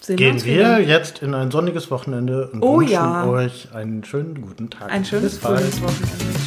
sehen 0.00 0.16
Gehen 0.16 0.26
wir 0.26 0.34
uns 0.34 0.44
wir 0.44 0.80
jetzt 0.82 1.22
in 1.22 1.34
ein 1.34 1.50
sonniges 1.50 1.90
Wochenende 1.90 2.48
und 2.48 2.62
oh, 2.62 2.80
wünschen 2.80 2.92
ja. 2.92 3.26
euch 3.26 3.72
einen 3.74 4.04
schönen 4.04 4.42
guten 4.42 4.68
Tag. 4.68 4.92
Ein 4.92 5.04
schönes 5.04 5.42
Wochenende. 5.42 5.70
Tschüss. 5.70 6.37